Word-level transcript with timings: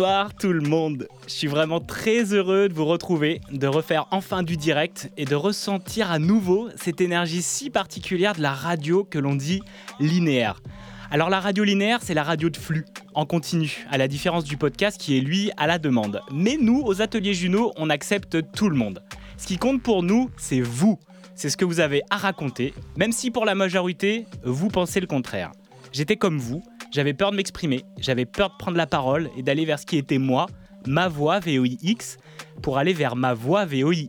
Bonsoir 0.00 0.32
tout 0.34 0.54
le 0.54 0.62
monde. 0.62 1.08
Je 1.26 1.32
suis 1.34 1.46
vraiment 1.46 1.78
très 1.78 2.32
heureux 2.32 2.70
de 2.70 2.72
vous 2.72 2.86
retrouver, 2.86 3.42
de 3.52 3.66
refaire 3.66 4.06
enfin 4.12 4.42
du 4.42 4.56
direct 4.56 5.10
et 5.18 5.26
de 5.26 5.34
ressentir 5.34 6.10
à 6.10 6.18
nouveau 6.18 6.70
cette 6.74 7.02
énergie 7.02 7.42
si 7.42 7.68
particulière 7.68 8.34
de 8.34 8.40
la 8.40 8.54
radio 8.54 9.04
que 9.04 9.18
l'on 9.18 9.34
dit 9.34 9.60
linéaire. 9.98 10.62
Alors 11.10 11.28
la 11.28 11.38
radio 11.38 11.64
linéaire, 11.64 11.98
c'est 12.00 12.14
la 12.14 12.22
radio 12.22 12.48
de 12.48 12.56
flux, 12.56 12.86
en 13.12 13.26
continu, 13.26 13.86
à 13.90 13.98
la 13.98 14.08
différence 14.08 14.44
du 14.44 14.56
podcast 14.56 14.98
qui 14.98 15.18
est 15.18 15.20
lui 15.20 15.50
à 15.58 15.66
la 15.66 15.78
demande. 15.78 16.22
Mais 16.32 16.56
nous, 16.58 16.80
aux 16.82 17.02
ateliers 17.02 17.34
Juno, 17.34 17.72
on 17.76 17.90
accepte 17.90 18.38
tout 18.52 18.70
le 18.70 18.76
monde. 18.76 19.02
Ce 19.36 19.46
qui 19.46 19.58
compte 19.58 19.82
pour 19.82 20.02
nous, 20.02 20.30
c'est 20.38 20.62
vous. 20.62 20.98
C'est 21.34 21.50
ce 21.50 21.58
que 21.58 21.66
vous 21.66 21.78
avez 21.78 22.00
à 22.08 22.16
raconter, 22.16 22.72
même 22.96 23.12
si 23.12 23.30
pour 23.30 23.44
la 23.44 23.54
majorité, 23.54 24.24
vous 24.44 24.68
pensez 24.68 24.98
le 25.00 25.06
contraire. 25.06 25.52
J'étais 25.92 26.16
comme 26.16 26.38
vous, 26.38 26.62
j'avais 26.90 27.14
peur 27.14 27.30
de 27.30 27.36
m'exprimer, 27.36 27.84
j'avais 27.98 28.26
peur 28.26 28.50
de 28.50 28.56
prendre 28.58 28.76
la 28.76 28.86
parole 28.86 29.30
et 29.36 29.42
d'aller 29.42 29.64
vers 29.64 29.78
ce 29.78 29.86
qui 29.86 29.96
était 29.96 30.18
moi, 30.18 30.46
ma 30.86 31.08
voix 31.08 31.40
VOIX, 31.40 32.16
pour 32.62 32.78
aller 32.78 32.92
vers 32.92 33.16
ma 33.16 33.34
voix 33.34 33.64
VOIE. 33.64 34.08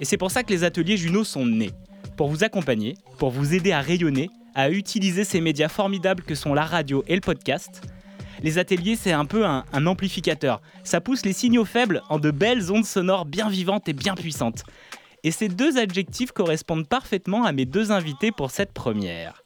Et 0.00 0.04
c'est 0.04 0.16
pour 0.16 0.30
ça 0.30 0.42
que 0.42 0.52
les 0.52 0.64
ateliers 0.64 0.96
Juno 0.96 1.24
sont 1.24 1.46
nés. 1.46 1.70
Pour 2.16 2.28
vous 2.28 2.44
accompagner, 2.44 2.94
pour 3.18 3.30
vous 3.30 3.54
aider 3.54 3.72
à 3.72 3.80
rayonner, 3.80 4.30
à 4.54 4.70
utiliser 4.70 5.24
ces 5.24 5.40
médias 5.40 5.68
formidables 5.68 6.22
que 6.22 6.34
sont 6.34 6.54
la 6.54 6.64
radio 6.64 7.04
et 7.06 7.14
le 7.14 7.20
podcast. 7.20 7.82
Les 8.42 8.58
ateliers, 8.58 8.96
c'est 8.96 9.12
un 9.12 9.24
peu 9.24 9.46
un, 9.46 9.64
un 9.72 9.86
amplificateur. 9.86 10.60
Ça 10.82 11.00
pousse 11.00 11.24
les 11.24 11.32
signaux 11.32 11.64
faibles 11.64 12.02
en 12.08 12.18
de 12.18 12.30
belles 12.30 12.72
ondes 12.72 12.84
sonores 12.84 13.24
bien 13.24 13.48
vivantes 13.48 13.88
et 13.88 13.92
bien 13.92 14.14
puissantes. 14.14 14.64
Et 15.22 15.30
ces 15.30 15.48
deux 15.48 15.78
adjectifs 15.78 16.32
correspondent 16.32 16.86
parfaitement 16.86 17.44
à 17.44 17.52
mes 17.52 17.64
deux 17.64 17.92
invités 17.92 18.32
pour 18.32 18.50
cette 18.50 18.72
première. 18.72 19.43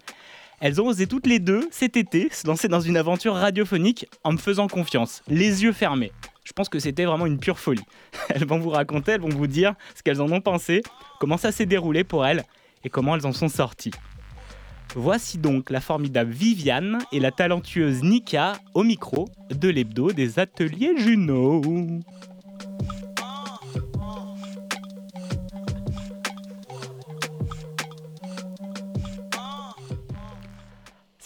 Elles 0.60 0.80
ont 0.80 0.88
osé 0.88 1.06
toutes 1.06 1.28
les 1.28 1.38
deux, 1.38 1.68
cet 1.70 1.96
été, 1.96 2.28
se 2.32 2.46
lancer 2.46 2.66
dans 2.66 2.80
une 2.80 2.96
aventure 2.96 3.34
radiophonique 3.34 4.06
en 4.24 4.32
me 4.32 4.38
faisant 4.38 4.66
confiance, 4.66 5.22
les 5.28 5.62
yeux 5.62 5.72
fermés. 5.72 6.10
Je 6.44 6.52
pense 6.52 6.68
que 6.68 6.80
c'était 6.80 7.04
vraiment 7.04 7.26
une 7.26 7.38
pure 7.38 7.60
folie. 7.60 7.84
Elles 8.28 8.44
vont 8.44 8.58
vous 8.58 8.70
raconter, 8.70 9.12
elles 9.12 9.20
vont 9.20 9.28
vous 9.28 9.46
dire 9.46 9.74
ce 9.94 10.02
qu'elles 10.02 10.20
en 10.20 10.32
ont 10.32 10.40
pensé, 10.40 10.82
comment 11.20 11.36
ça 11.36 11.52
s'est 11.52 11.66
déroulé 11.66 12.04
pour 12.04 12.26
elles 12.26 12.42
et 12.84 12.88
comment 12.88 13.14
elles 13.14 13.26
en 13.26 13.32
sont 13.32 13.48
sorties. 13.48 13.92
Voici 14.94 15.36
donc 15.38 15.70
la 15.70 15.80
formidable 15.80 16.32
Viviane 16.32 16.98
et 17.12 17.20
la 17.20 17.30
talentueuse 17.30 18.02
Nika 18.02 18.54
au 18.74 18.82
micro 18.82 19.28
de 19.50 19.68
l'hebdo 19.68 20.12
des 20.12 20.38
ateliers 20.38 20.94
Juno. 20.96 21.60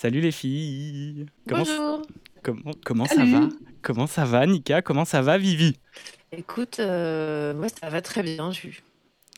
Salut 0.03 0.21
les 0.21 0.33
filles. 0.33 1.27
Comment, 1.49 1.63
Bonjour. 1.63 2.03
comment, 2.43 2.73
comment 2.85 3.05
ça 3.05 3.25
va? 3.25 3.49
Comment 3.83 4.09
ça 4.09 4.25
va 4.25 4.45
Nika? 4.45 4.83
Comment 4.83 5.05
ça 5.05 5.23
va 5.23 5.39
Vivi? 5.39 5.77
Écoute, 6.33 6.81
euh, 6.81 7.55
moi 7.55 7.69
ça 7.69 7.89
va 7.89 8.03
très 8.03 8.25
bien. 8.25 8.51
Suis 8.51 8.83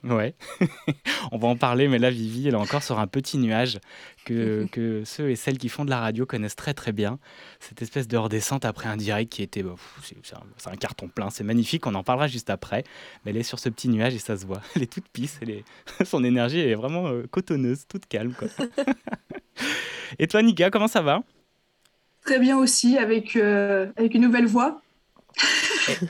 Ouais, 0.05 0.35
on 1.33 1.39
va 1.39 1.49
en 1.49 1.57
parler, 1.57 1.89
mais 1.89 1.99
là, 1.99 2.11
Vivi, 2.11 2.49
elle 2.49 2.55
est 2.55 2.59
encore 2.59 2.83
sur 2.83 2.99
un 2.99 3.07
petit 3.07 3.39
nuage 3.39 3.79
que, 4.27 4.67
que 4.73 5.03
ceux 5.05 5.31
et 5.31 5.37
celles 5.37 5.57
qui 5.57 5.71
font 5.71 5.85
de 5.87 5.91
la 5.91 5.99
radio 6.01 6.27
connaissent 6.27 6.57
très 6.57 6.75
très 6.75 6.93
bien. 6.93 7.19
Cette 7.59 7.81
espèce 7.81 8.07
de 8.07 8.17
redescente 8.19 8.67
après 8.67 8.89
un 8.89 8.99
direct 8.99 9.33
qui 9.33 9.43
était. 9.43 9.63
bah, 9.63 9.77
c'est- 10.03 10.17
un, 10.67 10.77
carton 10.77 11.09
plein, 11.09 11.31
c'est 11.31 11.45
magnifique, 11.45 11.87
on 11.87 11.95
en 11.95 12.03
parlera 12.03 12.27
juste 12.27 12.51
après. 12.51 12.85
Mais 13.25 13.31
elle 13.31 13.39
est 13.39 13.43
sur 13.43 13.59
ce 13.59 13.71
petit 13.71 13.89
nuage 13.89 14.15
et 14.15 14.19
ça 14.19 14.37
se 14.37 14.45
voit. 14.45 14.61
Elle 14.77 14.83
est 14.83 14.93
toute 14.93 15.09
pisse, 15.09 15.39
elle 15.41 15.51
est... 15.51 15.65
son 16.05 16.23
énergie 16.25 16.61
est 16.61 16.75
vraiment 16.75 17.07
euh, 17.09 17.27
cotonneuse, 17.31 17.87
toute 17.89 18.07
calme. 18.07 18.35
Quoi. 18.35 18.49
et 20.19 20.27
toi, 20.27 20.43
Nika, 20.43 20.71
comment 20.71 20.89
ça 20.89 21.01
va? 21.01 21.23
Très 22.25 22.39
bien 22.39 22.59
aussi, 22.59 22.99
avec, 22.99 23.37
euh, 23.37 23.91
avec 23.97 24.15
une 24.15 24.23
nouvelle 24.23 24.47
voix. 24.47 24.83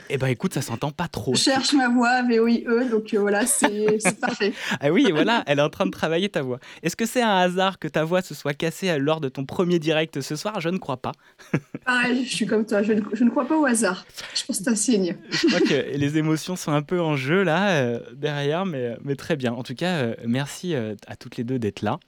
Eh 0.09 0.17
ben 0.17 0.27
écoute, 0.27 0.53
ça 0.53 0.61
s'entend 0.61 0.91
pas 0.91 1.07
trop. 1.07 1.35
Je 1.35 1.41
cherche 1.41 1.73
ma 1.73 1.89
voix, 1.89 2.23
VOIE, 2.23 2.63
donc 2.89 3.13
euh, 3.13 3.19
voilà, 3.19 3.45
c'est 3.45 3.97
parfait. 4.19 4.53
Ah 4.79 4.91
oui, 4.91 5.07
voilà, 5.11 5.43
elle 5.47 5.59
est 5.59 5.63
en 5.63 5.69
train 5.69 5.85
de 5.85 5.91
travailler 5.91 6.29
ta 6.29 6.41
voix. 6.41 6.59
Est-ce 6.83 6.95
que 6.95 7.05
c'est 7.05 7.21
un 7.21 7.35
hasard 7.35 7.79
que 7.79 7.87
ta 7.87 8.03
voix 8.03 8.21
se 8.21 8.33
soit 8.33 8.53
cassée 8.53 8.97
lors 8.99 9.21
de 9.21 9.29
ton 9.29 9.45
premier 9.45 9.79
direct 9.79 10.21
ce 10.21 10.35
soir? 10.35 10.61
Je 10.61 10.69
ne 10.69 10.77
crois 10.77 10.97
pas. 10.97 11.11
Pareil, 11.85 12.25
je 12.25 12.35
suis 12.35 12.45
comme 12.45 12.65
toi, 12.65 12.83
je 12.83 12.93
ne, 12.93 13.01
je 13.13 13.23
ne 13.23 13.29
crois 13.29 13.45
pas 13.45 13.57
au 13.57 13.65
hasard. 13.65 14.05
Je 14.33 14.45
pense 14.45 14.57
que 14.57 14.63
c'est 14.63 14.69
un 14.69 14.75
signe. 14.75 15.17
Je 15.29 15.47
crois 15.47 15.59
que 15.59 15.97
les 15.97 16.17
émotions 16.17 16.55
sont 16.55 16.71
un 16.71 16.81
peu 16.81 17.01
en 17.01 17.15
jeu 17.15 17.43
là, 17.43 17.69
euh, 17.77 17.99
derrière, 18.13 18.65
mais, 18.65 18.95
mais 19.03 19.15
très 19.15 19.35
bien. 19.35 19.53
En 19.53 19.63
tout 19.63 19.75
cas, 19.75 19.95
euh, 19.95 20.15
merci 20.25 20.75
à 20.75 21.15
toutes 21.15 21.37
les 21.37 21.43
deux 21.43 21.59
d'être 21.59 21.81
là. 21.81 21.99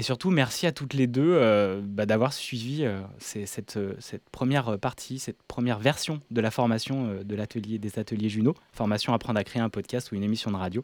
Et 0.00 0.02
surtout, 0.02 0.30
merci 0.30 0.66
à 0.66 0.72
toutes 0.72 0.94
les 0.94 1.06
deux 1.06 1.34
euh, 1.34 1.82
bah, 1.84 2.06
d'avoir 2.06 2.32
suivi 2.32 2.86
euh, 2.86 3.02
euh, 3.36 3.94
cette 3.98 4.30
première 4.32 4.78
partie, 4.78 5.18
cette 5.18 5.42
première 5.42 5.78
version 5.78 6.22
de 6.30 6.40
la 6.40 6.50
formation 6.50 7.18
de 7.22 7.36
l'atelier 7.36 7.78
des 7.78 7.98
ateliers 7.98 8.30
Juno, 8.30 8.54
formation 8.72 9.12
apprendre 9.12 9.38
à 9.38 9.44
créer 9.44 9.60
un 9.60 9.68
podcast 9.68 10.10
ou 10.10 10.14
une 10.14 10.22
émission 10.22 10.50
de 10.52 10.56
radio. 10.56 10.82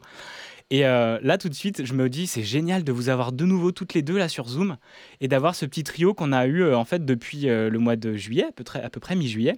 Et 0.69 0.81
là, 0.81 1.37
tout 1.39 1.49
de 1.49 1.55
suite, 1.55 1.83
je 1.83 1.93
me 1.95 2.09
dis, 2.09 2.27
c'est 2.27 2.43
génial 2.43 2.83
de 2.83 2.91
vous 2.91 3.09
avoir 3.09 3.31
de 3.31 3.43
nouveau 3.43 3.71
toutes 3.71 3.95
les 3.95 4.03
deux 4.03 4.19
là 4.19 4.29
sur 4.29 4.47
Zoom 4.47 4.77
et 5.19 5.27
d'avoir 5.27 5.55
ce 5.55 5.65
petit 5.65 5.83
trio 5.83 6.13
qu'on 6.13 6.31
a 6.31 6.45
eu 6.45 6.71
en 6.75 6.85
fait 6.85 7.03
depuis 7.03 7.45
le 7.47 7.77
mois 7.79 7.95
de 7.95 8.15
juillet, 8.15 8.45
à 8.75 8.89
peu 8.89 8.99
près 8.99 9.15
mi-juillet. 9.15 9.55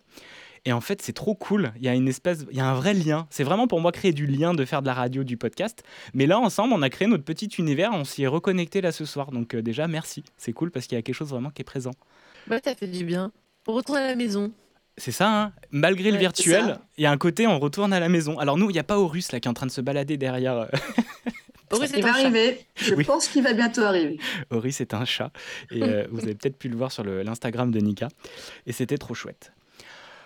Et 0.65 0.73
en 0.73 0.81
fait, 0.81 1.01
c'est 1.01 1.13
trop 1.13 1.35
cool. 1.35 1.71
Il 1.77 1.83
y 1.83 1.87
a 1.87 1.93
une 1.95 2.07
espèce, 2.07 2.45
il 2.51 2.57
y 2.57 2.59
a 2.59 2.65
un 2.69 2.73
vrai 2.73 2.93
lien. 2.93 3.27
C'est 3.29 3.43
vraiment 3.43 3.67
pour 3.67 3.79
moi 3.81 3.91
créer 3.91 4.11
du 4.11 4.25
lien 4.27 4.53
de 4.53 4.65
faire 4.65 4.81
de 4.81 4.87
la 4.87 4.93
radio, 4.93 5.23
du 5.23 5.37
podcast. 5.37 5.83
Mais 6.13 6.25
là, 6.27 6.39
ensemble, 6.39 6.73
on 6.73 6.81
a 6.81 6.89
créé 6.89 7.07
notre 7.07 7.23
petit 7.23 7.47
univers. 7.57 7.91
On 7.93 8.03
s'y 8.03 8.23
est 8.23 8.27
reconnecté 8.27 8.81
là 8.81 8.91
ce 8.91 9.05
soir. 9.05 9.31
Donc 9.31 9.55
euh, 9.55 9.61
déjà, 9.61 9.87
merci. 9.87 10.23
C'est 10.37 10.53
cool 10.53 10.71
parce 10.71 10.85
qu'il 10.87 10.95
y 10.97 10.99
a 10.99 11.01
quelque 11.01 11.15
chose 11.15 11.29
vraiment 11.29 11.49
qui 11.49 11.61
est 11.61 11.65
présent. 11.65 11.91
Ouais, 12.49 12.59
ça 12.63 12.75
fait 12.75 12.87
du 12.87 13.03
bien. 13.05 13.31
On 13.67 13.73
retourne 13.73 13.97
à 13.99 14.07
la 14.07 14.15
maison. 14.15 14.51
C'est 14.97 15.11
ça, 15.13 15.29
hein 15.43 15.53
malgré 15.71 16.09
le 16.09 16.15
Ouais, 16.15 16.19
virtuel, 16.19 16.77
il 16.97 17.03
y 17.03 17.05
a 17.05 17.11
un 17.11 17.17
côté 17.17 17.47
on 17.47 17.57
retourne 17.57 17.93
à 17.93 18.01
la 18.01 18.09
maison. 18.09 18.37
Alors 18.37 18.57
nous, 18.57 18.69
il 18.69 18.73
n'y 18.73 18.79
a 18.79 18.83
pas 18.83 18.97
Horus 18.99 19.31
là 19.31 19.39
qui 19.39 19.47
est 19.47 19.51
en 19.51 19.53
train 19.53 19.65
de 19.67 19.71
se 19.71 19.79
balader 19.79 20.17
derrière. 20.17 20.53
euh, 20.57 20.65
Horus 21.71 21.91
Il 21.93 21.99
est 21.99 22.01
va 22.01 22.09
un 22.09 22.13
chat. 22.13 22.19
arriver, 22.21 22.65
je 22.75 22.95
Oui. 22.95 23.03
pense 23.05 23.27
qu'il 23.29 23.43
va 23.43 23.53
bientôt 23.53 23.81
arriver. 23.83 24.17
Horus 24.49 24.75
c'est 24.75 24.93
un 24.93 25.05
chat. 25.05 25.31
Et 25.71 25.83
euh, 25.83 26.05
vous 26.11 26.21
avez 26.23 26.35
peut-être 26.35 26.57
pu 26.57 26.67
le 26.67 26.75
voir 26.75 26.91
sur 26.91 27.03
l'Instagram 27.05 27.71
de 27.71 27.79
Nika. 27.79 28.09
Et 28.65 28.73
c'était 28.73 28.97
trop 28.97 29.13
chouette. 29.13 29.53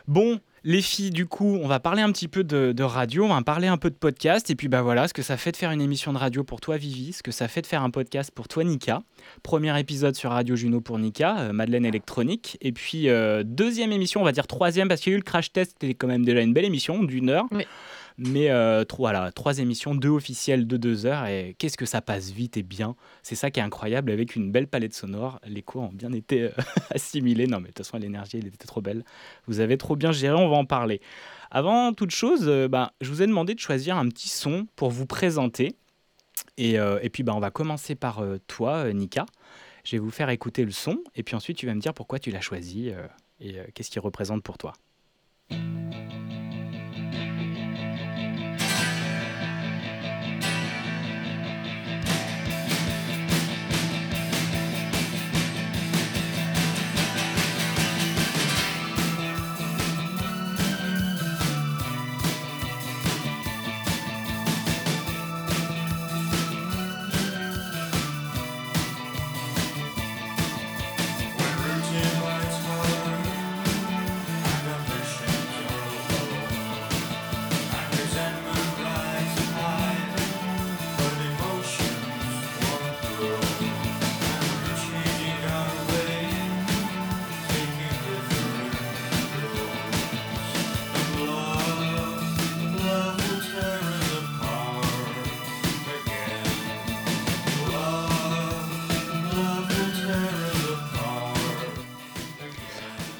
Bon, 0.08 0.40
les 0.66 0.82
filles, 0.82 1.12
du 1.12 1.26
coup, 1.26 1.60
on 1.62 1.68
va 1.68 1.80
parler 1.80 2.02
un 2.02 2.12
petit 2.12 2.28
peu 2.28 2.44
de, 2.44 2.84
radio, 2.84 3.26
on 3.26 3.34
va 3.34 3.42
parler 3.42 3.68
un 3.68 3.78
peu 3.78 3.90
de 3.90 3.96
podcast. 3.96 4.50
Et 4.50 4.56
puis 4.56 4.68
bah 4.68 4.82
voilà, 4.82 5.08
ce 5.08 5.14
que 5.14 5.22
ça 5.22 5.38
fait 5.38 5.52
de 5.52 5.58
faire 5.58 5.72
une 5.72 5.82
émission 5.82 6.14
de 6.14 6.18
radio 6.18 6.44
pour 6.44 6.62
toi, 6.62 6.78
Vivi, 6.78 7.14
ce 7.14 7.24
que 7.24 7.32
ça 7.32 7.48
fait 7.48 7.62
de 7.62 7.68
faire 7.68 7.84
un 7.84 7.90
podcast 7.90 8.32
pour 8.32 8.48
toi, 8.48 8.64
Nika. 8.64 9.04
Premier 9.44 9.78
épisode 9.80 10.16
sur 10.16 10.32
Radio 10.32 10.56
Juno 10.56 10.82
pour 10.82 11.00
Nika, 11.00 11.40
euh, 11.40 11.54
Madeleine 11.54 11.86
électronique. 11.86 12.58
Et 12.62 12.72
puis 12.72 13.10
euh, 13.10 13.44
deuxième 13.46 13.92
émission, 13.92 14.22
on 14.22 14.26
va 14.26 14.32
dire 14.32 14.48
troisième, 14.48 14.88
parce 14.88 15.02
qu'il 15.02 15.12
y 15.12 15.14
a 15.14 15.18
eu 15.18 15.20
le 15.20 15.24
crash 15.24 15.52
test, 15.52 15.76
c'était 15.80 15.94
quand 15.94 16.08
même 16.08 16.26
déjà 16.26 16.42
une 16.42 16.54
belle 16.54 16.66
émission 16.66 17.04
d'une 17.04 17.30
heure. 17.30 17.46
Oui. 17.52 17.66
Mais 18.18 18.50
euh, 18.50 18.84
trois, 18.84 19.12
voilà, 19.12 19.32
trois 19.32 19.60
émissions, 19.60 19.96
deux 19.96 20.10
officielles 20.10 20.68
de 20.68 20.78
deux 20.78 21.06
heures. 21.06 21.26
Et 21.26 21.56
qu'est-ce 21.58 21.78
que 21.78 21.86
ça 21.86 22.02
passe 22.02 22.32
vite 22.32 22.58
et 22.58 22.64
bien. 22.64 22.96
C'est 23.22 23.36
ça 23.36 23.52
qui 23.52 23.60
est 23.60 23.64
incroyable 23.64 24.12
avec 24.12 24.36
une 24.36 24.52
belle 24.52 24.68
palette 24.68 24.94
sonore. 24.94 25.40
Les 25.46 25.62
cours 25.62 25.84
ont 25.84 25.94
bien 25.94 26.12
été 26.14 26.44
euh, 26.44 26.50
assimilés. 26.92 27.48
Non, 27.48 27.58
mais 27.58 27.70
de 27.70 27.74
toute 27.74 27.86
façon, 27.86 27.98
l'énergie, 27.98 28.38
elle 28.38 28.48
était 28.48 28.68
trop 28.68 28.82
belle. 28.82 29.04
Vous 29.48 29.60
avez 29.60 29.78
trop 29.78 29.96
bien 29.96 30.12
géré, 30.12 30.36
on 30.36 30.50
va 30.50 30.58
en 30.58 30.66
parler. 30.66 31.02
Avant 31.52 31.94
toute 31.94 32.12
chose, 32.12 32.44
euh, 32.48 32.68
bah, 32.68 32.94
je 33.02 33.10
vous 33.10 33.22
ai 33.22 33.28
demandé 33.28 33.56
de 33.56 33.60
choisir 33.60 33.98
un 33.98 34.08
petit 34.10 34.30
son 34.30 34.68
pour 34.76 34.90
vous 34.90 35.06
présenter. 35.06 35.76
Et, 36.58 36.74
et 36.74 37.10
puis, 37.10 37.24
bah, 37.24 37.34
on 37.36 37.40
va 37.40 37.50
commencer 37.50 37.96
par 37.96 38.24
toi, 38.48 38.94
Nika. 38.94 39.26
Je 39.84 39.96
vais 39.96 39.98
vous 39.98 40.12
faire 40.12 40.30
écouter 40.30 40.64
le 40.64 40.72
son. 40.72 41.00
Et 41.16 41.24
puis 41.24 41.36
ensuite, 41.36 41.58
tu 41.58 41.66
vas 41.66 41.74
me 41.74 41.80
dire 41.80 41.96
pourquoi 41.96 42.20
tu 42.20 42.30
l'as 42.30 42.42
choisi 42.42 42.92
et 43.40 43.56
qu'est-ce 43.74 43.90
qu'il 43.90 44.02
représente 44.02 44.44
pour 44.44 44.60
toi. 44.60 44.74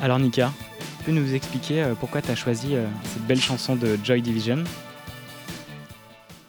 Alors 0.04 0.20
Nika, 0.20 0.52
tu 1.00 1.06
peux 1.06 1.12
nous 1.14 1.34
expliquer 1.34 1.82
euh, 1.82 1.96
pourquoi 1.96 2.22
tu 2.22 2.30
as 2.30 2.36
choisi 2.36 2.76
euh, 2.76 2.86
cette 3.06 3.24
belle 3.26 3.40
chanson 3.40 3.78
de 3.78 3.98
Joy 4.04 4.22
Division? 4.22 4.62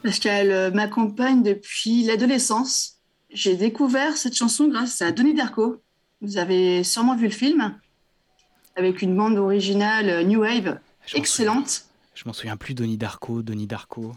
Parce 0.02 0.18
qu'elle 0.18 0.50
euh, 0.50 0.70
m'accompagne 0.72 1.44
depuis 1.44 2.02
l'adolescence. 2.02 2.96
J'ai 3.30 3.54
découvert 3.56 4.16
cette 4.16 4.34
chanson 4.34 4.66
grâce 4.66 5.00
à 5.02 5.12
Denis 5.12 5.34
Darko. 5.34 5.80
Vous 6.20 6.36
avez 6.36 6.82
sûrement 6.82 7.14
vu 7.16 7.26
le 7.26 7.32
film, 7.32 7.78
avec 8.74 9.02
une 9.02 9.16
bande 9.16 9.38
originale 9.38 10.26
New 10.26 10.40
Wave 10.40 10.80
Je 11.06 11.16
excellente. 11.16 11.68
souviens- 11.68 11.90
Je 12.16 12.22
m'en 12.26 12.32
souviens 12.32 12.56
plus, 12.56 12.74
Donnie 12.74 12.96
Darko, 12.96 13.42
Donnie 13.42 13.68
Darko. 13.68 14.12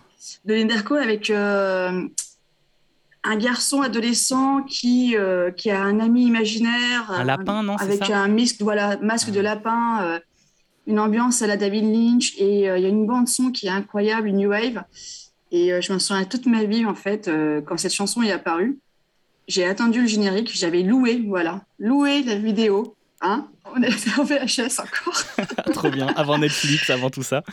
Denis 0.45 0.65
Darko 0.65 0.95
avec 0.95 1.29
euh, 1.29 2.07
un 3.27 3.35
garçon 3.37 3.81
adolescent 3.81 4.63
qui, 4.63 5.15
euh, 5.17 5.51
qui 5.51 5.69
a 5.69 5.81
un 5.81 5.99
ami 5.99 6.25
imaginaire. 6.25 7.11
Un 7.11 7.21
euh, 7.21 7.23
lapin, 7.23 7.63
non, 7.63 7.75
Avec 7.77 8.05
ça? 8.05 8.17
un 8.17 8.27
masque, 8.27 8.61
voilà, 8.61 8.97
masque 8.97 9.29
de 9.31 9.37
Ouais. 9.37 9.43
lapin, 9.43 10.01
euh, 10.03 10.19
une 10.87 10.99
ambiance 10.99 11.41
à 11.41 11.47
la 11.47 11.57
David 11.57 11.83
Lynch. 11.83 12.33
Et 12.37 12.69
euh, 12.69 12.77
il 12.77 12.83
y 12.83 12.85
a 12.85 12.89
une 12.89 13.05
bande-son 13.05 13.51
qui 13.51 13.67
est 13.67 13.71
incroyable, 13.71 14.27
une 14.29 14.37
New 14.37 14.49
Wave. 14.49 14.83
Et 15.51 15.81
je 15.81 15.93
me 15.93 15.99
souviens 15.99 16.25
toute 16.25 16.45
ma 16.45 16.65
vie, 16.65 16.85
en 16.85 16.93
fait, 16.95 17.31
quand 17.65 17.77
cette 17.77 17.93
chanson 17.93 18.21
est 18.21 18.33
apparue. 18.33 18.79
J'ai 19.47 19.63
attendu 19.65 20.01
le 20.01 20.07
générique, 20.07 20.51
j'avais 20.53 20.83
loué, 20.83 21.23
voilà, 21.25 21.61
loué 21.79 22.21
la 22.23 22.35
vidéo. 22.35 22.95
Hein 23.21 23.47
On 23.73 23.81
était 23.81 24.11
en 24.19 24.25
VHS 24.25 24.79
encore. 24.79 25.23
Trop 25.73 25.89
bien, 25.89 26.07
avant 26.17 26.37
Netflix, 26.37 26.89
avant 26.89 27.09
tout 27.09 27.23
ça. 27.23 27.43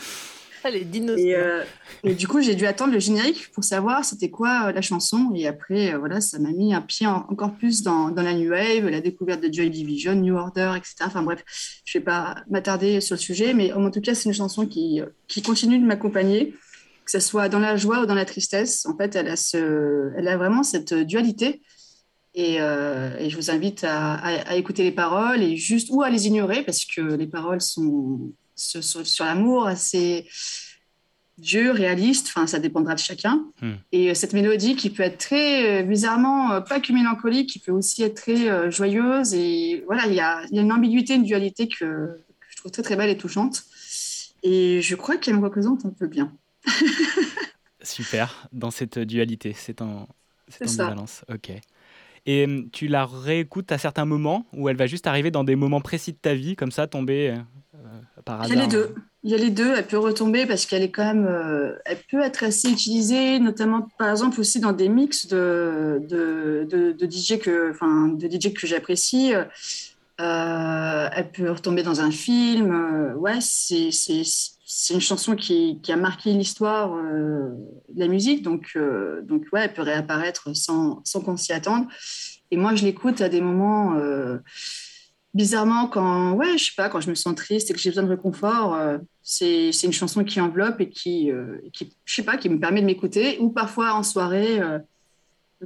Les 0.72 0.84
dinos. 0.84 1.18
Et, 1.18 1.34
euh, 1.34 1.62
et 2.02 2.14
du 2.14 2.26
coup, 2.28 2.40
j'ai 2.40 2.54
dû 2.54 2.66
attendre 2.66 2.92
le 2.92 2.98
générique 2.98 3.50
pour 3.52 3.64
savoir 3.64 4.04
c'était 4.04 4.30
quoi 4.30 4.66
euh, 4.68 4.72
la 4.72 4.80
chanson. 4.82 5.32
Et 5.34 5.46
après, 5.46 5.94
euh, 5.94 5.98
voilà, 5.98 6.20
ça 6.20 6.38
m'a 6.38 6.50
mis 6.50 6.74
un 6.74 6.80
pied 6.80 7.06
en- 7.06 7.26
encore 7.28 7.54
plus 7.54 7.82
dans, 7.82 8.10
dans 8.10 8.22
la 8.22 8.34
New 8.34 8.50
Wave, 8.50 8.88
la 8.88 9.00
découverte 9.00 9.42
de 9.42 9.52
Joy 9.52 9.70
Division, 9.70 10.14
New 10.14 10.34
Order, 10.36 10.72
etc. 10.76 10.94
Enfin 11.06 11.22
bref, 11.22 11.42
je 11.84 11.96
ne 11.96 12.00
vais 12.00 12.04
pas 12.04 12.36
m'attarder 12.50 13.00
sur 13.00 13.14
le 13.16 13.20
sujet, 13.20 13.54
mais 13.54 13.72
en 13.72 13.90
tout 13.90 14.00
cas, 14.00 14.14
c'est 14.14 14.28
une 14.28 14.34
chanson 14.34 14.66
qui, 14.66 15.00
qui 15.28 15.42
continue 15.42 15.78
de 15.78 15.84
m'accompagner, 15.84 16.54
que 17.04 17.10
ce 17.10 17.20
soit 17.20 17.48
dans 17.48 17.58
la 17.60 17.76
joie 17.76 18.00
ou 18.00 18.06
dans 18.06 18.14
la 18.14 18.24
tristesse. 18.24 18.86
En 18.86 18.96
fait, 18.96 19.14
elle 19.16 19.28
a, 19.28 19.36
ce, 19.36 20.12
elle 20.16 20.28
a 20.28 20.36
vraiment 20.36 20.62
cette 20.62 20.94
dualité. 20.94 21.60
Et, 22.36 22.56
je 22.58 23.36
vous 23.36 23.50
invite 23.52 23.84
à, 23.84 24.14
à- 24.14 24.50
à 24.50 24.56
écouter 24.56 24.82
les 24.82 24.90
paroles 24.92 25.40
et 25.42 25.56
juste 25.56 25.88
ou 25.92 26.02
à 26.02 26.10
les 26.10 26.26
ignorer 26.26 26.62
parce 26.64 26.84
que 26.84 27.00
les 27.00 27.26
paroles 27.28 27.60
sont 27.60 28.32
sur, 28.56 28.82
sur- 28.84 29.06
sur 29.06 29.24
l'amour 29.24 29.66
assez 29.66 30.28
Dieu, 31.36 31.72
réaliste, 31.72 32.28
enfin 32.28 32.46
ça 32.46 32.60
dépendra 32.60 32.94
de 32.94 33.00
chacun. 33.00 33.44
Hmm. 33.60 33.72
Et 33.90 34.10
euh, 34.10 34.14
cette 34.14 34.34
mélodie 34.34 34.76
qui 34.76 34.88
peut 34.90 35.02
être 35.02 35.18
très 35.18 35.80
euh, 35.80 35.82
bizarrement 35.82 36.52
euh, 36.52 36.60
pas 36.60 36.78
que 36.78 36.92
mélancolique, 36.92 37.50
qui 37.50 37.58
peut 37.58 37.72
aussi 37.72 38.04
être 38.04 38.14
très 38.14 38.70
joyeuse. 38.70 39.34
Et 39.34 39.82
voilà, 39.86 40.06
il 40.06 40.14
y 40.14 40.20
a, 40.20 40.42
il 40.50 40.56
y 40.56 40.58
a 40.60 40.62
une 40.62 40.70
ambiguïté, 40.72 41.14
une 41.14 41.24
dualité 41.24 41.66
que, 41.66 41.74
que 41.84 42.46
je 42.50 42.56
trouve 42.56 42.70
très 42.70 42.82
très 42.84 42.94
belle 42.96 43.10
et 43.10 43.16
touchante. 43.16 43.64
Et 44.44 44.80
je 44.80 44.94
crois 44.94 45.16
qu'elle 45.16 45.36
me 45.36 45.42
représente 45.42 45.84
un 45.84 45.90
peu 45.90 46.06
bien. 46.06 46.32
Super, 47.82 48.48
dans 48.52 48.70
cette 48.70 48.98
dualité, 48.98 49.54
c'est 49.58 49.82
en, 49.82 50.08
C'est 50.48 50.64
en 50.64 50.68
ça. 50.68 50.86
balance. 50.88 51.24
Ok. 51.32 51.50
Et 52.26 52.44
hum, 52.44 52.70
tu 52.70 52.86
la 52.88 53.04
réécoutes 53.04 53.72
à 53.72 53.78
certains 53.78 54.04
moments 54.06 54.46
ou 54.52 54.68
elle 54.68 54.76
va 54.76 54.86
juste 54.86 55.06
arriver 55.06 55.30
dans 55.30 55.44
des 55.44 55.56
moments 55.56 55.80
précis 55.80 56.12
de 56.12 56.16
ta 56.18 56.34
vie, 56.34 56.56
comme 56.56 56.70
ça, 56.70 56.86
tomber 56.86 57.34
euh, 57.84 58.32
Il 58.44 58.48
y 58.48 58.52
a 58.52 58.60
les 58.60 58.66
deux. 58.66 58.94
Il 59.22 59.30
y 59.30 59.34
a 59.34 59.38
les 59.38 59.50
deux. 59.50 59.74
Elle 59.76 59.86
peut 59.86 59.98
retomber 59.98 60.46
parce 60.46 60.66
qu'elle 60.66 60.82
est 60.82 60.90
quand 60.90 61.04
même, 61.04 61.26
euh, 61.26 61.76
elle 61.84 61.98
peut 62.10 62.20
être 62.20 62.44
assez 62.44 62.70
utilisée, 62.70 63.38
notamment 63.38 63.88
par 63.98 64.10
exemple 64.10 64.40
aussi 64.40 64.60
dans 64.60 64.72
des 64.72 64.88
mix 64.88 65.26
de, 65.26 66.00
de, 66.08 66.66
de, 66.70 66.92
de 66.92 67.10
DJ 67.10 67.38
que, 67.38 67.70
enfin, 67.70 68.08
de 68.08 68.28
DJ 68.28 68.52
que 68.52 68.66
j'apprécie. 68.66 69.32
Euh, 70.20 71.08
elle 71.12 71.30
peut 71.32 71.50
retomber 71.50 71.82
dans 71.82 72.00
un 72.00 72.10
film. 72.10 73.14
Ouais, 73.16 73.40
c'est, 73.40 73.90
c'est, 73.90 74.22
c'est 74.66 74.94
une 74.94 75.00
chanson 75.00 75.34
qui, 75.36 75.80
qui 75.82 75.90
a 75.90 75.96
marqué 75.96 76.32
l'histoire 76.32 76.94
euh, 76.94 77.48
de 77.88 78.00
la 78.00 78.08
musique. 78.08 78.42
Donc, 78.42 78.78
donc 79.22 79.44
ouais, 79.52 79.64
elle 79.64 79.72
peut 79.72 79.82
réapparaître 79.82 80.54
sans, 80.54 81.00
sans 81.04 81.20
qu'on 81.20 81.36
s'y 81.36 81.52
attende. 81.52 81.86
Et 82.50 82.56
moi, 82.56 82.74
je 82.74 82.84
l'écoute 82.84 83.20
à 83.20 83.28
des 83.28 83.40
moments. 83.40 83.94
Bizarrement, 85.34 85.88
quand, 85.88 86.32
ouais, 86.32 86.56
je 86.56 86.64
sais 86.66 86.72
pas, 86.76 86.88
quand 86.88 87.00
je 87.00 87.10
me 87.10 87.14
sens 87.14 87.34
triste 87.34 87.70
et 87.70 87.74
que 87.74 87.80
j'ai 87.80 87.90
besoin 87.90 88.04
de 88.04 88.08
réconfort, 88.08 88.74
euh, 88.74 88.98
c'est, 89.22 89.70
une 89.82 89.92
chanson 89.92 90.22
qui 90.22 90.40
enveloppe 90.40 90.80
et 90.80 90.88
qui, 90.88 91.30
euh, 91.30 91.58
qui, 91.72 91.92
je 92.04 92.14
sais 92.14 92.22
pas, 92.22 92.36
qui 92.36 92.48
me 92.48 92.60
permet 92.60 92.80
de 92.80 92.86
m'écouter. 92.86 93.38
Ou 93.40 93.48
parfois 93.48 93.94
en 93.94 94.02
soirée, 94.02 94.60
euh, 94.60 94.78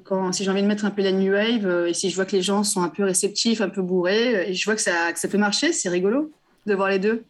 quand, 0.05 0.33
si 0.33 0.45
j'ai 0.45 0.51
envie 0.51 0.63
de 0.63 0.67
mettre 0.67 0.85
un 0.85 0.91
peu 0.91 1.03
la 1.03 1.13
new 1.13 1.33
wave 1.33 1.67
euh, 1.67 1.89
et 1.89 1.95
si 1.95 2.09
je 2.09 2.15
vois 2.15 2.25
que 2.25 2.37
les 2.37 2.43
gens 2.43 2.65
sont 2.65 2.83
un 2.83 2.89
peu 2.89 3.05
réceptifs, 3.05 3.61
un 3.61 3.69
peu 3.69 3.83
bourrés, 3.83 4.51
et 4.51 4.55
je 4.55 4.65
vois 4.65 4.77
que 4.77 4.81
ça, 4.81 5.13
que 5.13 5.19
ça 5.19 5.29
peut 5.29 5.39
marcher, 5.39 5.73
c'est 5.73 5.89
rigolo 5.89 6.33
de 6.67 6.75
voir 6.75 6.89
les 6.89 6.99
deux. 6.99 7.25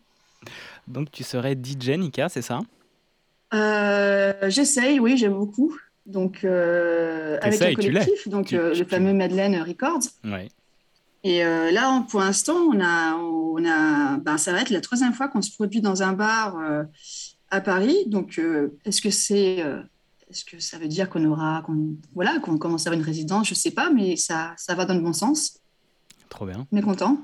Donc 0.86 1.10
tu 1.10 1.24
serais 1.24 1.54
DJ, 1.54 1.90
Nika, 1.90 2.28
c'est 2.28 2.42
ça? 2.42 2.60
J'essaye, 4.48 5.00
oui, 5.00 5.16
j'aime 5.16 5.34
beaucoup. 5.34 5.74
Donc, 6.04 6.44
avec 6.44 7.62
un 7.62 7.74
collectif, 7.74 8.28
donc 8.28 8.50
le 8.50 8.84
fameux 8.84 9.12
Madeleine 9.14 9.62
Records. 9.62 10.02
Ouais. 10.24 10.48
Et 11.24 11.44
euh, 11.44 11.70
là, 11.72 11.90
on- 11.90 12.02
pour 12.02 12.20
l'instant, 12.20 12.54
on 12.56 12.80
a, 12.80 13.14
on 13.16 13.64
a, 13.64 14.16
ben, 14.18 14.38
ça 14.38 14.52
va 14.52 14.60
être 14.62 14.70
la 14.70 14.80
troisième 14.80 15.12
fois 15.12 15.28
qu'on 15.28 15.42
se 15.42 15.50
produit 15.50 15.80
dans 15.80 16.02
un 16.02 16.12
bar 16.12 16.56
euh, 16.58 16.84
à 17.50 17.60
Paris. 17.60 17.96
Donc, 18.06 18.38
euh, 18.38 18.68
est-ce 18.84 19.00
que 19.00 19.10
c'est, 19.10 19.62
euh, 19.62 19.80
est-ce 20.30 20.44
que 20.44 20.60
ça 20.60 20.78
veut 20.78 20.88
dire 20.88 21.10
qu'on 21.10 21.24
aura, 21.24 21.62
qu'on, 21.66 21.96
voilà, 22.14 22.38
qu'on 22.38 22.56
commence 22.58 22.86
à 22.86 22.90
avoir 22.90 23.00
une 23.00 23.06
résidence? 23.06 23.48
Je 23.48 23.54
sais 23.54 23.72
pas, 23.72 23.90
mais 23.90 24.16
ça, 24.16 24.54
ça 24.56 24.74
va 24.74 24.84
dans 24.84 24.94
le 24.94 25.00
bon 25.00 25.12
sens. 25.12 25.58
Trop 26.28 26.46
bien. 26.46 26.66
On 26.70 26.76
est 26.76 26.82
content. 26.82 27.18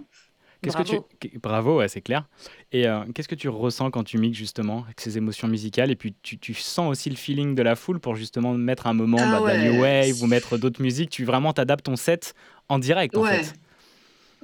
Qu'est-ce 0.62 0.78
que 0.78 0.83
Bravo. 0.83 1.09
tu... 1.21 1.28
que- 1.28 1.38
Bravo, 1.38 1.78
ouais, 1.78 1.88
c'est 1.88 2.00
clair. 2.00 2.26
Et 2.73 2.88
euh, 2.88 3.04
qu'est-ce 3.14 3.28
que 3.28 3.35
tu 3.35 3.50
ressens 3.50 3.90
quand 3.90 4.02
tu 4.02 4.16
mixes 4.16 4.38
justement 4.38 4.85
avec 4.85 4.99
ces 5.00 5.18
émotions 5.18 5.47
musicales? 5.47 5.90
Et 5.90 5.97
puis 5.97 6.14
tu, 6.23 6.38
tu 6.38 6.54
sens 6.54 6.90
aussi 6.90 7.11
le 7.11 7.16
feeling 7.16 7.54
de 7.54 7.62
la 7.62 7.76
foule 7.76 8.00
pour 8.00 8.16
justement 8.16 8.54
mettre 8.54 8.87
un 8.87 8.95
moment 8.95 9.18
Ah 9.21 9.40
bah, 9.40 9.40
de 9.42 9.47
la 9.47 9.71
new 9.71 9.83
wave 9.83 10.23
ou 10.23 10.26
mettre 10.26 10.57
d'autres 10.57 10.80
musiques? 10.80 11.11
Tu 11.11 11.26
vraiment 11.26 11.52
t'adaptes 11.52 11.85
ton 11.85 11.97
set 11.97 12.35
en 12.71 12.78
direct 12.78 13.14
en 13.14 13.21
Ouais. 13.21 13.42
fait. 13.42 13.52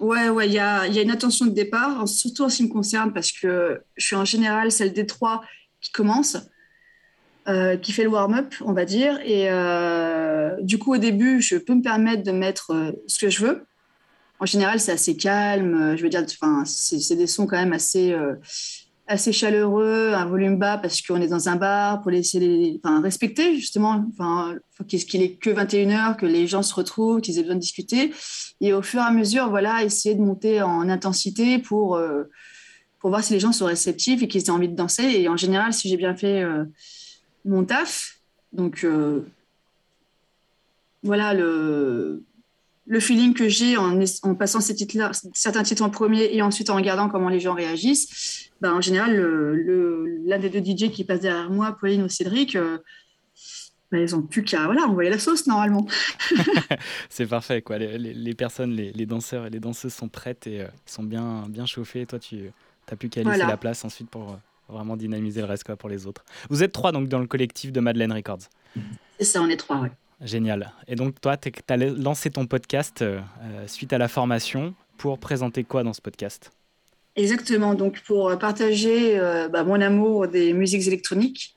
Ouais, 0.00 0.30
ouais, 0.30 0.46
il 0.48 0.54
y 0.54 0.58
a, 0.58 0.86
y 0.86 0.98
a 0.98 1.02
une 1.02 1.10
attention 1.10 1.44
de 1.44 1.50
départ, 1.50 2.08
surtout 2.08 2.44
en 2.44 2.48
ce 2.48 2.56
qui 2.56 2.62
me 2.64 2.68
concerne, 2.68 3.12
parce 3.12 3.32
que 3.32 3.82
je 3.96 4.06
suis 4.06 4.16
en 4.16 4.24
général 4.24 4.72
celle 4.72 4.94
des 4.94 5.06
trois 5.06 5.42
qui 5.82 5.92
commence, 5.92 6.38
euh, 7.48 7.76
qui 7.76 7.92
fait 7.92 8.04
le 8.04 8.08
warm-up, 8.08 8.54
on 8.62 8.72
va 8.72 8.86
dire. 8.86 9.20
Et 9.24 9.50
euh, 9.50 10.56
du 10.62 10.78
coup, 10.78 10.94
au 10.94 10.96
début, 10.96 11.42
je 11.42 11.56
peux 11.56 11.74
me 11.74 11.82
permettre 11.82 12.22
de 12.22 12.32
mettre 12.32 12.72
euh, 12.72 12.92
ce 13.06 13.18
que 13.18 13.28
je 13.28 13.44
veux. 13.44 13.66
En 14.38 14.46
général, 14.46 14.80
c'est 14.80 14.92
assez 14.92 15.16
calme. 15.16 15.94
Je 15.98 16.02
veux 16.02 16.08
dire, 16.08 16.24
c'est 16.64 17.16
des 17.16 17.26
sons 17.26 17.46
quand 17.46 17.58
même 17.58 17.74
assez, 17.74 18.16
assez 19.10 19.32
chaleureux, 19.32 20.12
un 20.14 20.24
volume 20.24 20.56
bas 20.56 20.78
parce 20.78 21.02
qu'on 21.02 21.20
est 21.20 21.26
dans 21.26 21.48
un 21.48 21.56
bar 21.56 22.00
pour 22.00 22.12
laisser 22.12 22.80
enfin, 22.82 23.02
respecter 23.02 23.56
justement. 23.56 24.06
Enfin, 24.12 24.54
faut 24.70 24.84
qu'il 24.84 25.04
qu'il 25.04 25.20
est 25.22 25.34
que 25.34 25.50
21 25.50 25.90
heures, 25.90 26.16
que 26.16 26.26
les 26.26 26.46
gens 26.46 26.62
se 26.62 26.72
retrouvent, 26.72 27.20
qu'ils 27.20 27.38
aient 27.38 27.42
besoin 27.42 27.56
de 27.56 27.60
discuter. 27.60 28.12
Et 28.60 28.72
au 28.72 28.82
fur 28.82 29.00
et 29.00 29.04
à 29.04 29.10
mesure, 29.10 29.50
voilà, 29.50 29.82
essayer 29.84 30.14
de 30.14 30.20
monter 30.20 30.62
en 30.62 30.88
intensité 30.88 31.58
pour, 31.58 31.96
euh, 31.96 32.24
pour 33.00 33.10
voir 33.10 33.24
si 33.24 33.32
les 33.32 33.40
gens 33.40 33.52
sont 33.52 33.66
réceptifs 33.66 34.22
et 34.22 34.28
qu'ils 34.28 34.42
aient 34.42 34.50
envie 34.50 34.68
de 34.68 34.76
danser. 34.76 35.02
Et 35.02 35.28
en 35.28 35.36
général, 35.36 35.72
si 35.72 35.88
j'ai 35.88 35.96
bien 35.96 36.14
fait 36.14 36.42
euh, 36.42 36.64
mon 37.44 37.64
taf, 37.64 38.20
donc 38.52 38.84
euh, 38.84 39.26
voilà 41.02 41.34
le, 41.34 42.22
le 42.92 42.98
feeling 42.98 43.34
que 43.34 43.48
j'ai 43.48 43.76
en, 43.76 43.94
passant 44.34 44.60
ces 44.60 44.74
titres 44.74 44.96
certains 45.32 45.62
titres 45.62 45.82
en 45.84 45.90
premier 45.90 46.34
et 46.34 46.42
ensuite 46.42 46.70
en 46.70 46.74
regardant 46.74 47.08
comment 47.08 47.28
les 47.28 47.38
gens 47.38 47.54
réagissent, 47.54 48.50
ben, 48.60 48.72
en 48.74 48.80
général, 48.80 49.16
l'un 50.26 50.38
des 50.38 50.50
deux 50.50 50.58
DJ 50.60 50.90
qui 50.90 51.04
passe 51.04 51.20
derrière 51.20 51.50
moi, 51.50 51.76
Pauline 51.80 52.02
ou 52.02 52.08
Cédric, 52.08 52.56
euh, 52.56 52.78
ben, 53.92 54.00
ils 54.02 54.16
ont 54.16 54.22
plus 54.22 54.42
qu'à 54.42 54.64
voilà, 54.66 54.82
envoyer 54.86 55.08
la 55.08 55.20
sauce 55.20 55.46
normalement. 55.46 55.86
C'est 57.08 57.26
parfait 57.26 57.62
quoi. 57.62 57.78
Les, 57.78 57.96
les- 57.96 58.12
les 58.14 58.34
personnes, 58.34 58.72
les, 58.72 58.90
les 58.92 59.06
danseurs 59.06 59.46
et 59.46 59.50
les 59.50 59.60
danseuses 59.60 59.94
sont 59.94 60.08
prêtes 60.08 60.46
et 60.48 60.62
euh, 60.62 60.66
sont 60.84 61.04
bien, 61.04 61.44
bien 61.48 61.66
chauffés. 61.66 62.06
Toi, 62.06 62.18
tu 62.18 62.50
n'as 62.90 62.96
plus 62.96 63.08
qu'à 63.08 63.20
laisser 63.20 63.30
Voilà. 63.36 63.46
la 63.46 63.56
place 63.56 63.84
ensuite 63.84 64.10
pour 64.10 64.32
euh, 64.32 64.36
vraiment 64.68 64.96
dynamiser 64.96 65.40
le 65.42 65.46
reste 65.46 65.62
quoi, 65.64 65.76
pour 65.76 65.88
les 65.88 66.06
autres. 66.08 66.24
Vous 66.48 66.64
êtes 66.64 66.72
trois 66.72 66.90
donc 66.90 67.08
dans 67.08 67.20
le 67.20 67.26
collectif 67.28 67.70
de 67.70 67.78
Madeleine 67.80 68.12
Records. 68.12 68.48
C'est 69.18 69.24
ça, 69.26 69.42
on 69.42 69.48
est 69.48 69.56
trois, 69.56 69.78
ouais. 69.80 69.90
Génial. 70.20 70.72
Et 70.86 70.96
donc 70.96 71.20
toi, 71.20 71.36
tu 71.36 71.50
as 71.68 71.76
lancé 71.76 72.30
ton 72.30 72.46
podcast 72.46 73.00
euh, 73.00 73.20
euh, 73.42 73.66
suite 73.66 73.92
à 73.92 73.98
la 73.98 74.08
formation 74.08 74.74
pour 74.98 75.18
présenter 75.18 75.64
quoi 75.64 75.82
dans 75.82 75.94
ce 75.94 76.02
podcast? 76.02 76.52
Exactement, 77.16 77.74
donc 77.74 78.00
pour 78.02 78.38
partager 78.38 79.18
euh, 79.18 79.48
bah, 79.48 79.64
mon 79.64 79.80
amour 79.80 80.28
des 80.28 80.52
musiques 80.52 80.86
électroniques. 80.86 81.56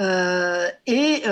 Et 0.00 1.22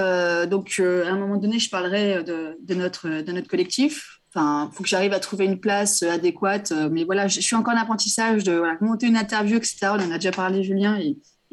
donc, 0.50 0.80
à 0.80 1.08
un 1.08 1.16
moment 1.16 1.36
donné, 1.36 1.60
je 1.60 1.70
parlerai 1.70 2.24
de, 2.24 2.74
notre, 2.74 3.46
collectif. 3.46 4.20
Enfin, 4.34 4.68
il 4.70 4.76
faut 4.76 4.82
que 4.82 4.88
j'arrive 4.88 5.12
à 5.12 5.20
trouver 5.20 5.44
une 5.44 5.60
place 5.60 6.02
adéquate. 6.02 6.72
Mais 6.90 7.04
voilà, 7.04 7.28
je, 7.28 7.40
suis 7.40 7.54
encore 7.54 7.74
en 7.74 7.80
apprentissage 7.80 8.42
de 8.42 8.60
monter 8.80 9.06
une 9.06 9.16
interview, 9.16 9.56
etc. 9.56 9.78
On 9.90 10.00
en 10.00 10.10
a 10.10 10.16
déjà 10.16 10.32
parlé, 10.32 10.64
Julien. 10.64 10.98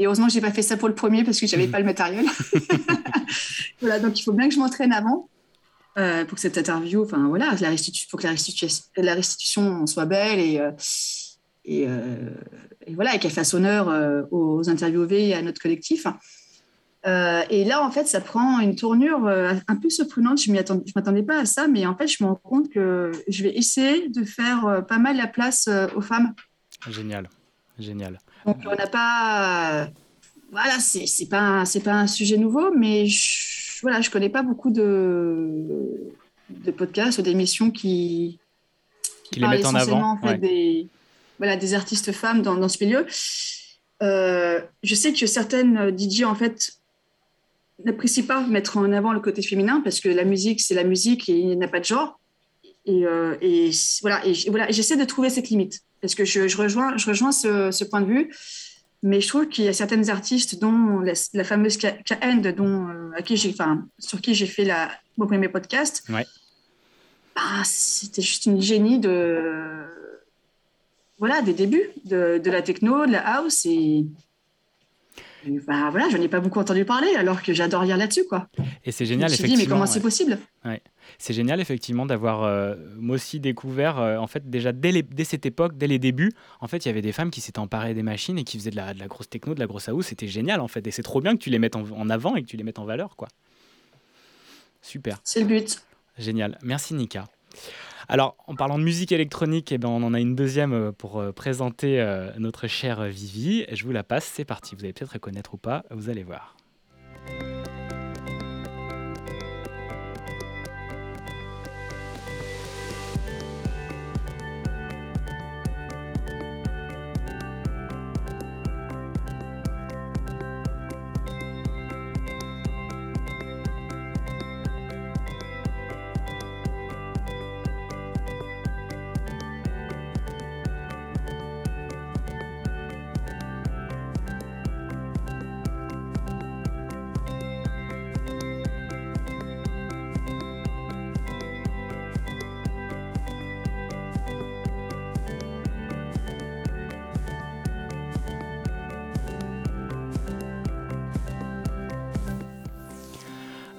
Et 0.03 0.05
heureusement, 0.05 0.27
je 0.27 0.35
n'ai 0.35 0.41
pas 0.41 0.51
fait 0.51 0.61
ça 0.61 0.75
pour 0.75 0.89
le 0.89 0.95
premier 0.95 1.23
parce 1.23 1.39
que 1.39 1.47
je 1.47 1.55
n'avais 1.55 1.69
pas 1.69 1.79
le 1.79 1.85
matériel. 1.85 2.25
voilà, 3.79 3.99
donc 3.99 4.19
il 4.19 4.23
faut 4.23 4.33
bien 4.33 4.49
que 4.49 4.53
je 4.53 4.59
m'entraîne 4.59 4.91
avant. 4.91 5.29
euh, 5.97 6.25
pour 6.25 6.35
que 6.35 6.41
cette 6.41 6.57
interview, 6.57 7.03
enfin 7.03 7.25
voilà, 7.29 7.55
la 7.61 7.69
restitution, 7.69 8.09
faut 8.11 8.17
que 8.17 8.23
la 8.23 8.31
restitution, 8.31 8.83
la 8.97 9.13
restitution 9.13 9.87
soit 9.87 10.05
belle 10.05 10.39
et, 10.41 10.59
euh, 10.59 10.71
et, 11.63 11.83
et, 12.85 12.95
voilà, 12.95 13.15
et 13.15 13.25
a 13.25 13.29
fait 13.29 13.53
honneur 13.53 14.27
aux 14.31 14.69
interviewés 14.69 15.29
et 15.29 15.35
à 15.35 15.41
notre 15.41 15.61
collectif. 15.61 16.05
et 17.05 17.63
là, 17.63 17.81
en 17.81 17.89
fait, 17.89 18.05
ça 18.05 18.19
prend 18.19 18.59
une 18.59 18.75
tournure 18.75 19.25
un 19.25 19.75
peu 19.77 19.89
surprenante. 19.89 20.41
Je 20.41 20.51
ne 20.51 20.57
m'attendais 20.95 21.23
pas 21.23 21.39
à 21.39 21.45
ça, 21.45 21.69
mais 21.69 21.85
en 21.85 21.95
fait, 21.95 22.07
je 22.07 22.21
me 22.21 22.27
rends 22.27 22.41
compte 22.43 22.69
que 22.69 23.13
je 23.29 23.43
vais 23.43 23.55
essayer 23.55 24.09
de 24.09 24.25
faire 24.25 24.83
pas 24.85 24.97
mal 24.97 25.15
la 25.15 25.27
place 25.27 25.69
aux 25.95 26.01
femmes. 26.01 26.33
Génial, 26.89 27.29
génial. 27.79 28.19
Donc, 28.45 28.57
on 28.65 28.75
n'a 28.75 28.87
pas. 28.87 29.89
Voilà, 30.51 30.79
c'est 30.79 31.05
n'est 31.19 31.29
pas, 31.29 31.63
pas 31.83 31.93
un 31.93 32.07
sujet 32.07 32.37
nouveau, 32.37 32.71
mais 32.75 33.07
je, 33.07 33.81
voilà, 33.81 34.01
je 34.01 34.09
connais 34.09 34.29
pas 34.29 34.43
beaucoup 34.43 34.69
de, 34.69 36.13
de 36.49 36.71
podcasts 36.71 37.17
ou 37.17 37.21
d'émissions 37.21 37.71
qui, 37.71 38.39
qui, 39.31 39.39
les 39.39 39.47
mettent 39.47 39.65
en 39.65 39.75
avant. 39.75 40.11
En 40.11 40.17
fait, 40.17 40.37
des, 40.37 40.87
voilà, 41.39 41.57
des 41.57 41.73
artistes 41.73 42.11
femmes 42.11 42.41
dans, 42.41 42.55
dans 42.55 42.69
ce 42.69 42.83
milieu. 42.83 43.07
Euh, 44.01 44.61
je 44.83 44.95
sais 44.95 45.13
que 45.13 45.25
certaines 45.25 45.97
DJ, 45.97 46.23
en 46.23 46.35
fait, 46.35 46.73
n'apprécient 47.83 48.25
pas 48.25 48.41
mettre 48.41 48.77
en 48.77 48.91
avant 48.91 49.13
le 49.13 49.19
côté 49.19 49.41
féminin 49.41 49.81
parce 49.83 49.99
que 49.99 50.09
la 50.09 50.23
musique, 50.23 50.61
c'est 50.61 50.75
la 50.75 50.83
musique 50.83 51.29
et 51.29 51.37
il 51.37 51.57
n'y 51.57 51.63
a 51.63 51.67
pas 51.67 51.79
de 51.79 51.85
genre. 51.85 52.19
Et, 52.85 53.05
euh, 53.05 53.35
et 53.41 53.71
voilà, 54.01 54.25
et, 54.25 54.33
voilà, 54.49 54.69
j'essaie 54.69 54.97
de 54.97 55.05
trouver 55.05 55.29
cette 55.29 55.49
limite 55.49 55.81
parce 56.03 56.15
que 56.15 56.25
je, 56.25 56.49
je 56.49 56.57
rejoins, 56.57 56.97
je 56.97 57.07
rejoins 57.07 57.31
ce, 57.31 57.71
ce, 57.71 57.85
point 57.85 58.01
de 58.01 58.05
vue. 58.05 58.35
Mais 59.03 59.21
je 59.21 59.27
trouve 59.29 59.47
qu'il 59.47 59.63
y 59.63 59.69
a 59.69 59.73
certaines 59.73 60.09
artistes, 60.09 60.59
dont 60.59 60.99
la, 60.99 61.43
fameuse 61.45 61.77
K-End, 61.77 62.41
dont 62.57 62.89
euh, 62.89 63.11
à 63.15 63.21
qui 63.21 63.37
j'ai, 63.37 63.51
enfin, 63.51 63.87
sur 63.99 64.19
qui 64.19 64.35
j'ai 64.35 64.45
fait 64.45 64.65
la, 64.65 64.91
mon 65.17 65.27
premier 65.27 65.47
podcast. 65.47 66.03
Ouais. 66.09 66.25
Bah, 67.37 67.63
c'était 67.63 68.21
juste 68.21 68.47
une 68.47 68.61
génie 68.61 68.99
de 68.99 69.85
voilà 71.19 71.41
des 71.41 71.53
débuts 71.53 71.89
de, 72.03 72.37
de, 72.43 72.51
la 72.51 72.61
techno, 72.61 73.05
de 73.05 73.13
la 73.13 73.25
house 73.37 73.65
et, 73.65 74.05
bah, 75.67 75.89
voilà, 75.89 76.09
je 76.09 76.17
n'en 76.17 76.23
ai 76.23 76.27
pas 76.27 76.39
beaucoup 76.39 76.59
entendu 76.59 76.85
parler 76.85 77.13
alors 77.15 77.41
que 77.41 77.53
j'adore 77.53 77.83
lire 77.83 77.97
là-dessus 77.97 78.25
quoi. 78.25 78.47
Et 78.85 78.91
c'est 78.91 79.05
génial 79.05 79.29
je 79.29 79.33
me 79.33 79.39
effectivement. 79.39 79.57
Dit, 79.57 79.63
mais 79.63 79.69
comment 79.69 79.85
c'est 79.85 79.99
possible 79.99 80.39
ouais. 80.65 80.81
C'est 81.17 81.33
génial 81.33 81.59
effectivement 81.59 82.05
d'avoir 82.05 82.43
euh, 82.43 82.75
moi 82.97 83.15
aussi 83.15 83.39
découvert 83.39 83.99
euh, 83.99 84.17
en 84.17 84.27
fait 84.27 84.49
déjà 84.49 84.71
dès, 84.71 84.91
les, 84.91 85.03
dès, 85.03 85.23
cette 85.23 85.45
époque, 85.45 85.77
dès 85.77 85.87
les 85.87 85.99
débuts, 85.99 86.31
en 86.61 86.67
fait 86.67 86.85
il 86.85 86.87
y 86.87 86.91
avait 86.91 87.01
des 87.01 87.11
femmes 87.11 87.31
qui 87.31 87.41
s'étaient 87.41 87.59
emparées 87.59 87.93
des 87.93 88.03
machines 88.03 88.37
et 88.37 88.43
qui 88.43 88.57
faisaient 88.57 88.71
de 88.71 88.75
la, 88.75 88.93
de 88.93 88.99
la 88.99 89.07
grosse 89.07 89.29
techno, 89.29 89.53
de 89.53 89.59
la 89.59 89.67
grosse 89.67 89.89
house. 89.89 90.07
C'était 90.07 90.27
génial 90.27 90.61
en 90.61 90.67
fait 90.67 90.85
et 90.87 90.91
c'est 90.91 91.03
trop 91.03 91.21
bien 91.21 91.33
que 91.33 91.41
tu 91.41 91.49
les 91.49 91.59
mettes 91.59 91.75
en, 91.75 91.83
en 91.91 92.09
avant 92.09 92.35
et 92.35 92.41
que 92.41 92.47
tu 92.47 92.57
les 92.57 92.63
mettes 92.63 92.79
en 92.79 92.85
valeur 92.85 93.15
quoi. 93.15 93.27
Super. 94.81 95.19
C'est 95.23 95.39
le 95.39 95.47
but. 95.47 95.81
Génial. 96.17 96.57
Merci 96.61 96.93
Nika. 96.93 97.25
Alors, 98.07 98.35
en 98.47 98.55
parlant 98.55 98.77
de 98.77 98.83
musique 98.83 99.11
électronique, 99.11 99.71
eh 99.71 99.77
ben, 99.77 99.89
on 99.89 100.03
en 100.03 100.13
a 100.13 100.19
une 100.19 100.35
deuxième 100.35 100.73
euh, 100.73 100.91
pour 100.91 101.19
euh, 101.19 101.31
présenter 101.31 102.01
euh, 102.01 102.31
notre 102.37 102.67
chère 102.67 103.03
Vivi. 103.05 103.65
Je 103.71 103.83
vous 103.83 103.91
la 103.91 104.03
passe, 104.03 104.25
c'est 104.25 104.45
parti. 104.45 104.75
Vous 104.75 104.83
allez 104.83 104.93
peut-être 104.93 105.13
reconnaître 105.13 105.53
ou 105.53 105.57
pas, 105.57 105.83
vous 105.91 106.09
allez 106.09 106.23
voir. 106.23 106.55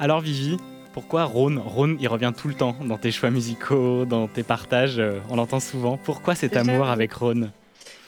Alors 0.04 0.20
Vivi, 0.20 0.58
pourquoi 0.92 1.24
Rhône? 1.24 1.56
Rhône, 1.56 1.96
il 1.98 2.08
revient 2.08 2.34
tout 2.36 2.46
le 2.46 2.52
temps 2.52 2.76
dans 2.84 2.98
tes 2.98 3.10
choix 3.10 3.30
musicaux, 3.30 4.04
dans 4.04 4.28
tes 4.28 4.42
partages, 4.42 4.98
euh, 4.98 5.18
on 5.30 5.36
l'entend 5.36 5.60
souvent. 5.60 5.96
Pourquoi 5.96 6.34
cet 6.34 6.58
amour 6.58 6.88
avec 6.90 7.14
Rhône? 7.14 7.52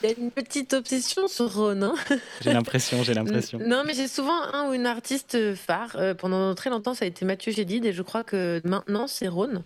Il 0.03 0.09
y 0.11 0.13
a 0.13 0.15
une 0.15 0.29
petite 0.29 0.75
obsession 0.75 1.27
sur 1.27 1.51
Rhône. 1.55 1.81
Hein. 1.81 1.95
j'ai 2.41 2.53
l'impression, 2.53 3.01
j'ai 3.01 3.15
l'impression. 3.15 3.57
Non, 3.65 3.81
mais 3.83 3.95
j'ai 3.95 4.07
souvent 4.07 4.39
un 4.53 4.69
ou 4.69 4.73
une 4.75 4.85
artiste 4.85 5.55
phare. 5.55 5.95
Euh, 5.95 6.13
pendant 6.13 6.53
très 6.53 6.69
longtemps, 6.69 6.93
ça 6.93 7.05
a 7.05 7.07
été 7.07 7.25
Mathieu 7.25 7.51
Gédid 7.51 7.83
et 7.83 7.93
je 7.93 8.03
crois 8.03 8.23
que 8.23 8.61
maintenant, 8.63 9.07
c'est 9.07 9.27
Rhône. 9.27 9.63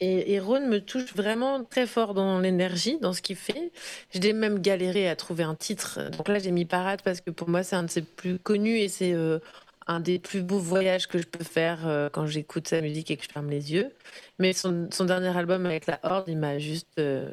Et, 0.00 0.32
et 0.32 0.40
Rhône 0.40 0.68
me 0.68 0.80
touche 0.80 1.12
vraiment 1.14 1.64
très 1.64 1.86
fort 1.86 2.14
dans 2.14 2.38
l'énergie, 2.38 2.96
dans 3.02 3.12
ce 3.12 3.20
qu'il 3.20 3.36
fait. 3.36 3.72
J'ai 4.14 4.32
même 4.32 4.60
galéré 4.60 5.06
à 5.06 5.16
trouver 5.16 5.42
un 5.42 5.54
titre. 5.54 6.00
Donc 6.16 6.28
là, 6.28 6.38
j'ai 6.38 6.50
mis 6.50 6.64
Parade 6.64 7.02
parce 7.04 7.20
que 7.20 7.30
pour 7.30 7.50
moi, 7.50 7.62
c'est 7.62 7.76
un 7.76 7.82
de 7.82 7.90
ses 7.90 8.00
plus 8.00 8.38
connus 8.38 8.78
et 8.78 8.88
c'est 8.88 9.12
euh, 9.12 9.38
un 9.88 10.00
des 10.00 10.18
plus 10.18 10.42
beaux 10.42 10.58
voyages 10.58 11.08
que 11.08 11.18
je 11.18 11.26
peux 11.26 11.42
faire 11.42 11.86
euh, 11.86 12.10
quand 12.10 12.26
j'écoute 12.26 12.68
sa 12.68 12.80
musique 12.82 13.10
et 13.10 13.16
que 13.16 13.24
je 13.24 13.28
ferme 13.28 13.48
les 13.48 13.72
yeux. 13.72 13.90
Mais 14.38 14.52
son, 14.52 14.88
dernier 15.00 15.36
album 15.36 15.66
avec 15.66 15.86
la 15.86 15.98
Horde, 16.02 16.28
il 16.28 16.38
m'a 16.38 16.58
juste, 16.58 16.86
euh, 16.98 17.32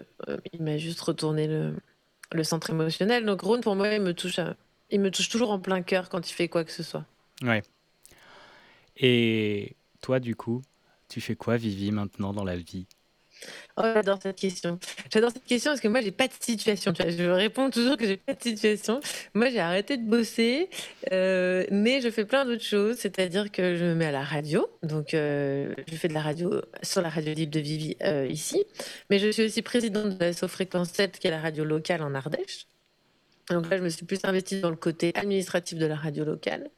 il 0.53 0.63
m'a 0.63 0.77
juste 0.77 1.01
retourné 1.01 1.47
le, 1.47 2.43
centre 2.43 2.69
émotionnel. 2.69 3.25
Donc 3.25 3.41
Rhône, 3.41 3.61
pour 3.61 3.75
moi, 3.75 3.89
il 3.89 4.01
me 4.01 4.13
touche, 4.13 4.39
il 4.89 5.01
me 5.01 5.11
touche 5.11 5.29
toujours 5.29 5.51
en 5.51 5.59
plein 5.59 5.81
cœur 5.81 6.09
quand 6.09 6.29
il 6.29 6.33
fait 6.33 6.47
quoi 6.47 6.63
que 6.63 6.71
ce 6.71 6.81
soit. 6.81 7.05
Ouais. 7.41 7.61
Et 8.97 9.75
toi, 10.01 10.21
du 10.21 10.35
coup, 10.35 10.61
tu 11.09 11.19
fais 11.19 11.35
quoi, 11.35 11.57
Vivi, 11.57 11.91
maintenant 11.91 12.33
dans 12.33 12.45
la 12.45 12.55
vie? 12.55 12.87
Oh, 13.77 13.81
j'adore 13.93 14.19
cette 14.21 14.37
question. 14.37 14.79
J'adore 15.11 15.31
cette 15.31 15.43
question 15.43 15.71
parce 15.71 15.81
que 15.81 15.89
moi, 15.89 15.99
j'ai 15.99 16.11
pas 16.11 16.27
de 16.27 16.33
situation. 16.39 16.93
Je 16.95 17.29
réponds 17.29 17.69
toujours 17.69 17.97
que 17.97 18.05
j'ai 18.07 18.15
pas 18.15 18.33
de 18.33 18.41
situation. 18.41 19.01
Moi, 19.33 19.49
j'ai 19.49 19.59
arrêté 19.59 19.97
de 19.97 20.03
bosser, 20.09 20.69
euh, 21.11 21.65
mais 21.71 21.99
je 21.99 22.09
fais 22.09 22.23
plein 22.23 22.45
d'autres 22.45 22.63
choses. 22.63 22.95
C'est-à-dire 22.97 23.51
que 23.51 23.75
je 23.75 23.83
me 23.83 23.93
mets 23.93 24.05
à 24.05 24.11
la 24.13 24.23
radio. 24.23 24.69
Donc, 24.81 25.13
euh, 25.13 25.73
je 25.89 25.95
fais 25.95 26.07
de 26.07 26.13
la 26.13 26.21
radio 26.21 26.61
sur 26.83 27.01
la 27.01 27.09
radio 27.09 27.33
libre 27.33 27.51
de 27.51 27.59
Vivi 27.59 27.97
euh, 28.01 28.25
ici. 28.29 28.63
Mais 29.09 29.19
je 29.19 29.29
suis 29.29 29.43
aussi 29.43 29.61
présidente 29.61 30.17
de 30.17 30.23
la 30.23 30.33
Fréquence 30.47 30.91
7, 30.91 31.19
qui 31.19 31.27
est 31.27 31.31
la 31.31 31.41
radio 31.41 31.65
locale 31.65 32.01
en 32.01 32.15
Ardèche. 32.15 32.67
Donc 33.49 33.69
là, 33.69 33.77
je 33.77 33.83
me 33.83 33.89
suis 33.89 34.05
plus 34.05 34.19
investie 34.23 34.61
dans 34.61 34.69
le 34.69 34.75
côté 34.77 35.11
administratif 35.15 35.77
de 35.77 35.85
la 35.85 35.95
radio 35.95 36.23
locale. 36.23 36.69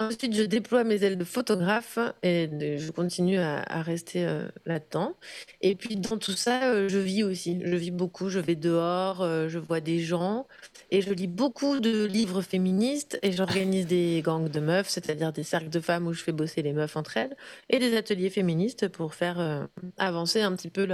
Ensuite, 0.00 0.34
je 0.34 0.42
déploie 0.42 0.82
mes 0.82 1.04
ailes 1.04 1.16
de 1.16 1.24
photographe 1.24 2.00
et 2.24 2.50
je 2.78 2.90
continue 2.90 3.38
à, 3.38 3.82
rester 3.82 4.26
euh, 4.26 4.48
là-dedans. 4.66 5.14
Et 5.60 5.76
puis, 5.76 5.94
dans 5.94 6.18
tout 6.18 6.32
ça, 6.32 6.64
euh, 6.64 6.88
je 6.88 6.98
vis 6.98 7.22
aussi. 7.22 7.60
Je 7.64 7.76
vis 7.76 7.92
beaucoup. 7.92 8.28
Je 8.28 8.40
vais 8.40 8.56
dehors, 8.56 9.22
euh, 9.22 9.48
je 9.48 9.60
vois 9.60 9.80
des 9.80 10.00
gens 10.00 10.48
et 10.90 11.00
je 11.00 11.12
lis 11.12 11.28
beaucoup 11.28 11.78
de 11.78 12.06
livres 12.06 12.42
féministes 12.42 13.20
et 13.22 13.30
j'organise 13.30 13.86
des 13.86 14.20
gangs 14.24 14.48
de 14.48 14.58
meufs, 14.58 14.88
c'est-à-dire 14.88 15.32
des 15.32 15.44
cercles 15.44 15.68
de 15.68 15.80
femmes 15.80 16.08
où 16.08 16.12
je 16.12 16.24
fais 16.24 16.32
bosser 16.32 16.62
les 16.62 16.72
meufs 16.72 16.96
entre 16.96 17.16
elles 17.16 17.36
et 17.70 17.78
des 17.78 17.96
ateliers 17.96 18.30
féministes 18.30 18.88
pour 18.88 19.14
faire 19.14 19.38
euh, 19.38 19.64
avancer 19.96 20.40
un 20.40 20.56
petit 20.56 20.70
peu 20.70 20.88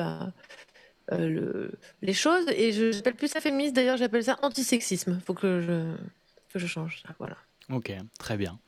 les 1.10 2.12
choses. 2.12 2.46
Et 2.54 2.72
je 2.72 2.94
n'appelle 2.94 3.14
plus 3.14 3.28
ça 3.28 3.40
féministe, 3.40 3.74
d'ailleurs, 3.74 3.96
j'appelle 3.96 4.24
ça 4.24 4.38
antisexisme. 4.42 5.16
Il 5.18 5.24
faut 5.24 5.34
que 5.34 5.60
je, 5.60 5.94
que 6.52 6.58
je 6.58 6.66
change 6.66 7.00
ça. 7.02 7.14
Voilà. 7.18 7.38
Ok, 7.70 7.92
très 8.18 8.36
bien. 8.36 8.58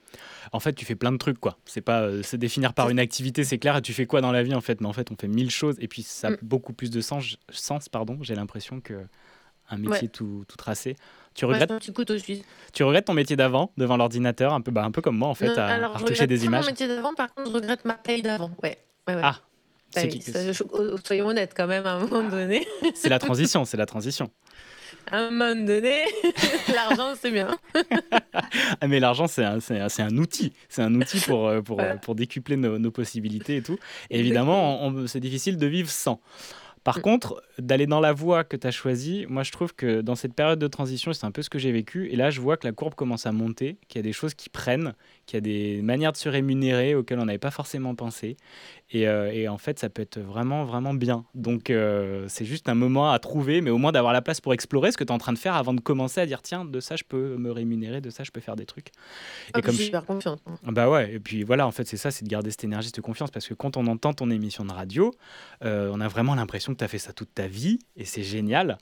En 0.52 0.60
fait, 0.60 0.72
tu 0.74 0.84
fais 0.84 0.94
plein 0.94 1.12
de 1.12 1.16
trucs, 1.16 1.38
quoi. 1.38 1.58
C'est 1.64 1.80
pas 1.80 2.02
euh, 2.02 2.22
se 2.22 2.36
définir 2.36 2.74
par 2.74 2.88
une 2.90 2.98
activité, 2.98 3.44
c'est 3.44 3.58
clair. 3.58 3.76
Et 3.76 3.82
tu 3.82 3.92
fais 3.92 4.06
quoi 4.06 4.20
dans 4.20 4.32
la 4.32 4.42
vie, 4.42 4.54
en 4.54 4.60
fait? 4.60 4.80
Mais 4.80 4.86
en 4.86 4.92
fait, 4.92 5.10
on 5.10 5.16
fait 5.16 5.28
mille 5.28 5.50
choses. 5.50 5.76
Et 5.80 5.88
puis, 5.88 6.02
ça 6.02 6.28
a 6.28 6.30
Mm. 6.32 6.36
beaucoup 6.42 6.72
plus 6.72 6.90
de 6.90 7.00
sens. 7.00 7.36
sens 7.50 7.88
pardon. 7.88 8.18
J'ai 8.22 8.34
l'impression 8.34 8.80
que 8.80 8.94
un 9.70 9.78
métier 9.78 10.02
Ouais. 10.02 10.08
tout, 10.08 10.44
tout 10.48 10.56
tracé. 10.56 10.96
Tu 11.34 11.46
Ouais, 11.46 11.52
regrettes, 11.54 11.70
petit 11.70 11.92
couteau 11.94 12.18
suisse. 12.18 12.42
tu 12.74 12.82
regrettes 12.82 13.06
ton 13.06 13.14
métier 13.14 13.36
d'avant, 13.36 13.72
devant 13.78 13.96
l'ordinateur, 13.96 14.52
un 14.52 14.60
peu, 14.60 14.70
bah, 14.70 14.84
un 14.84 14.90
peu 14.90 15.00
comme 15.00 15.16
moi, 15.16 15.28
en 15.28 15.34
fait, 15.34 15.46
Non, 15.46 15.56
à, 15.56 15.64
alors, 15.66 15.90
à 15.94 15.98
je 15.98 16.02
retoucher 16.04 16.24
regrette 16.24 16.28
des 16.40 16.44
images. 16.44 16.64
Mon 16.64 16.70
métier 16.72 16.88
d'avant, 16.88 17.14
par 17.14 17.32
contre, 17.32 17.48
je 17.50 17.54
regrette 17.54 17.84
ma 17.86 17.94
paye 17.94 18.20
d'avant. 18.20 18.50
Ouais. 18.62 18.76
Ouais, 19.08 19.14
ouais. 19.14 19.20
Ah, 19.24 19.38
Bah 19.94 20.02
oui, 20.04 20.08
qui- 20.10 20.22
ça, 20.22 20.52
je- 20.52 20.62
oh, 20.72 20.96
soyons 21.04 21.28
honnêtes 21.28 21.54
quand 21.56 21.66
même, 21.66 21.86
à 21.86 21.92
un 21.94 22.00
moment 22.06 22.28
donné. 22.28 22.66
c'est 22.94 23.08
la 23.08 23.18
transition, 23.18 23.64
c'est 23.64 23.76
la 23.78 23.86
transition. 23.86 24.30
À 25.10 25.18
un 25.18 25.30
moment 25.30 25.54
donné, 25.54 26.00
l'argent, 26.74 27.14
c'est 27.20 27.30
bien. 27.30 27.56
Ah, 28.80 28.88
mais 28.88 28.98
l'argent, 29.00 29.26
c'est 29.28 29.44
un, 29.44 29.58
outil. 30.16 30.52
C'est 30.68 30.82
un 30.82 30.94
outil 30.94 31.20
pour, 31.20 31.46
euh, 31.46 31.60
pour, 31.60 31.76
Voilà. 31.76 31.92
euh, 31.94 31.96
pour 31.98 32.14
décupler 32.14 32.56
nos, 32.56 32.78
nos 32.78 32.90
possibilités 32.90 33.56
et 33.56 33.62
tout. 33.62 33.78
Et 34.10 34.18
évidemment, 34.18 35.06
c'est 35.06 35.20
difficile 35.20 35.56
de 35.56 35.66
vivre 35.66 35.90
sans. 35.90 36.20
Par 36.84 36.98
Mm. 36.98 37.02
contre, 37.02 37.42
d'aller 37.58 37.86
dans 37.86 38.00
la 38.00 38.12
voie 38.12 38.42
que 38.42 38.56
tu 38.56 38.66
as 38.66 38.70
choisie, 38.72 39.24
moi 39.28 39.44
je 39.44 39.52
trouve 39.52 39.72
que 39.74 40.00
dans 40.00 40.16
cette 40.16 40.34
période 40.34 40.58
de 40.58 40.66
transition, 40.66 41.12
c'est 41.12 41.24
un 41.26 41.30
peu 41.30 41.42
ce 41.42 41.50
que 41.50 41.58
j'ai 41.60 41.70
vécu. 41.70 42.10
Et 42.10 42.16
là, 42.16 42.30
je 42.30 42.40
vois 42.40 42.56
que 42.56 42.66
la 42.66 42.72
courbe 42.72 42.94
commence 42.94 43.24
à 43.26 43.32
monter, 43.32 43.76
qu'il 43.88 43.98
y 43.98 44.00
a 44.00 44.02
des 44.02 44.12
choses 44.12 44.34
qui 44.34 44.48
prennent, 44.48 44.94
qu'il 45.26 45.36
y 45.36 45.38
a 45.38 45.40
des 45.40 45.82
manières 45.82 46.12
de 46.12 46.16
se 46.16 46.28
rémunérer 46.28 46.94
auxquelles 46.94 47.18
on 47.20 47.24
n'avait 47.26 47.38
pas 47.38 47.50
forcément 47.50 47.94
pensé. 47.94 48.36
Et, 48.94 49.08
euh, 49.08 49.32
et 49.32 49.48
en 49.48 49.56
fait, 49.56 49.78
ça 49.78 49.88
peut 49.88 50.02
être 50.02 50.18
vraiment, 50.20 50.64
vraiment 50.64 50.92
bien. 50.92 51.24
Donc, 51.34 51.70
euh, 51.70 52.26
c'est 52.28 52.44
juste 52.44 52.68
un 52.68 52.74
moment 52.74 53.10
à 53.10 53.18
trouver, 53.18 53.62
mais 53.62 53.70
au 53.70 53.78
moins 53.78 53.90
d'avoir 53.92 54.12
la 54.12 54.20
place 54.20 54.42
pour 54.42 54.52
explorer 54.52 54.92
ce 54.92 54.98
que 54.98 55.04
tu 55.04 55.08
es 55.08 55.12
en 55.12 55.18
train 55.18 55.32
de 55.32 55.38
faire 55.38 55.54
avant 55.54 55.72
de 55.72 55.80
commencer 55.80 56.20
à 56.20 56.26
dire 56.26 56.42
tiens, 56.42 56.66
de 56.66 56.78
ça, 56.80 56.96
je 56.96 57.04
peux 57.04 57.36
me 57.38 57.50
rémunérer, 57.50 58.02
de 58.02 58.10
ça, 58.10 58.22
je 58.22 58.30
peux 58.30 58.40
faire 58.42 58.54
des 58.56 58.66
trucs. 58.66 58.88
Ah, 59.54 59.58
Et 59.58 59.62
comme 59.62 59.72
je 59.72 59.78
suis 59.78 59.86
hyper 59.88 60.04
confiante. 60.04 60.42
hein. 60.46 60.56
ah 60.66 60.70
Bah 60.72 60.90
ouais, 60.90 61.14
et 61.14 61.20
puis 61.20 61.42
voilà, 61.42 61.66
en 61.66 61.70
fait, 61.72 61.86
c'est 61.86 61.96
ça, 61.96 62.10
c'est 62.10 62.24
de 62.24 62.28
garder 62.28 62.50
cette 62.50 62.64
énergie, 62.64 62.88
cette 62.88 63.00
confiance, 63.00 63.30
parce 63.30 63.48
que 63.48 63.54
quand 63.54 63.78
on 63.78 63.86
entend 63.86 64.12
ton 64.12 64.28
émission 64.30 64.64
de 64.66 64.72
radio, 64.72 65.10
euh, 65.64 65.90
on 65.92 66.00
a 66.02 66.08
vraiment 66.08 66.34
l'impression 66.34 66.72
que 66.74 66.78
tu 66.78 66.84
as 66.84 66.88
fait 66.88 66.98
ça 66.98 67.14
toute 67.14 67.32
ta 67.34 67.46
vie, 67.46 67.78
et 67.96 68.04
c'est 68.04 68.22
génial. 68.22 68.76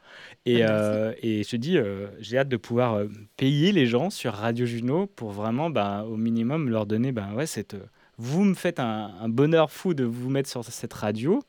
Et, 0.44 0.64
Ah, 0.64 1.12
et 1.22 1.44
je 1.44 1.50
te 1.50 1.56
dis, 1.56 1.78
j'ai 2.18 2.36
hâte 2.38 2.48
de 2.48 2.56
pouvoir 2.56 3.00
payer 3.36 3.70
les 3.70 3.86
gens 3.86 4.10
sur 4.10 4.32
Radio 4.34 4.66
Juno 4.66 5.06
pour 5.06 5.30
vraiment, 5.30 5.70
bah, 5.70 6.04
au 6.08 6.16
minimum, 6.30 6.68
leur 6.68 6.86
donner, 6.86 7.12
bah, 7.12 7.28
ouais, 7.34 7.46
cette, 7.46 7.74
euh, 7.74 7.86
vous 8.18 8.44
me 8.44 8.54
faites 8.54 8.80
un, 8.80 9.14
un 9.20 9.28
bonheur 9.28 9.70
fou 9.70 9.94
de 9.94 10.04
vous 10.04 10.30
mettre 10.30 10.48
sur 10.48 10.64
cette 10.64 10.92
radio, 10.92 11.42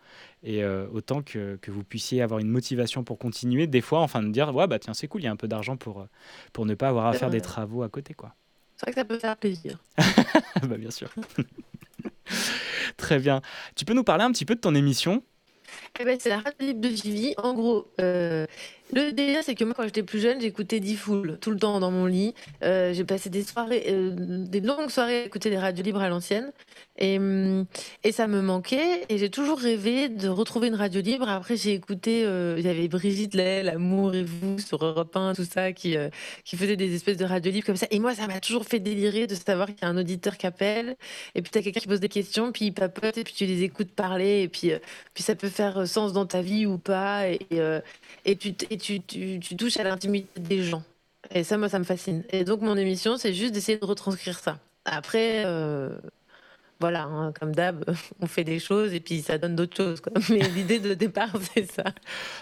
et 0.43 0.63
euh, 0.63 0.87
autant 0.93 1.21
que, 1.21 1.57
que 1.61 1.69
vous 1.69 1.83
puissiez 1.83 2.21
avoir 2.21 2.39
une 2.39 2.47
motivation 2.49 3.03
pour 3.03 3.17
continuer, 3.19 3.67
des 3.67 3.81
fois, 3.81 3.99
enfin, 3.99 4.23
de 4.23 4.29
dire, 4.29 4.55
ouais, 4.55 4.67
bah 4.67 4.79
tiens, 4.79 4.93
c'est 4.93 5.07
cool, 5.07 5.21
il 5.21 5.25
y 5.25 5.27
a 5.27 5.31
un 5.31 5.35
peu 5.35 5.47
d'argent 5.47 5.77
pour, 5.77 6.01
euh, 6.01 6.05
pour 6.53 6.65
ne 6.65 6.73
pas 6.73 6.89
avoir 6.89 7.07
à 7.07 7.13
C'est 7.13 7.19
faire 7.19 7.29
des 7.29 7.41
travaux 7.41 7.83
à 7.83 7.89
côté, 7.89 8.13
quoi. 8.13 8.33
C'est 8.77 8.85
vrai 8.85 8.91
que 8.93 8.99
ça 8.99 9.05
peut 9.05 9.19
faire 9.19 9.37
plaisir. 9.37 9.77
bah 10.63 10.77
bien 10.77 10.89
sûr. 10.89 11.13
Très 12.97 13.19
bien. 13.19 13.41
Tu 13.75 13.85
peux 13.85 13.93
nous 13.93 14.03
parler 14.03 14.23
un 14.23 14.31
petit 14.31 14.45
peu 14.45 14.55
de 14.55 14.59
ton 14.59 14.73
émission? 14.73 15.23
Eh 15.99 16.05
ben, 16.05 16.17
c'est 16.19 16.29
la 16.29 16.39
radio 16.39 16.67
libre 16.67 16.81
de 16.81 16.87
Vivi. 16.87 17.33
En 17.37 17.53
gros, 17.53 17.87
euh, 17.99 18.45
le 18.93 19.11
délire, 19.11 19.39
c'est 19.43 19.55
que 19.55 19.63
moi, 19.63 19.73
quand 19.75 19.83
j'étais 19.83 20.03
plus 20.03 20.19
jeune, 20.19 20.41
j'écoutais 20.41 20.79
D-Fool 20.79 21.37
tout 21.39 21.51
le 21.51 21.57
temps 21.57 21.79
dans 21.79 21.91
mon 21.91 22.05
lit. 22.05 22.33
Euh, 22.63 22.93
j'ai 22.93 23.03
passé 23.03 23.29
des 23.29 23.43
soirées, 23.43 23.85
euh, 23.89 24.11
des 24.15 24.59
longues 24.59 24.89
soirées 24.89 25.21
à 25.21 25.25
écouter 25.25 25.49
des 25.49 25.57
radios 25.57 25.83
libres 25.83 26.01
à 26.01 26.09
l'ancienne. 26.09 26.51
Et, 26.97 27.17
hum, 27.17 27.65
et 28.03 28.11
ça 28.11 28.27
me 28.27 28.41
manquait. 28.41 29.05
Et 29.09 29.17
j'ai 29.17 29.29
toujours 29.29 29.59
rêvé 29.59 30.09
de 30.09 30.27
retrouver 30.27 30.67
une 30.67 30.75
radio 30.75 31.01
libre. 31.01 31.29
Après, 31.29 31.57
j'ai 31.57 31.73
écouté, 31.73 32.23
euh, 32.25 32.55
il 32.57 32.65
y 32.65 32.69
avait 32.69 32.87
Brigitte 32.87 33.33
Lay, 33.33 33.63
L'amour 33.63 34.13
et 34.13 34.23
vous 34.23 34.59
sur 34.59 34.83
Europe 34.83 35.15
1, 35.15 35.33
tout 35.33 35.45
ça, 35.45 35.71
qui, 35.71 35.95
faisait 36.45 36.75
des 36.75 36.93
espèces 36.95 37.17
de 37.17 37.25
radios 37.25 37.51
libres 37.51 37.65
comme 37.65 37.75
ça. 37.75 37.87
Et 37.91 37.99
moi, 37.99 38.13
ça 38.13 38.27
m'a 38.27 38.39
toujours 38.39 38.65
fait 38.65 38.79
délirer 38.79 39.27
de 39.27 39.35
savoir 39.35 39.67
qu'il 39.67 39.79
y 39.81 39.85
a 39.85 39.89
un 39.89 39.97
auditeur 39.97 40.37
qui 40.37 40.47
appelle. 40.47 40.95
Et 41.35 41.41
puis, 41.41 41.51
tu 41.51 41.57
as 41.57 41.61
quelqu'un 41.61 41.79
qui 41.79 41.87
pose 41.87 41.99
des 41.99 42.09
questions, 42.09 42.51
puis 42.51 42.65
il 42.65 42.73
papote, 42.73 43.17
et 43.17 43.23
puis 43.23 43.33
tu 43.33 43.45
les 43.45 43.63
écoutes 43.63 43.91
parler. 43.91 44.41
Et 44.41 44.47
puis, 44.47 44.71
ça 45.15 45.35
peut 45.35 45.49
faire 45.49 45.87
sens 45.87 46.13
dans 46.13 46.25
ta 46.25 46.41
vie 46.41 46.65
ou 46.65 46.77
pas. 46.77 47.27
Et, 47.29 48.35
tu, 48.35 48.53
tu, 48.81 49.55
touches 49.57 49.77
à 49.77 49.83
l'intimité 49.83 50.39
des 50.39 50.63
gens. 50.63 50.83
Et 51.33 51.43
ça, 51.43 51.57
moi, 51.57 51.69
ça 51.69 51.79
me 51.79 51.83
fascine. 51.83 52.23
Et 52.31 52.43
donc, 52.43 52.61
mon 52.61 52.75
émission, 52.75 53.17
c'est 53.17 53.33
juste 53.33 53.53
d'essayer 53.53 53.77
de 53.77 53.85
retranscrire 53.85 54.39
ça. 54.39 54.59
Après, 54.85 55.43
euh, 55.45 55.89
voilà, 56.81 57.03
hein, 57.03 57.31
comme 57.39 57.53
d'hab, 57.53 57.85
on 58.19 58.27
fait 58.27 58.43
des 58.43 58.59
choses 58.59 58.93
et 58.93 58.99
puis 58.99 59.21
ça 59.21 59.37
donne 59.37 59.55
d'autres 59.55 59.77
choses. 59.77 60.01
Quoi. 60.01 60.11
Mais 60.29 60.39
l'idée 60.49 60.79
de 60.79 60.93
départ, 60.93 61.31
c'est 61.53 61.71
ça. 61.71 61.85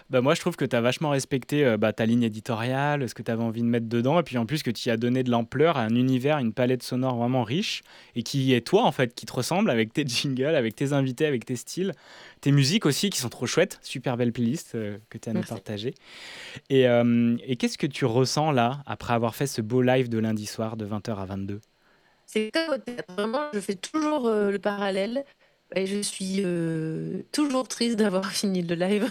bah 0.10 0.22
moi, 0.22 0.34
je 0.34 0.40
trouve 0.40 0.56
que 0.56 0.66
tu 0.66 0.76
as 0.76 0.82
vachement 0.82 1.10
respecté 1.10 1.66
euh, 1.66 1.78
bah, 1.78 1.94
ta 1.94 2.06
ligne 2.06 2.24
éditoriale, 2.24 3.08
ce 3.08 3.14
que 3.14 3.22
tu 3.22 3.30
avais 3.30 3.44
envie 3.44 3.62
de 3.62 3.68
mettre 3.68 3.88
dedans, 3.88 4.20
et 4.20 4.24
puis 4.24 4.38
en 4.38 4.46
plus 4.46 4.64
que 4.64 4.72
tu 4.72 4.90
as 4.90 4.98
donné 4.98 5.24
de 5.24 5.30
l'ampleur 5.30 5.78
à 5.78 5.82
un 5.82 5.94
univers, 5.96 6.40
une 6.40 6.54
palette 6.54 6.82
sonore 6.82 7.18
vraiment 7.18 7.44
riche, 7.44 7.84
et 8.16 8.24
qui 8.24 8.54
est 8.54 8.66
toi, 8.66 8.86
en 8.86 8.92
fait, 8.92 9.14
qui 9.14 9.26
te 9.26 9.34
ressemble 9.34 9.70
avec 9.70 9.94
tes 9.94 10.06
jingles, 10.08 10.56
avec 10.56 10.76
tes 10.76 10.94
invités, 10.94 11.26
avec 11.26 11.46
tes 11.46 11.58
styles, 11.58 11.92
tes 12.42 12.52
musiques 12.52 12.86
aussi, 12.86 13.10
qui 13.10 13.20
sont 13.20 13.30
trop 13.30 13.46
chouettes. 13.46 13.80
Super 13.82 14.16
belle 14.16 14.32
playlist 14.32 14.76
euh, 14.76 14.98
que 15.10 15.18
tu 15.18 15.30
as 15.30 15.34
nous 15.34 15.44
partagée. 15.44 15.94
Et, 16.70 16.88
euh, 16.88 17.36
et 17.46 17.58
qu'est-ce 17.58 17.78
que 17.78 17.88
tu 17.88 18.06
ressens 18.06 18.52
là, 18.52 18.82
après 18.86 19.14
avoir 19.14 19.36
fait 19.36 19.48
ce 19.48 19.62
beau 19.62 19.82
live 19.82 20.08
de 20.08 20.18
lundi 20.18 20.46
soir 20.46 20.78
de 20.78 20.86
20h 20.86 21.18
à 21.18 21.26
22 21.26 21.60
C'est 22.32 22.52
comme 22.52 22.76
au 22.76 22.78
théâtre. 22.78 23.12
Vraiment, 23.18 23.50
je 23.54 23.60
fais 23.60 23.74
toujours 23.74 24.28
euh, 24.28 24.52
le 24.52 24.60
parallèle. 24.60 25.26
Et 25.76 25.86
je 25.86 26.00
suis 26.00 26.42
euh, 26.46 27.22
toujours 27.32 27.68
triste 27.68 27.96
d'avoir 27.98 28.26
fini 28.32 28.62
le 28.62 28.76
live. 28.76 29.10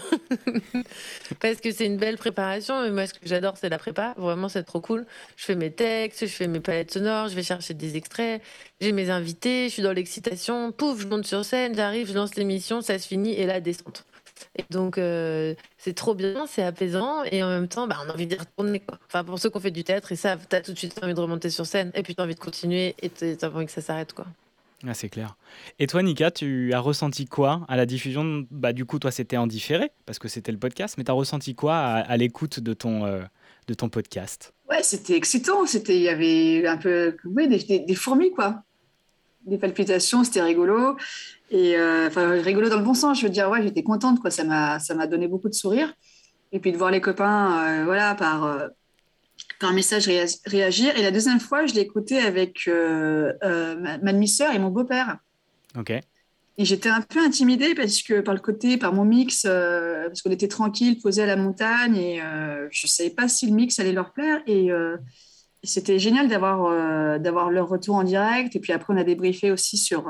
Parce 1.41 1.57
que 1.57 1.71
c'est 1.71 1.85
une 1.85 1.97
belle 1.97 2.17
préparation. 2.17 2.83
Et 2.85 2.91
moi, 2.91 3.07
ce 3.07 3.13
que 3.13 3.19
j'adore, 3.23 3.57
c'est 3.57 3.67
la 3.67 3.77
prépa. 3.77 4.13
Vraiment, 4.17 4.47
c'est 4.47 4.63
trop 4.63 4.79
cool. 4.79 5.05
Je 5.35 5.43
fais 5.45 5.55
mes 5.55 5.71
textes, 5.71 6.27
je 6.27 6.31
fais 6.31 6.47
mes 6.47 6.61
palettes 6.61 6.91
sonores, 6.91 7.27
je 7.27 7.35
vais 7.35 7.43
chercher 7.43 7.73
des 7.73 7.97
extraits. 7.97 8.41
J'ai 8.79 8.93
mes 8.93 9.09
invités, 9.09 9.67
je 9.67 9.73
suis 9.73 9.83
dans 9.83 9.93
l'excitation. 9.93 10.71
Pouf, 10.71 11.01
je 11.01 11.07
monte 11.07 11.25
sur 11.25 11.43
scène, 11.43 11.75
j'arrive, 11.75 12.07
je 12.07 12.13
lance 12.13 12.35
l'émission, 12.35 12.81
ça 12.81 12.99
se 12.99 13.07
finit 13.07 13.33
et 13.33 13.45
la 13.45 13.59
descente. 13.59 14.05
Et 14.57 14.63
donc, 14.69 14.97
euh, 14.97 15.53
c'est 15.77 15.93
trop 15.93 16.13
bien, 16.15 16.45
c'est 16.47 16.63
apaisant. 16.63 17.23
Et 17.31 17.43
en 17.43 17.49
même 17.49 17.67
temps, 17.67 17.87
bah, 17.87 17.97
on 18.05 18.09
a 18.09 18.13
envie 18.13 18.27
d'y 18.27 18.35
retourner. 18.35 18.79
Quoi. 18.79 18.97
Enfin, 19.07 19.23
pour 19.23 19.39
ceux 19.39 19.49
qui 19.49 19.57
ont 19.57 19.61
fait 19.61 19.71
du 19.71 19.83
théâtre, 19.83 20.11
ils 20.11 20.17
savent, 20.17 20.45
t'as 20.47 20.61
tout 20.61 20.73
de 20.73 20.77
suite 20.77 20.99
envie 21.03 21.13
de 21.13 21.19
remonter 21.19 21.49
sur 21.49 21.65
scène. 21.65 21.91
Et 21.95 22.03
puis, 22.03 22.15
t'as 22.15 22.23
envie 22.23 22.35
de 22.35 22.39
continuer 22.39 22.95
et 23.01 23.09
t'as 23.09 23.49
envie 23.49 23.65
que 23.65 23.71
ça 23.71 23.81
s'arrête. 23.81 24.13
quoi. 24.13 24.25
Ah, 24.87 24.93
c'est 24.93 25.09
clair. 25.09 25.35
Et 25.77 25.87
toi, 25.87 26.01
Nika, 26.01 26.31
tu 26.31 26.71
as 26.73 26.79
ressenti 26.79 27.25
quoi 27.25 27.65
à 27.67 27.75
la 27.75 27.85
diffusion 27.85 28.45
Bah, 28.49 28.71
du 28.71 28.85
coup, 28.85 28.97
toi, 28.97 29.11
c'était 29.11 29.35
en 29.37 29.45
différé 29.47 29.91
parce 30.05 30.19
que 30.19 30.27
c'était 30.29 30.53
le 30.53 30.57
podcast, 30.57 30.95
mais 30.97 31.03
tu 31.03 31.11
as 31.11 31.13
ressenti 31.13 31.53
quoi 31.53 31.75
à, 31.75 31.99
à 31.99 32.15
l'écoute 32.17 32.61
de 32.61 32.73
ton 32.73 33.05
euh, 33.05 33.21
de 33.67 33.73
ton 33.73 33.89
podcast? 33.89 34.53
Ouais, 34.69 34.81
c'était 34.81 35.15
excitant. 35.15 35.65
C'était, 35.65 35.97
il 35.97 36.03
y 36.03 36.09
avait 36.09 36.65
un 36.65 36.77
peu, 36.77 37.17
oui, 37.25 37.47
des, 37.49 37.57
des- 37.57 37.79
des 37.79 37.95
fourmis, 37.95 38.31
quoi. 38.31 38.63
Des 39.45 39.57
palpitations, 39.57 40.23
c'était 40.23 40.41
rigolo. 40.41 40.95
Et 41.51 41.77
euh, 41.77 42.07
enfin, 42.07 42.29
rigolo 42.29 42.69
dans 42.69 42.77
le 42.77 42.83
bon 42.83 42.93
sens. 42.93 43.19
Je 43.19 43.25
veux 43.25 43.31
dire, 43.31 43.49
ouais, 43.49 43.63
j'étais 43.63 43.83
contente, 43.83 44.19
quoi. 44.19 44.29
Ça 44.31 44.43
m'a, 44.43 44.79
ça 44.79 44.93
m'a 44.93 45.07
donné 45.07 45.27
beaucoup 45.27 45.49
de 45.49 45.53
sourires. 45.53 45.93
Et 46.51 46.59
puis 46.59 46.71
de 46.71 46.77
voir 46.77 46.91
les 46.91 47.01
copains, 47.01 47.81
euh, 47.81 47.85
voilà, 47.85 48.15
par, 48.15 48.43
euh, 48.45 48.67
par 49.59 49.73
message 49.73 50.07
réa- 50.07 50.39
réagir. 50.45 50.97
Et 50.97 51.01
la 51.01 51.11
deuxième 51.11 51.39
fois, 51.39 51.65
je 51.65 51.73
l'ai 51.73 51.81
écouté 51.81 52.19
avec 52.19 52.67
ma, 52.67 53.97
ma 53.97 54.13
demi-sœur 54.13 54.53
et 54.53 54.59
mon 54.59 54.69
beau-père. 54.69 55.17
Ok. 55.77 55.91
Et 55.91 56.65
j'étais 56.65 56.89
un 56.89 57.01
peu 57.01 57.19
intimidée 57.19 57.73
parce 57.73 58.01
que 58.01 58.19
par 58.19 58.33
le 58.33 58.41
côté, 58.41 58.77
par 58.77 58.93
mon 58.93 59.05
mix, 59.05 59.43
parce 59.43 60.21
qu'on 60.21 60.31
était 60.31 60.49
tranquille, 60.49 60.99
posé 60.99 61.23
à 61.23 61.25
la 61.25 61.37
montagne, 61.37 61.95
et 61.95 62.21
je 62.69 62.85
ne 62.85 62.89
savais 62.89 63.11
pas 63.11 63.27
si 63.29 63.47
le 63.47 63.53
mix 63.53 63.79
allait 63.79 63.93
leur 63.93 64.11
plaire. 64.11 64.41
Et, 64.45 64.69
c'était 65.63 65.99
génial 65.99 66.27
d'avoir 66.27 67.19
d'avoir 67.19 67.49
leur 67.49 67.69
retour 67.69 67.95
en 67.95 68.03
direct. 68.03 68.55
Et 68.55 68.59
puis 68.59 68.73
après, 68.73 68.93
on 68.93 68.97
a 68.97 69.03
débriefé 69.03 69.51
aussi 69.51 69.77
sur, 69.77 70.09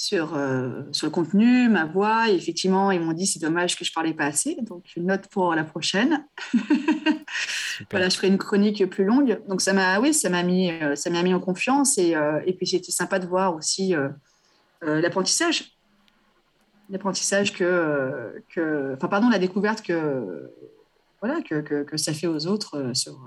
sur, 0.00 0.34
euh, 0.34 0.82
sur 0.92 1.06
le 1.06 1.10
contenu, 1.10 1.68
ma 1.68 1.84
voix. 1.84 2.30
Et 2.30 2.34
effectivement, 2.34 2.90
ils 2.90 3.00
m'ont 3.00 3.12
dit 3.12 3.26
c'est 3.26 3.38
dommage 3.38 3.76
que 3.76 3.84
je 3.84 3.90
ne 3.90 3.94
parlais 3.94 4.14
pas 4.14 4.24
assez. 4.24 4.56
Donc, 4.62 4.96
une 4.96 5.06
note 5.06 5.28
pour 5.28 5.54
la 5.54 5.64
prochaine. 5.64 6.26
Voilà, 7.90 8.10
je 8.10 8.16
ferai 8.16 8.28
une 8.28 8.36
chronique 8.36 8.84
plus 8.90 9.04
longue. 9.04 9.40
Donc 9.48 9.62
ça 9.62 9.72
m'a, 9.72 10.00
oui, 10.00 10.12
ça 10.12 10.28
m'a 10.28 10.42
mis, 10.42 10.70
euh, 10.70 10.94
ça 10.96 11.08
m'a 11.08 11.22
mis 11.22 11.32
en 11.32 11.40
confiance 11.40 11.96
et, 11.96 12.14
euh, 12.14 12.38
et 12.44 12.52
puis 12.52 12.66
c'était 12.66 12.92
sympa 12.92 13.18
de 13.18 13.26
voir 13.26 13.54
aussi 13.54 13.94
l'apprentissage, 14.82 15.78
l'apprentissage 16.90 17.54
que, 17.54 18.42
que, 18.54 18.92
enfin 18.94 19.08
pardon, 19.08 19.30
la 19.30 19.38
découverte 19.38 19.80
que, 19.80 20.52
voilà, 21.22 21.40
que, 21.40 21.62
que, 21.62 21.84
que 21.84 21.96
ça 21.96 22.12
fait 22.12 22.26
aux 22.26 22.46
autres 22.46 22.90
sur, 22.92 23.18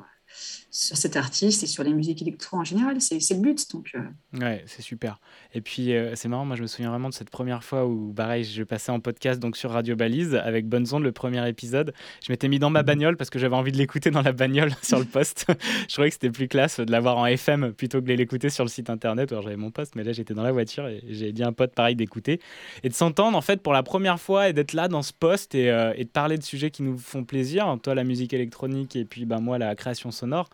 sur 0.74 0.98
cet 0.98 1.16
artiste 1.18 1.62
et 1.62 1.68
sur 1.68 1.84
les 1.84 1.94
musiques 1.94 2.24
électro 2.24 2.58
en 2.58 2.64
général. 2.64 3.00
C'est, 3.00 3.20
le 3.36 3.40
but. 3.40 3.72
Donc 3.72 3.92
euh, 3.94 4.00
Ouais, 4.40 4.64
c'est 4.66 4.82
super. 4.82 5.20
Et 5.54 5.62
puis 5.62 5.94
euh, 5.94 6.16
c'est 6.16 6.28
marrant, 6.28 6.46
moi 6.46 6.56
je 6.56 6.64
me 6.64 6.68
souviens 6.68 6.90
vraiment 6.90 7.10
de 7.10 7.14
cette 7.14 7.30
première 7.30 7.64
fois 7.64 7.86
où, 7.86 8.12
pareil, 8.12 8.44
je 8.44 8.64
passais 8.64 8.92
en 8.92 9.00
podcast 9.00 9.40
donc 9.40 9.56
sur 9.56 9.70
Radio 9.70 9.96
Balise 9.96 10.34
avec 10.34 10.68
Bonne 10.68 10.88
Onde, 10.92 11.04
le 11.04 11.12
premier 11.12 11.48
épisode. 11.48 11.94
Je 12.26 12.32
m'étais 12.32 12.48
mis 12.48 12.58
dans 12.58 12.72
ma 12.72 12.82
bagnole 12.82 13.18
parce 13.18 13.30
que 13.30 13.38
j'avais 13.38 13.56
envie 13.56 13.72
de 13.72 13.78
l'écouter 13.78 14.10
dans 14.10 14.24
la 14.24 14.32
bagnole 14.32 14.72
sur 14.82 14.98
le 14.98 15.06
poste. 15.06 15.46
je 15.88 15.94
trouvais 15.94 16.10
que 16.10 16.16
c'était 16.16 16.32
plus 16.32 16.48
classe 16.48 16.80
de 16.80 16.92
l'avoir 16.92 17.20
en 17.20 17.28
FM 17.28 17.74
plutôt 17.74 18.02
que 18.02 18.08
de 18.08 18.14
l'écouter 18.14 18.50
sur 18.50 18.64
le 18.64 18.70
site 18.70 18.90
internet. 18.90 19.32
Alors 19.32 19.44
j'avais 19.44 19.58
mon 19.58 19.70
poste, 19.70 19.96
mais 19.96 20.04
là 20.04 20.12
j'étais 20.12 20.34
dans 20.34 20.44
la 20.44 20.52
voiture 20.52 20.88
et 20.88 21.04
j'ai 21.08 21.32
dit 21.34 21.44
à 21.44 21.48
un 21.48 21.54
pote 21.54 21.76
pareil 21.76 21.96
d'écouter 21.96 22.40
et 22.82 22.90
de 22.90 22.96
s'entendre 22.96 23.38
en 23.38 23.42
fait 23.42 23.62
pour 23.62 23.74
la 23.74 23.84
première 23.84 24.20
fois 24.20 24.50
et 24.50 24.54
d'être 24.54 24.74
là 24.74 24.88
dans 24.88 25.04
ce 25.04 25.14
poste 25.14 25.54
et, 25.54 25.70
euh, 25.70 25.94
et 25.96 26.04
de 26.04 26.10
parler 26.10 26.40
de 26.40 26.44
sujets 26.44 26.72
qui 26.72 26.82
nous 26.82 26.98
font 26.98 27.24
plaisir. 27.24 27.78
Toi, 27.84 27.94
la 27.94 28.04
musique 28.04 28.34
électronique 28.34 28.96
et 28.96 29.06
puis 29.06 29.26
bah, 29.26 29.38
moi, 29.38 29.60
la 29.60 29.76
création 29.76 30.10
sonore. 30.10 30.50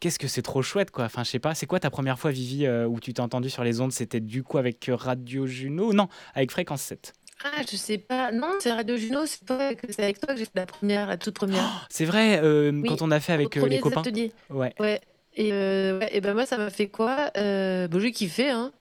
Qu'est-ce 0.00 0.18
que 0.18 0.28
c'est 0.28 0.42
trop 0.42 0.62
chouette, 0.62 0.90
quoi. 0.90 1.04
Enfin, 1.04 1.22
je 1.24 1.30
sais 1.30 1.38
pas, 1.38 1.54
c'est 1.54 1.66
quoi 1.66 1.78
ta 1.80 1.90
première 1.90 2.18
fois, 2.18 2.30
Vivi, 2.30 2.66
euh, 2.66 2.86
où 2.86 2.98
tu 3.00 3.14
t'es 3.14 3.20
entendu 3.20 3.50
sur 3.50 3.62
les 3.64 3.80
ondes? 3.80 3.92
C'était 3.92 4.20
du 4.20 4.42
coup 4.42 4.58
avec 4.58 4.88
euh, 4.88 4.96
Radio 4.96 5.46
Juno? 5.46 5.92
Non, 5.92 6.08
avec 6.34 6.50
Fréquence 6.50 6.82
7. 6.82 7.12
Ah, 7.44 7.62
je 7.70 7.76
sais 7.76 7.98
pas. 7.98 8.30
Non, 8.32 8.50
c'est 8.60 8.72
Radio 8.72 8.96
Juno, 8.96 9.20
c'est 9.26 9.50
avec, 9.50 10.20
toi 10.20 10.32
que 10.34 10.38
j'ai 10.38 10.44
fait 10.44 10.50
la 10.54 10.66
première, 10.66 11.06
la 11.08 11.16
toute 11.16 11.34
première. 11.34 11.86
C'est 11.90 12.04
vrai, 12.04 12.40
euh, 12.42 12.70
Oui, 12.72 12.88
quand 12.88 13.02
on 13.02 13.10
a 13.10 13.18
fait 13.20 13.32
avec 13.32 13.56
euh, 13.56 13.66
les 13.66 13.80
copains. 13.80 14.00
ateliers. 14.00 14.32
Ouais. 14.50 14.72
Ouais. 14.78 15.00
Et, 15.34 15.50
ouais, 15.50 16.08
et 16.12 16.20
ben 16.20 16.34
moi, 16.34 16.46
ça 16.46 16.56
m'a 16.58 16.70
fait 16.70 16.88
quoi? 16.88 17.30
Euh, 17.36 17.88
bah, 17.88 17.98
J'ai 18.00 18.12
kiffé, 18.12 18.50
hein. 18.50 18.72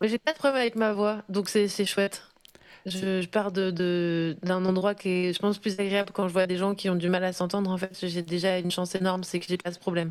Moi, 0.00 0.08
j'ai 0.08 0.18
pas 0.18 0.32
de 0.32 0.38
problème 0.38 0.60
avec 0.60 0.74
ma 0.74 0.92
voix, 0.92 1.22
donc 1.28 1.48
c'est 1.48 1.68
chouette. 1.86 2.22
Je, 2.84 3.22
je 3.22 3.28
pars 3.28 3.52
de- 3.52 4.36
d'un 4.42 4.64
endroit 4.64 4.94
qui 4.94 5.08
est, 5.08 5.32
je 5.32 5.38
pense, 5.38 5.58
plus 5.58 5.78
agréable 5.78 6.10
quand 6.12 6.26
je 6.28 6.32
vois 6.32 6.46
des 6.46 6.56
gens 6.56 6.74
qui 6.74 6.88
ont 6.90 6.96
du 6.96 7.08
mal 7.08 7.22
à 7.24 7.32
s'entendre. 7.32 7.70
En 7.70 7.78
fait, 7.78 7.96
j'ai 8.06 8.22
déjà 8.22 8.58
une 8.58 8.70
chance 8.70 8.94
énorme, 8.94 9.22
c'est 9.24 9.38
que 9.40 9.46
j'ai 9.48 9.56
pas 9.56 9.72
ce 9.72 9.78
problème. 9.78 10.10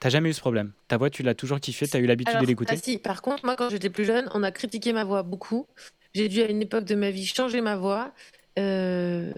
T'as 0.00 0.08
jamais 0.10 0.30
eu 0.30 0.32
ce 0.32 0.40
problème? 0.40 0.72
Ta 0.88 0.96
voix, 0.96 1.10
tu 1.10 1.22
l'as 1.22 1.34
toujours 1.34 1.60
kiffé, 1.60 1.86
t'as 1.88 2.00
eu 2.00 2.06
l'habitude 2.06 2.40
de 2.40 2.44
l'écouter? 2.46 2.74
ah 2.74 2.76
si, 2.76 2.98
par 2.98 3.22
contre, 3.22 3.44
moi, 3.44 3.56
quand 3.56 3.70
j'étais 3.70 3.90
plus 3.90 4.04
jeune, 4.04 4.28
on 4.34 4.42
a 4.42 4.52
critiqué 4.52 4.92
ma 4.92 5.04
voix 5.04 5.22
beaucoup. 5.22 5.66
J'ai 6.14 6.28
dû, 6.28 6.42
à 6.42 6.50
une 6.50 6.62
époque 6.62 6.84
de 6.84 6.94
ma 6.94 7.10
vie, 7.10 7.26
changer 7.26 7.60
ma 7.60 7.76
voix. 7.76 8.12
euh, 8.58 9.32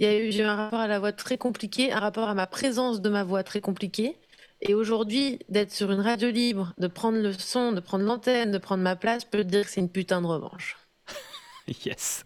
j'ai 0.00 0.38
eu 0.38 0.42
un 0.42 0.56
rapport 0.56 0.80
à 0.80 0.86
la 0.88 0.98
voix 0.98 1.12
très 1.12 1.38
compliqué, 1.38 1.92
un 1.92 2.00
rapport 2.00 2.28
à 2.28 2.34
ma 2.34 2.46
présence 2.46 3.00
de 3.00 3.08
ma 3.10 3.24
voix 3.24 3.42
très 3.44 3.60
compliqué. 3.60 4.18
Et 4.60 4.74
aujourd'hui, 4.74 5.38
d'être 5.48 5.70
sur 5.72 5.92
une 5.92 6.00
radio 6.00 6.30
libre, 6.30 6.72
de 6.78 6.86
prendre 6.88 7.18
le 7.18 7.32
son, 7.32 7.72
de 7.72 7.80
prendre 7.80 8.04
l'antenne, 8.04 8.50
de 8.50 8.58
prendre 8.58 8.82
ma 8.82 8.96
place, 8.96 9.22
je 9.24 9.28
peux 9.30 9.44
te 9.44 9.48
dire 9.48 9.64
que 9.64 9.70
c'est 9.70 9.80
une 9.80 9.90
putain 9.92 10.20
de 10.22 10.26
revanche. 10.26 10.76
Yes. 11.84 12.24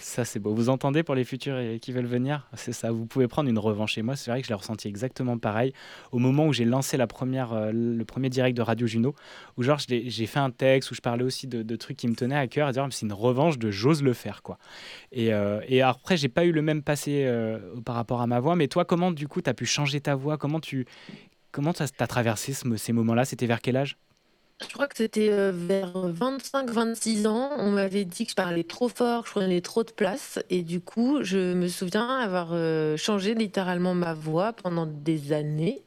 Ça, 0.00 0.24
c'est 0.24 0.40
beau. 0.40 0.54
Vous 0.54 0.68
entendez 0.68 1.04
pour 1.04 1.14
les 1.14 1.22
futurs 1.24 1.56
et- 1.56 1.78
qui 1.78 1.92
veulent 1.92 2.04
venir? 2.06 2.48
C'est 2.54 2.72
ça. 2.72 2.90
Vous 2.90 3.06
pouvez 3.06 3.28
prendre 3.28 3.48
une 3.48 3.58
revanche. 3.58 3.96
Et 3.96 4.02
moi, 4.02 4.16
c'est 4.16 4.30
vrai 4.30 4.40
que 4.40 4.46
je 4.46 4.50
l'ai 4.52 4.56
ressenti 4.56 4.88
exactement 4.88 5.38
pareil 5.38 5.72
au 6.10 6.18
moment 6.18 6.46
où 6.46 6.52
j'ai 6.52 6.64
lancé 6.64 6.96
la 6.96 7.06
première, 7.06 7.52
euh, 7.52 7.70
le 7.72 8.04
premier 8.04 8.28
direct 8.28 8.56
de 8.56 8.62
Radio 8.62 8.86
Juno, 8.88 9.14
où 9.56 9.62
genre 9.62 9.78
j'ai 9.78 10.26
fait 10.26 10.40
un 10.40 10.50
texte 10.50 10.90
où 10.90 10.94
je 10.94 11.00
parlais 11.00 11.22
aussi 11.22 11.46
de, 11.46 11.76
trucs 11.76 11.96
qui 11.96 12.08
me 12.08 12.14
tenaient 12.16 12.36
à 12.36 12.46
cœur 12.48 12.68
et 12.68 12.72
dire 12.72 12.86
c'est 12.90 13.06
une 13.06 13.12
revanche 13.12 13.56
de 13.58 13.70
j'ose 13.70 14.02
le 14.02 14.12
faire 14.14 14.42
quoi. 14.42 14.58
Et, 15.12 15.32
euh, 15.34 15.60
et 15.68 15.82
après, 15.82 16.16
j'ai 16.16 16.28
pas 16.28 16.44
eu 16.44 16.52
le 16.52 16.62
même 16.62 16.82
passé 16.82 17.24
euh, 17.26 17.58
par 17.84 17.94
rapport 17.96 18.20
à 18.22 18.26
ma 18.26 18.40
voix. 18.40 18.56
Mais 18.56 18.68
toi, 18.68 18.84
comment 18.84 19.12
du 19.12 19.28
coup, 19.28 19.42
tu 19.42 19.50
as 19.50 19.54
pu 19.54 19.66
changer 19.66 20.00
ta 20.00 20.14
voix? 20.16 20.38
Comment 20.38 20.60
tu 20.60 20.86
comment 21.52 21.72
t'as 21.74 21.86
as 21.98 22.06
traversé 22.08 22.52
ce- 22.54 22.76
ces 22.76 22.92
moments-là? 22.92 23.24
C'était 23.24 23.46
vers 23.46 23.60
quel 23.60 23.76
âge? 23.76 23.96
Je 24.68 24.74
crois 24.74 24.86
que 24.86 24.96
c'était 24.96 25.30
euh, 25.30 25.50
vers 25.54 25.92
25-26 25.92 27.26
ans. 27.26 27.50
On 27.58 27.70
m'avait 27.70 28.04
dit 28.04 28.24
que 28.24 28.30
je 28.30 28.36
parlais 28.36 28.64
trop 28.64 28.88
fort, 28.88 29.22
que 29.22 29.28
je 29.28 29.32
prenais 29.32 29.60
trop 29.60 29.82
de 29.82 29.90
place. 29.90 30.38
Et 30.50 30.62
du 30.62 30.80
coup, 30.80 31.18
je 31.22 31.54
me 31.54 31.68
souviens 31.68 32.08
avoir 32.18 32.50
euh, 32.52 32.96
changé 32.96 33.34
littéralement 33.34 33.94
ma 33.94 34.14
voix 34.14 34.52
pendant 34.52 34.86
des 34.86 35.32
années 35.32 35.82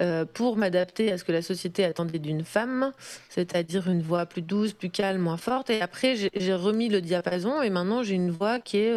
euh, 0.00 0.24
pour 0.24 0.56
m'adapter 0.56 1.10
à 1.10 1.18
ce 1.18 1.24
que 1.24 1.32
la 1.32 1.42
société 1.42 1.84
attendait 1.84 2.18
d'une 2.18 2.44
femme, 2.44 2.92
c'est-à-dire 3.28 3.88
une 3.88 4.02
voix 4.02 4.26
plus 4.26 4.42
douce, 4.42 4.72
plus 4.72 4.90
calme, 4.90 5.22
moins 5.22 5.36
forte. 5.36 5.70
Et 5.70 5.80
après, 5.80 6.14
j'ai 6.16 6.54
remis 6.54 6.88
le 6.88 7.00
diapason 7.00 7.62
et 7.62 7.70
maintenant 7.70 8.02
j'ai 8.02 8.14
une 8.14 8.30
voix 8.30 8.60
qui 8.60 8.78
est, 8.78 8.94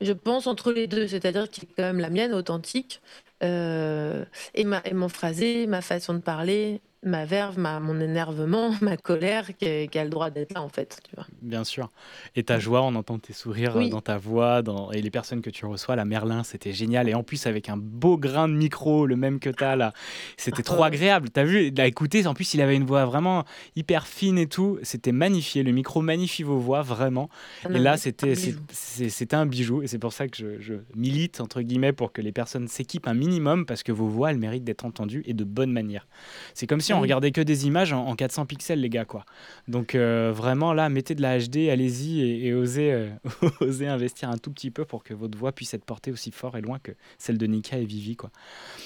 je 0.00 0.12
pense, 0.12 0.46
entre 0.46 0.72
les 0.72 0.86
deux, 0.86 1.08
c'est-à-dire 1.08 1.50
qui 1.50 1.62
est 1.62 1.68
quand 1.76 1.82
même 1.82 2.00
la 2.00 2.10
mienne, 2.10 2.32
authentique. 2.32 3.02
Et, 3.42 4.64
ma, 4.64 4.80
et 4.86 4.94
mon 4.94 5.10
phrasé, 5.10 5.66
ma 5.66 5.82
façon 5.82 6.14
de 6.14 6.20
parler, 6.20 6.80
ma 7.04 7.24
verve, 7.24 7.58
ma, 7.58 7.80
mon 7.80 8.00
énervement, 8.00 8.70
ma 8.80 8.96
colère 8.96 9.56
qui, 9.56 9.66
a- 9.66 9.86
qui 9.86 9.98
a 9.98 10.04
le 10.04 10.10
droit 10.10 10.30
d'être 10.30 10.52
là 10.54 10.62
en 10.62 10.68
fait. 10.68 10.98
Tu 11.08 11.14
vois. 11.14 11.26
Bien 11.42 11.64
sûr. 11.64 11.90
Et 12.36 12.42
ta 12.42 12.58
joie, 12.58 12.82
on 12.82 12.94
entend 12.94 13.18
tes 13.18 13.32
sourires 13.32 13.76
Oui. 13.76 13.86
euh, 13.86 13.90
dans 13.90 14.00
ta 14.00 14.16
voix, 14.18 14.62
dans... 14.62 14.90
et 14.92 15.02
les 15.02 15.10
personnes 15.10 15.42
que 15.42 15.50
tu 15.50 15.66
reçois, 15.66 15.96
la 15.96 16.04
Merlin, 16.04 16.42
c'était 16.44 16.72
génial. 16.72 17.08
Et 17.08 17.14
en 17.14 17.22
plus, 17.22 17.46
avec 17.46 17.68
un 17.68 17.76
beau 17.76 18.16
grain 18.16 18.48
de 18.48 18.54
micro, 18.54 19.06
le 19.06 19.16
même 19.16 19.38
que 19.40 19.50
tu 19.50 19.62
as 19.64 19.76
là, 19.76 19.92
c'était 20.36 20.62
trop 20.62 20.82
agréable. 20.84 21.30
T'as 21.30 21.44
vu, 21.44 21.72
à 21.78 21.86
écouter, 21.86 22.26
en 22.26 22.34
plus, 22.34 22.54
il 22.54 22.60
avait 22.62 22.76
une 22.76 22.84
voix 22.84 23.04
vraiment 23.04 23.44
hyper 23.76 24.06
fine 24.06 24.38
et 24.38 24.46
tout. 24.46 24.78
C'était 24.82 25.12
magnifié. 25.12 25.62
Le 25.62 25.72
micro 25.72 26.00
magnifie 26.00 26.42
vos 26.42 26.58
voix, 26.58 26.82
vraiment. 26.82 27.28
Ah 27.64 27.68
Et 27.74 27.78
là, 27.78 27.96
c'était 27.96 28.34
c'était 28.70 29.34
un 29.36 29.46
bijou. 29.46 29.82
Et 29.82 29.86
c'est 29.86 29.98
pour 29.98 30.12
ça 30.12 30.26
que 30.28 30.36
je, 30.36 30.60
je 30.60 30.74
milite, 30.96 31.40
entre 31.40 31.60
guillemets, 31.60 31.92
pour 31.92 32.12
que 32.12 32.22
les 32.22 32.32
personnes 32.32 32.68
s'équipent 32.68 33.08
un 33.08 33.14
minimum, 33.14 33.66
parce 33.66 33.82
que 33.82 33.92
vos 33.92 34.06
voix, 34.08 34.30
elles 34.30 34.38
méritent 34.38 34.64
d'être 34.64 34.84
entendues 34.84 35.22
et 35.26 35.34
de 35.34 35.44
bonne 35.44 35.72
manière. 35.72 36.06
C'est 36.54 36.66
comme 36.66 36.80
si 36.80 36.92
on 36.94 37.00
Oui. 37.00 37.02
regardait 37.02 37.32
que 37.32 37.40
des 37.40 37.66
images 37.66 37.92
en, 37.92 38.06
en 38.06 38.14
400 38.16 38.46
pixels, 38.46 38.80
les 38.80 38.88
gars, 38.90 39.04
quoi. 39.04 39.24
Donc 39.68 39.94
euh, 39.94 40.32
vraiment, 40.34 40.72
là, 40.72 40.88
mettez 40.88 41.14
de 41.14 41.22
la 41.22 41.38
HD, 41.38 41.68
allez-y 41.70 42.20
et, 42.22 42.46
et 42.46 42.54
osez, 42.54 42.92
euh, 42.92 43.08
osez 43.60 43.86
investir 43.88 44.30
un 44.30 44.38
tout 44.38 44.50
petit 44.50 44.70
peu 44.70 44.84
pour 44.84 45.04
que 45.04 45.14
votre 45.14 45.36
voix 45.38 45.52
puisse 45.52 45.74
être 45.74 45.84
portée 45.84 46.10
aussi 46.12 46.30
fort 46.30 46.56
et 46.56 46.60
loin 46.60 46.78
que 46.78 46.92
celle 47.18 47.38
de 47.38 47.46
Nika 47.46 47.78
et 47.78 47.84
Vivi, 47.84 48.16
quoi. 48.16 48.30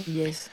Yes. 0.06 0.50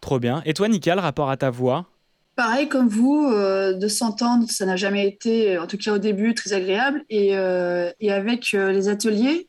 Trop 0.00 0.18
bien. 0.18 0.42
Et 0.44 0.54
toi, 0.54 0.68
Nika, 0.68 0.94
le 0.94 1.00
rapport 1.00 1.30
à 1.30 1.36
ta 1.36 1.50
voix? 1.50 1.86
Pareil 2.34 2.68
comme 2.68 2.88
vous, 2.88 3.26
euh, 3.30 3.74
de 3.74 3.88
s'entendre, 3.88 4.50
ça 4.50 4.64
n'a 4.64 4.76
jamais 4.76 5.06
été, 5.06 5.58
en 5.58 5.66
tout 5.66 5.76
cas 5.76 5.92
au 5.92 5.98
début, 5.98 6.34
très 6.34 6.54
agréable. 6.54 7.04
Et, 7.10 7.36
euh, 7.36 7.90
et 8.00 8.10
avec 8.10 8.54
euh, 8.54 8.72
les 8.72 8.88
ateliers, 8.88 9.48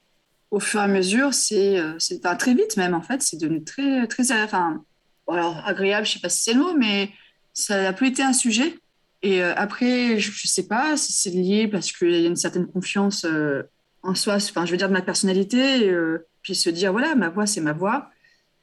au 0.51 0.59
fur 0.59 0.81
et 0.81 0.83
à 0.83 0.87
mesure, 0.87 1.33
c'est 1.33 1.79
euh, 1.79 1.97
c'est- 1.99 2.25
enfin, 2.25 2.35
très 2.35 2.53
vite 2.53 2.75
même, 2.77 2.93
en 2.93 3.01
fait, 3.01 3.21
c'est 3.21 3.37
devenu 3.39 3.63
très, 3.63 4.05
très 4.07 4.31
enfin, 4.43 4.83
bon, 5.27 5.33
alors, 5.33 5.61
agréable, 5.65 6.05
je 6.05 6.13
sais 6.13 6.19
pas 6.19 6.29
si 6.29 6.43
c'est 6.43 6.53
le 6.53 6.59
mot, 6.61 6.73
mais 6.77 7.09
ça 7.53 7.81
n'a 7.81 7.93
plus 7.93 8.07
été 8.07 8.23
un 8.23 8.33
sujet. 8.33 8.75
Et 9.21 9.41
euh, 9.41 9.53
après, 9.55 10.19
je 10.19 10.29
ne 10.29 10.47
sais 10.47 10.67
pas 10.67 10.97
si 10.97 11.13
c'est 11.13 11.29
lié 11.29 11.67
parce 11.67 11.91
qu'il 11.91 12.11
y 12.11 12.25
a 12.25 12.27
une 12.27 12.35
certaine 12.35 12.67
confiance 12.67 13.25
euh, 13.25 13.63
en 14.01 14.15
soi, 14.15 14.35
enfin, 14.35 14.65
je 14.65 14.71
veux 14.71 14.77
dire 14.77 14.89
de 14.89 14.93
ma 14.93 15.01
personnalité, 15.01 15.89
euh, 15.89 16.27
puis 16.41 16.55
se 16.55 16.69
dire, 16.69 16.91
voilà, 16.91 17.15
ma 17.15 17.29
voix, 17.29 17.45
c'est 17.45 17.61
ma 17.61 17.71
voix. 17.71 18.09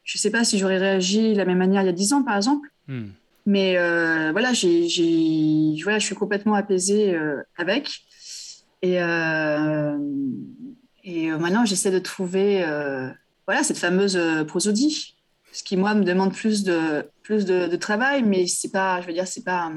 Je 0.04 0.18
ne 0.18 0.20
sais 0.20 0.30
pas 0.30 0.44
si 0.44 0.58
j'aurais 0.58 0.78
réagi 0.78 1.32
de 1.32 1.38
la 1.38 1.44
même 1.46 1.58
manière 1.58 1.82
il 1.82 1.86
y 1.86 1.88
a 1.88 1.92
10 1.92 2.12
ans, 2.12 2.22
par 2.22 2.36
exemple. 2.36 2.68
Hmm. 2.88 3.08
Mais 3.46 3.76
euh, 3.78 4.30
voilà, 4.32 4.52
j'ai, 4.52 4.86
voilà, 5.82 5.98
je 5.98 6.06
suis 6.06 6.14
complètement 6.14 6.54
apaisée 6.54 7.14
euh, 7.14 7.42
avec. 7.56 8.02
Et, 8.82 9.02
euh, 9.02 9.98
et 11.04 11.30
maintenant, 11.30 11.64
j'essaie 11.64 11.90
de 11.90 11.98
trouver 11.98 12.64
voilà, 13.46 13.62
cette 13.62 13.78
fameuse 13.78 14.18
prosodie. 14.46 15.16
Ce 15.52 15.62
qui, 15.62 15.76
moi, 15.76 15.94
me 15.94 16.04
demande 16.04 16.32
plus 16.34 16.62
de, 16.62 17.04
plus 17.22 17.44
de, 17.44 17.66
de 17.66 17.76
travail, 17.76 18.22
mais 18.22 18.46
c'est 18.46 18.70
pas, 18.70 19.00
je 19.00 19.06
veux 19.06 19.12
dire, 19.12 19.26
c'est 19.26 19.44
pas. 19.44 19.70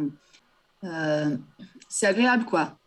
euh, 0.84 1.36
c'est 1.90 2.06
agréable, 2.08 2.46
quoi. 2.46 2.78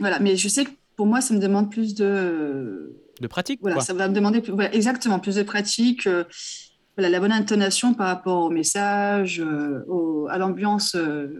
Voilà, 0.00 0.18
mais 0.18 0.36
je 0.36 0.48
sais 0.48 0.64
que 0.64 0.70
pour 0.96 1.06
moi, 1.06 1.20
ça 1.20 1.34
me 1.34 1.38
demande 1.40 1.70
plus 1.70 1.94
de. 1.94 2.94
de 3.20 3.26
pratique, 3.26 3.60
Voilà, 3.60 3.76
quoi. 3.76 3.84
ça 3.84 3.92
va 3.94 4.08
me 4.08 4.14
demander 4.14 4.40
plus- 4.40 4.52
voilà, 4.52 4.74
exactement 4.74 5.18
plus 5.18 5.34
de 5.36 5.42
pratique, 5.42 6.06
euh, 6.06 6.24
voilà, 6.96 7.08
la 7.10 7.20
bonne 7.20 7.32
intonation 7.32 7.94
par 7.94 8.06
rapport 8.08 8.44
au 8.44 8.50
message, 8.50 9.40
euh, 9.40 9.82
au- 9.88 10.26
à 10.28 10.38
l'ambiance 10.38 10.96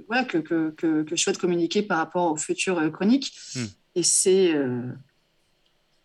voilà, 0.08 0.24
que, 0.24 0.38
que, 0.38 0.70
que, 0.70 1.02
que 1.02 1.16
je 1.16 1.22
souhaite 1.22 1.38
communiquer 1.38 1.82
par 1.82 1.98
rapport 1.98 2.32
aux 2.32 2.36
futures 2.36 2.90
chroniques. 2.92 3.32
Hmm. 3.54 3.64
Et 3.94 4.02
c'est 4.02 4.54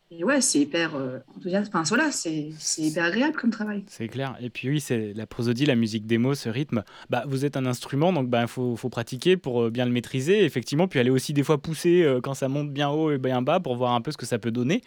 et 0.10 0.24
ouais, 0.24 0.40
c'est 0.42 0.60
hyper 0.60 0.96
euh. 0.96 1.20
Enfin, 1.54 1.84
voilà, 1.84 2.12
c'est 2.12 2.50
hyper 2.78 3.06
agréable 3.06 3.36
comme 3.36 3.50
travail. 3.52 3.84
C'est 3.88 4.08
clair. 4.08 4.38
Et 4.42 4.50
puis 4.50 4.70
oui, 4.70 4.80
c'est 4.80 5.14
la 5.14 5.28
prosodie, 5.28 5.66
la 5.66 5.76
musique 5.76 6.06
démo, 6.06 6.34
ce 6.34 6.50
rythme. 6.50 6.84
Bah, 7.10 7.24
vous 7.28 7.44
êtes 7.46 7.58
un 7.58 7.66
instrument, 7.66 8.14
donc 8.14 8.30
bah, 8.30 8.42
il 8.44 8.48
faut, 8.48 8.76
faut 8.76 8.90
pratiquer 8.90 9.36
pour 9.38 9.64
euh, 9.64 9.70
bien 9.70 9.86
le 9.86 9.92
maîtriser. 9.92 10.44
Effectivement, 10.46 10.88
puis 10.88 11.00
aller 11.00 11.10
aussi 11.10 11.34
des 11.34 11.44
fois 11.44 11.62
pousser 11.62 12.04
euh, 12.04 12.22
quand 12.22 12.34
ça 12.34 12.48
monte 12.48 12.72
bien 12.72 12.90
haut 12.90 13.12
et 13.12 13.18
bien 13.18 13.42
bas 13.42 13.60
pour 13.60 13.76
voir 13.76 13.94
un 13.94 14.02
peu 14.02 14.12
ce 14.12 14.18
que 14.18 14.26
ça 14.26 14.40
peut 14.40 14.52
donner. 14.52 14.82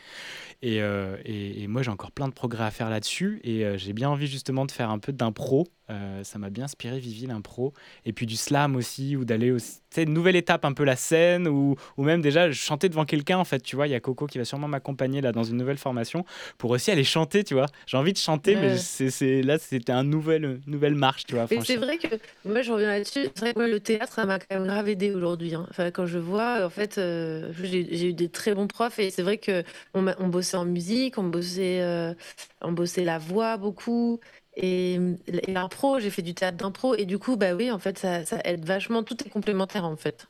Et, 0.62 0.76
et- 0.76 1.62
et 1.62 1.66
moi, 1.68 1.82
j'ai 1.82 1.90
encore 1.90 2.10
plein 2.12 2.28
de 2.28 2.34
progrès 2.34 2.64
à 2.64 2.70
faire 2.70 2.90
là-dessus. 2.90 3.40
Et 3.44 3.64
j'ai 3.78 3.92
bien 3.92 4.08
envie 4.10 4.26
justement 4.26 4.66
de 4.66 4.70
faire 4.72 4.90
un 4.90 4.98
peu 4.98 5.12
d'impro. 5.12 5.66
Euh, 5.90 6.22
ça 6.22 6.38
m'a 6.38 6.50
bien 6.50 6.64
inspiré, 6.64 6.98
Vivi, 7.00 7.26
l'impro. 7.26 7.72
Et 8.04 8.12
puis 8.12 8.24
du 8.26 8.36
slam 8.36 8.76
aussi, 8.76 9.16
ou 9.16 9.24
d'aller 9.24 9.50
aussi. 9.50 9.80
Une 9.96 10.12
nouvelle 10.12 10.36
étape, 10.36 10.64
un 10.64 10.72
peu 10.72 10.84
la 10.84 10.94
scène, 10.94 11.48
ou, 11.48 11.74
ou 11.96 12.04
même 12.04 12.20
déjà 12.22 12.52
chanter 12.52 12.88
devant 12.88 13.04
quelqu'un, 13.04 13.38
en 13.38 13.44
fait. 13.44 13.58
Tu 13.60 13.74
vois, 13.74 13.88
il 13.88 13.90
y 13.90 13.94
a 13.96 14.00
Coco 14.00 14.26
qui 14.26 14.38
va 14.38 14.44
sûrement 14.44 14.68
m'accompagner 14.68 15.20
là 15.20 15.32
dans 15.32 15.42
une 15.42 15.56
nouvelle 15.56 15.78
formation 15.78 16.24
pour 16.58 16.70
aussi 16.70 16.92
aller 16.92 17.02
chanter, 17.02 17.42
tu 17.42 17.54
vois. 17.54 17.66
J'ai 17.86 17.96
envie 17.96 18.12
de 18.12 18.18
chanter, 18.18 18.54
mais 18.54 18.68
Ouais. 18.72 18.76
c'est, 18.78 19.10
c'est- 19.10 19.42
là, 19.42 19.58
c'était 19.58 19.92
une 19.92 20.08
nouvelle, 20.08 20.60
nouvelle 20.68 20.94
marche, 20.94 21.24
tu 21.26 21.34
vois. 21.34 21.46
Et 21.50 21.60
c'est 21.62 21.76
vrai 21.76 21.98
que 21.98 22.06
moi 22.44 22.62
je 22.62 22.70
reviens 22.70 22.88
là-dessus. 22.88 23.26
C'est 23.34 23.40
vrai 23.40 23.54
que 23.54 23.58
moi, 23.58 23.66
le 23.68 23.80
théâtre 23.80 24.12
ça 24.12 24.26
m'a 24.26 24.38
quand 24.38 24.54
même 24.60 24.66
grave 24.68 24.88
aidé 24.88 25.12
aujourd'hui. 25.12 25.54
hein. 25.54 25.66
Enfin, 25.70 25.90
quand 25.90 26.06
je 26.06 26.18
vois, 26.18 26.64
en 26.64 26.70
fait, 26.70 26.98
euh, 26.98 27.52
j'ai 27.64 28.08
eu 28.10 28.12
des 28.12 28.28
très 28.28 28.54
bons 28.54 28.68
profs 28.68 29.00
et 29.00 29.10
c'est 29.10 29.22
vrai 29.22 29.38
que 29.38 29.64
on 29.94 30.28
bossait 30.28 30.56
en 30.56 30.64
musique, 30.64 31.18
on 31.18 31.24
bossait, 31.24 31.80
euh, 31.80 32.14
on 32.62 32.70
bossait 32.72 33.04
la 33.04 33.18
voix 33.18 33.56
beaucoup. 33.56 34.20
Et, 34.56 34.94
et 35.26 35.52
l'impro, 35.52 36.00
j'ai 36.00 36.10
fait 36.10 36.22
du 36.22 36.34
théâtre 36.34 36.56
d'impro 36.58 36.94
et 36.94 37.04
du 37.06 37.18
coup, 37.18 37.36
bah 37.36 37.54
oui, 37.54 37.70
en 37.70 37.78
fait, 37.78 37.98
ça, 37.98 38.24
ça 38.24 38.38
aide 38.44 38.64
vachement. 38.64 39.02
Tout 39.02 39.16
est 39.24 39.30
complémentaire 39.30 39.84
en 39.84 39.96
fait. 39.96 40.26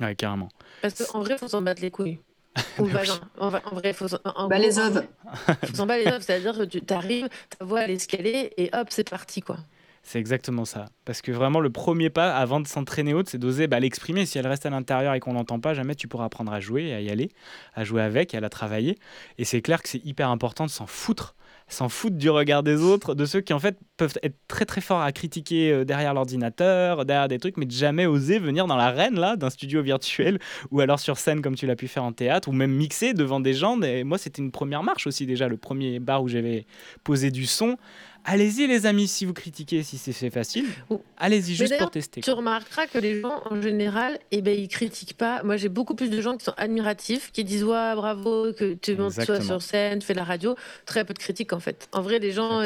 Ouais, 0.00 0.14
carrément. 0.14 0.48
Parce 0.82 1.04
qu'en 1.06 1.20
vrai, 1.20 1.36
faut 1.38 1.48
s'en 1.48 1.62
battre 1.62 1.82
les 1.82 1.90
couilles. 1.90 2.18
Ou 2.78 2.84
Bah. 2.88 3.02
En, 3.38 3.48
va- 3.48 3.62
en 3.64 3.74
vrai, 3.74 3.92
faut 3.92 4.06
s'en 4.08 4.18
en 4.24 4.46
Bah, 4.48 4.56
gros, 4.58 4.66
les 4.66 4.78
œuvres. 4.78 5.02
Faut 5.66 5.74
s'en 5.74 5.86
battre 5.86 6.04
les 6.04 6.10
œuvres, 6.12 6.22
c'est-à-dire 6.22 6.56
que 6.56 6.64
tu 6.64 6.94
arrives, 6.94 7.28
ta 7.58 7.64
voix 7.64 7.88
est 7.88 7.92
escalée 7.94 8.52
et 8.56 8.70
hop, 8.72 8.86
c'est 8.90 9.08
parti 9.08 9.40
quoi. 9.40 9.56
C'est 10.06 10.18
exactement 10.18 10.64
ça. 10.66 10.84
Parce 11.06 11.22
que 11.22 11.32
vraiment, 11.32 11.60
le 11.60 11.70
premier 11.70 12.10
pas 12.10 12.36
avant 12.36 12.60
de 12.60 12.68
s'entraîner 12.68 13.14
haute, 13.14 13.28
c'est 13.30 13.38
d'oser 13.38 13.66
bah, 13.68 13.80
l'exprimer. 13.80 14.26
Si 14.26 14.36
elle 14.38 14.46
reste 14.46 14.66
à 14.66 14.70
l'intérieur 14.70 15.14
et 15.14 15.20
qu'on 15.20 15.32
l'entend 15.32 15.58
pas, 15.60 15.72
jamais 15.74 15.94
tu 15.94 16.08
pourras 16.08 16.26
apprendre 16.26 16.52
à 16.52 16.60
jouer 16.60 16.84
et 16.88 16.94
à 16.94 17.00
y 17.00 17.08
aller, 17.10 17.30
à 17.74 17.84
jouer 17.84 18.02
avec, 18.02 18.34
et 18.34 18.36
à 18.36 18.40
la 18.40 18.50
travailler. 18.50 18.98
Et 19.38 19.44
c'est 19.44 19.62
clair 19.62 19.82
que 19.82 19.88
c'est 19.88 20.04
hyper 20.04 20.28
important 20.28 20.66
de 20.66 20.70
s'en 20.70 20.86
foutre. 20.86 21.34
S'en 21.74 21.88
foutre 21.88 22.16
du 22.16 22.30
regard 22.30 22.62
des 22.62 22.80
autres, 22.82 23.16
de 23.16 23.24
ceux 23.24 23.40
qui 23.40 23.52
en 23.52 23.58
fait 23.58 23.76
peuvent 23.96 24.16
être 24.22 24.36
très 24.46 24.64
très 24.64 24.80
forts 24.80 25.00
à 25.00 25.10
critiquer 25.10 25.72
euh, 25.72 25.84
derrière 25.84 26.14
l'ordinateur, 26.14 27.04
derrière 27.04 27.26
des 27.26 27.40
trucs, 27.40 27.56
mais 27.56 27.66
jamais 27.68 28.06
oser 28.06 28.38
venir 28.38 28.68
dans 28.68 28.76
l'arène 28.76 29.18
là 29.18 29.34
d'un 29.34 29.50
studio 29.50 29.82
virtuel 29.82 30.38
ou 30.70 30.78
alors 30.78 31.00
sur 31.00 31.18
scène 31.18 31.42
comme 31.42 31.56
tu 31.56 31.66
l'as 31.66 31.74
pu 31.74 31.88
faire 31.88 32.04
en 32.04 32.12
théâtre 32.12 32.48
ou 32.48 32.52
même 32.52 32.70
mixer 32.70 33.12
devant 33.12 33.40
des 33.40 33.54
gens. 33.54 33.80
Et 33.82 34.04
moi, 34.04 34.18
c'était 34.18 34.40
une 34.40 34.52
première 34.52 34.84
marche 34.84 35.08
aussi 35.08 35.26
déjà, 35.26 35.48
le 35.48 35.56
premier 35.56 35.98
bar 35.98 36.22
où 36.22 36.28
j'avais 36.28 36.64
posé 37.02 37.32
du 37.32 37.44
son. 37.44 37.76
Allez-y 38.26 38.66
les 38.66 38.86
amis, 38.86 39.06
si 39.06 39.26
vous 39.26 39.34
critiquez, 39.34 39.82
si 39.82 39.98
c'est 39.98 40.30
facile, 40.30 40.66
allez-y 41.18 41.54
juste 41.54 41.76
pour 41.78 41.90
tester. 41.90 42.22
Tu 42.22 42.30
remarqueras 42.30 42.86
que 42.86 42.98
les 42.98 43.20
gens, 43.20 43.42
en 43.50 43.60
général, 43.60 44.18
eh 44.30 44.40
ben, 44.40 44.58
ils 44.58 44.68
critiquent 44.68 45.16
pas. 45.16 45.42
Moi, 45.42 45.56
j'ai 45.56 45.68
beaucoup 45.68 45.94
plus 45.94 46.08
de 46.08 46.20
gens 46.20 46.36
qui 46.36 46.44
sont 46.44 46.54
admiratifs, 46.56 47.32
qui 47.32 47.44
disent 47.44 47.64
Ouais, 47.64 47.94
bravo, 47.94 48.52
que 48.52 48.74
tu 48.74 48.96
montes 48.96 49.24
toi 49.24 49.40
sur 49.40 49.60
scène, 49.60 49.98
tu 49.98 50.06
fais 50.06 50.14
la 50.14 50.24
radio. 50.24 50.56
Très 50.86 51.04
peu 51.04 51.12
de 51.12 51.18
critiques, 51.18 51.52
en 51.52 51.60
fait. 51.60 51.88
En 51.92 52.00
vrai, 52.00 52.18
les 52.18 52.32
gens. 52.32 52.62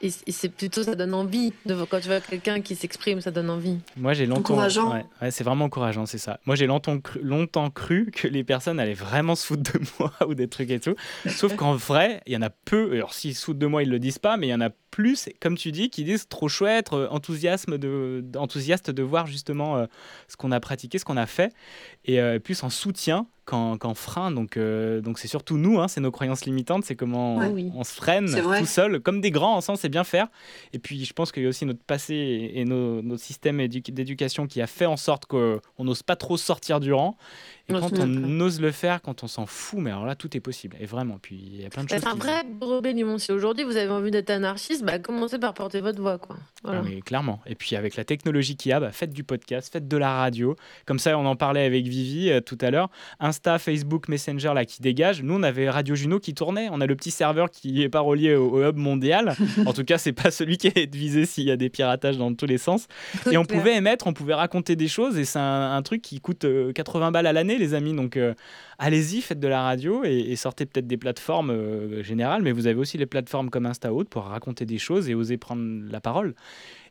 Et, 0.00 0.10
et 0.26 0.32
c'est 0.32 0.48
plutôt 0.48 0.82
ça 0.82 0.94
donne 0.94 1.14
envie. 1.14 1.52
De, 1.66 1.74
quand 1.84 2.00
tu 2.00 2.08
vois 2.08 2.20
quelqu'un 2.20 2.60
qui 2.60 2.74
s'exprime, 2.74 3.20
ça 3.20 3.30
donne 3.30 3.50
envie. 3.50 3.78
Moi, 3.96 4.12
j'ai 4.12 4.26
longtemps. 4.26 4.40
Encourageant. 4.40 4.92
Ouais, 4.92 5.04
ouais, 5.20 5.30
c'est 5.30 5.44
vraiment 5.44 5.66
encourageant, 5.66 6.06
c'est 6.06 6.18
ça. 6.18 6.38
Moi, 6.46 6.56
j'ai 6.56 6.66
longtemps 6.66 7.00
cru, 7.00 7.20
longtemps 7.22 7.70
cru 7.70 8.10
que 8.12 8.28
les 8.28 8.44
personnes 8.44 8.78
allaient 8.78 8.94
vraiment 8.94 9.34
se 9.34 9.46
foutre 9.46 9.72
de 9.72 9.80
moi 9.98 10.12
ou 10.26 10.34
des 10.34 10.48
trucs 10.48 10.70
et 10.70 10.80
tout. 10.80 10.94
Sauf 11.26 11.56
qu'en 11.56 11.74
vrai, 11.74 12.22
il 12.26 12.32
y 12.32 12.36
en 12.36 12.42
a 12.42 12.50
peu. 12.50 12.92
Alors, 12.92 13.14
s'ils 13.14 13.34
se 13.34 13.44
foutent 13.44 13.58
de 13.58 13.66
moi, 13.66 13.82
ils 13.82 13.90
le 13.90 13.98
disent 13.98 14.18
pas, 14.18 14.36
mais 14.36 14.46
il 14.46 14.50
y 14.50 14.54
en 14.54 14.60
a 14.60 14.70
plus, 14.90 15.28
comme 15.40 15.56
tu 15.56 15.72
dis, 15.72 15.90
qui 15.90 16.04
disent 16.04 16.28
trop 16.28 16.48
chouette, 16.48 16.88
euh, 16.92 17.08
enthousiasme 17.10 17.78
de, 17.78 18.24
enthousiaste 18.36 18.90
de 18.90 19.02
voir 19.02 19.26
justement 19.26 19.76
euh, 19.76 19.86
ce 20.28 20.36
qu'on 20.36 20.52
a 20.52 20.60
pratiqué, 20.60 20.98
ce 20.98 21.04
qu'on 21.04 21.16
a 21.16 21.26
fait, 21.26 21.52
et 22.04 22.20
euh, 22.20 22.38
plus 22.38 22.62
en 22.62 22.70
soutien 22.70 23.26
qu'en 23.44 23.76
qu'en 23.78 23.94
frein. 23.94 24.30
Donc, 24.30 24.56
euh, 24.56 25.00
donc 25.00 25.18
c'est 25.18 25.28
surtout 25.28 25.56
nous, 25.56 25.80
hein, 25.80 25.88
c'est 25.88 26.00
nos 26.00 26.10
croyances 26.10 26.44
limitantes, 26.44 26.84
c'est 26.84 26.96
comment 26.96 27.36
Ouais. 27.38 27.46
on, 27.46 27.52
Oui. 27.52 27.70
on 27.74 27.84
se 27.84 27.92
freine 27.94 28.26
tout 28.58 28.66
seul, 28.66 29.00
comme 29.00 29.20
des 29.20 29.30
grands 29.30 29.56
ensemble, 29.56 29.78
c'est 29.78 29.88
bien 29.88 30.04
faire. 30.04 30.28
Et 30.72 30.78
puis, 30.78 31.04
je 31.04 31.12
pense 31.12 31.32
qu'il 31.32 31.42
y 31.42 31.46
a 31.46 31.48
aussi 31.48 31.64
notre 31.66 31.82
passé 31.82 32.14
et 32.14 32.60
et 32.60 32.64
nos, 32.64 33.02
notre 33.02 33.22
système 33.22 33.60
édu- 33.60 33.92
d'éducation 33.92 34.46
qui 34.46 34.60
a 34.62 34.66
fait 34.66 34.86
en 34.86 34.96
sorte 34.96 35.26
qu'on 35.26 35.60
n'ose 35.78 36.02
pas 36.02 36.16
trop 36.16 36.36
sortir 36.36 36.80
du 36.80 36.92
rang. 36.92 37.16
Et 37.68 37.74
quand 37.74 37.98
on 37.98 38.40
ose 38.40 38.60
le 38.60 38.72
faire, 38.72 39.02
quand 39.02 39.22
on 39.22 39.26
s'en 39.26 39.44
fout, 39.44 39.78
mais 39.78 39.90
alors 39.90 40.06
là, 40.06 40.14
tout 40.14 40.34
est 40.36 40.40
possible. 40.40 40.76
Et 40.80 40.86
vraiment, 40.86 41.18
puis 41.20 41.36
il 41.36 41.60
y 41.60 41.66
a 41.66 41.68
plein 41.68 41.84
de 41.84 41.88
choses. 41.88 41.98
C'est 42.00 42.08
un 42.08 42.14
vrai 42.14 42.42
rébellion. 42.62 43.18
Si 43.18 43.30
aujourd'hui 43.30 43.64
vous 43.64 43.76
avez 43.76 43.90
envie 43.90 44.10
d'être 44.10 44.30
anarchiste, 44.30 44.84
bah, 44.84 44.98
commencez 44.98 45.38
par 45.38 45.52
porter 45.52 45.82
votre 45.82 46.00
voix. 46.00 46.16
Quoi. 46.16 46.36
Voilà. 46.64 46.82
Ah 46.84 47.00
clairement. 47.04 47.40
Et 47.46 47.54
puis 47.54 47.76
avec 47.76 47.96
la 47.96 48.04
technologie 48.04 48.56
qu'il 48.56 48.70
y 48.70 48.72
a, 48.72 48.80
bah, 48.80 48.90
faites 48.90 49.12
du 49.12 49.22
podcast, 49.22 49.70
faites 49.70 49.86
de 49.86 49.96
la 49.98 50.14
radio. 50.14 50.56
Comme 50.86 50.98
ça, 50.98 51.18
on 51.18 51.26
en 51.26 51.36
parlait 51.36 51.64
avec 51.64 51.86
Vivi 51.86 52.30
euh, 52.30 52.40
tout 52.40 52.56
à 52.62 52.70
l'heure. 52.70 52.88
Insta, 53.20 53.58
Facebook, 53.58 54.08
Messenger 54.08 54.52
là 54.54 54.64
qui 54.64 54.80
dégage. 54.80 55.22
Nous, 55.22 55.34
on 55.34 55.42
avait 55.42 55.68
Radio 55.68 55.94
Juno 55.94 56.20
qui 56.20 56.32
tournait. 56.32 56.68
On 56.72 56.80
a 56.80 56.86
le 56.86 56.96
petit 56.96 57.10
serveur 57.10 57.50
qui 57.50 57.82
est 57.82 57.90
pas 57.90 58.00
relié 58.00 58.34
au, 58.34 58.48
au 58.50 58.62
hub 58.62 58.76
mondial. 58.76 59.36
en 59.66 59.74
tout 59.74 59.84
cas, 59.84 59.98
c'est 59.98 60.12
pas 60.12 60.30
celui 60.30 60.56
qui 60.56 60.68
est 60.68 60.94
visé 60.94 61.26
s'il 61.26 61.44
y 61.44 61.50
a 61.50 61.56
des 61.56 61.68
piratages 61.68 62.16
dans 62.16 62.32
tous 62.32 62.46
les 62.46 62.58
sens. 62.58 62.86
Et 63.30 63.36
on 63.36 63.44
pouvait 63.44 63.76
émettre, 63.76 64.06
on 64.06 64.14
pouvait 64.14 64.34
raconter 64.34 64.74
des 64.74 64.88
choses. 64.88 65.18
Et 65.18 65.26
c'est 65.26 65.38
un, 65.38 65.76
un 65.76 65.82
truc 65.82 66.00
qui 66.00 66.20
coûte 66.20 66.46
euh, 66.46 66.72
80 66.72 67.10
balles 67.10 67.26
à 67.26 67.34
l'année, 67.34 67.57
les 67.58 67.74
amis. 67.74 67.94
Donc 67.94 68.16
euh, 68.16 68.34
allez-y, 68.78 69.20
faites 69.20 69.40
de 69.40 69.48
la 69.48 69.62
radio 69.62 70.04
et, 70.04 70.18
et 70.18 70.36
sortez 70.36 70.66
peut-être 70.66 70.86
des 70.86 70.96
plateformes 70.96 71.50
euh, 71.50 72.02
générales. 72.02 72.42
Mais 72.42 72.52
vous 72.52 72.66
avez 72.66 72.78
aussi 72.78 72.98
les 72.98 73.06
plateformes 73.06 73.50
comme 73.50 73.66
Insta 73.66 73.92
Haute 73.92 74.08
pour 74.08 74.24
raconter 74.24 74.66
des 74.66 74.78
choses 74.78 75.08
et 75.08 75.14
oser 75.14 75.36
prendre 75.36 75.82
la 75.90 76.00
parole. 76.00 76.34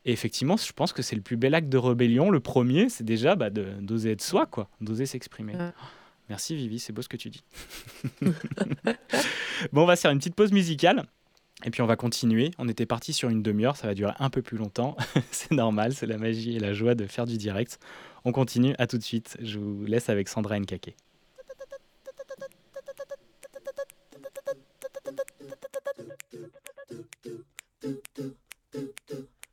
Et 0.05 0.11
effectivement, 0.11 0.57
je 0.57 0.71
pense 0.71 0.93
que 0.93 1.01
c'est 1.01 1.15
le 1.15 1.21
plus 1.21 1.37
bel 1.37 1.53
acte 1.53 1.69
de 1.69 1.77
rébellion. 1.77 2.29
Le 2.29 2.39
premier, 2.39 2.89
c'est 2.89 3.03
déjà 3.03 3.35
bah, 3.35 3.49
d'oser 3.49 4.11
être 4.11 4.21
soi, 4.21 4.45
quoi, 4.45 4.69
d'oser 4.79 5.05
s'exprimer. 5.05 5.55
Ouais. 5.55 5.71
Merci 6.29 6.55
Vivi, 6.55 6.79
c'est 6.79 6.93
beau 6.93 7.01
ce 7.01 7.09
que 7.09 7.17
tu 7.17 7.29
dis. 7.29 7.43
bon, 9.71 9.83
on 9.83 9.85
va 9.85 9.95
faire 9.95 10.11
une 10.11 10.17
petite 10.17 10.35
pause 10.35 10.51
musicale. 10.51 11.03
Et 11.63 11.71
puis 11.71 11.81
on 11.81 11.87
va 11.87 11.95
continuer. 11.95 12.51
On 12.57 12.67
était 12.67 12.85
parti 12.85 13.13
sur 13.13 13.29
une 13.29 13.41
demi-heure, 13.41 13.77
ça 13.77 13.87
va 13.87 13.95
durer 13.95 14.13
un 14.19 14.29
peu 14.29 14.41
plus 14.41 14.57
longtemps. 14.57 14.95
c'est 15.31 15.51
normal, 15.51 15.93
c'est 15.93 16.05
la 16.05 16.17
magie 16.17 16.55
et 16.55 16.59
la 16.59 16.73
joie 16.73 16.95
de 16.95 17.07
faire 17.07 17.25
du 17.25 17.37
direct. 17.37 17.79
On 18.27 18.33
continue, 18.33 18.75
à 18.77 18.87
tout 18.87 18.97
de 18.97 19.03
suite. 19.03 19.37
Je 19.39 19.57
vous 19.57 19.85
laisse 19.85 20.09
avec 20.09 20.27
Sandra 20.27 20.59
Nkake. 20.59 20.97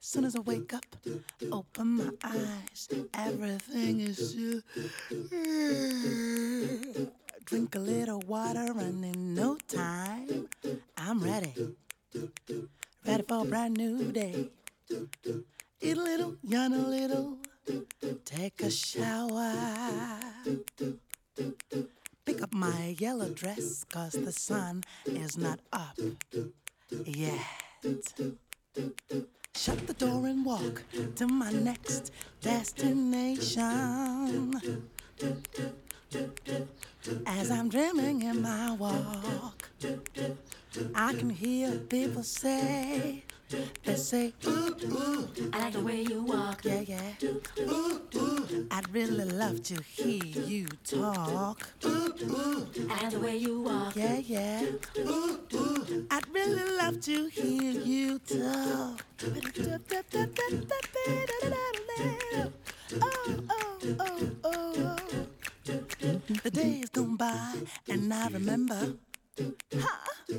Soon 0.01 0.25
as 0.25 0.35
I 0.35 0.41
wake 0.41 0.75
up, 0.75 0.85
open 1.53 1.87
my 1.87 2.11
eyes, 2.25 2.89
everything 3.15 4.01
is 4.01 4.17
still. 4.17 4.61
Drink 7.45 7.77
a 7.77 7.79
little 7.79 8.23
water, 8.27 8.75
and 8.77 9.05
in 9.05 9.35
no 9.37 9.57
time, 9.69 10.49
I'm 10.99 11.23
ready. 11.23 11.55
Ready 13.07 13.23
for 13.29 13.43
a 13.43 13.45
brand 13.45 13.77
new 13.77 14.11
day. 14.11 14.51
Eat 15.81 15.97
a 15.97 16.03
little, 16.03 16.35
yawn 16.43 16.73
a 16.73 16.89
little, 16.89 17.39
take 18.25 18.63
a 18.63 18.71
shower. 18.71 19.53
Pick 22.25 22.43
up 22.43 22.55
my 22.55 22.97
yellow 22.99 23.29
dress, 23.29 23.85
cause 23.85 24.13
the 24.13 24.33
sun 24.33 24.83
is 25.07 25.37
not 25.37 25.61
up 25.73 25.99
yet. 27.05 27.41
Shut 29.57 29.87
the 29.87 29.95
door 29.95 30.27
and 30.27 30.45
walk 30.45 30.83
to 31.17 31.27
my 31.27 31.51
next 31.51 32.13
destination. 32.41 34.55
As 37.27 37.51
I'm 37.51 37.69
dreaming 37.69 38.23
in 38.23 38.43
my 38.43 38.73
walk, 38.73 39.71
I 40.95 41.15
can 41.15 41.31
hear 41.31 41.79
people 41.79 42.23
say, 42.23 43.25
they 43.85 43.95
say, 43.97 44.33
ooh, 44.47 44.75
ooh, 44.85 45.29
I 45.53 45.59
like 45.61 45.73
the 45.73 45.81
way 45.81 46.03
you 46.03 46.23
walk, 46.23 46.65
yeah, 46.65 46.81
yeah. 46.81 47.13
Ooh, 47.61 48.01
ooh, 48.15 48.67
I'd 48.71 48.89
really 48.93 49.25
love 49.25 49.63
to 49.65 49.81
hear 49.83 50.25
you 50.25 50.67
talk. 50.85 51.69
Ooh, 51.85 52.15
ooh, 52.23 52.67
I 52.91 53.03
like 53.03 53.11
the 53.13 53.21
way 53.21 53.37
you 53.37 53.61
walk, 53.61 53.97
yeah, 53.97 54.19
yeah. 54.19 54.65
Ooh, 54.99 55.41
ooh, 55.55 56.07
I'd 56.11 56.29
really 56.33 56.77
love 56.77 57.01
to 57.03 57.27
hear 57.29 57.73
you 57.73 58.19
talk. 58.21 59.05
Oh, 63.03 63.37
oh, 63.51 63.79
oh, 64.01 64.31
oh, 64.45 64.45
oh. 64.45 64.97
The 66.43 66.51
days 66.51 66.89
gone 66.91 67.17
by 67.17 67.55
and 67.89 68.13
I 68.13 68.29
remember 68.29 68.95
huh, 69.75 70.35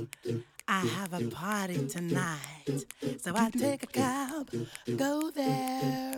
I 0.68 0.80
have 0.80 1.14
a 1.14 1.30
party 1.30 1.88
tonight. 1.88 2.86
So 3.20 3.34
I 3.36 3.52
take 3.52 3.84
a 3.84 3.88
cab, 3.88 4.50
go 4.98 5.30
there. 5.30 6.16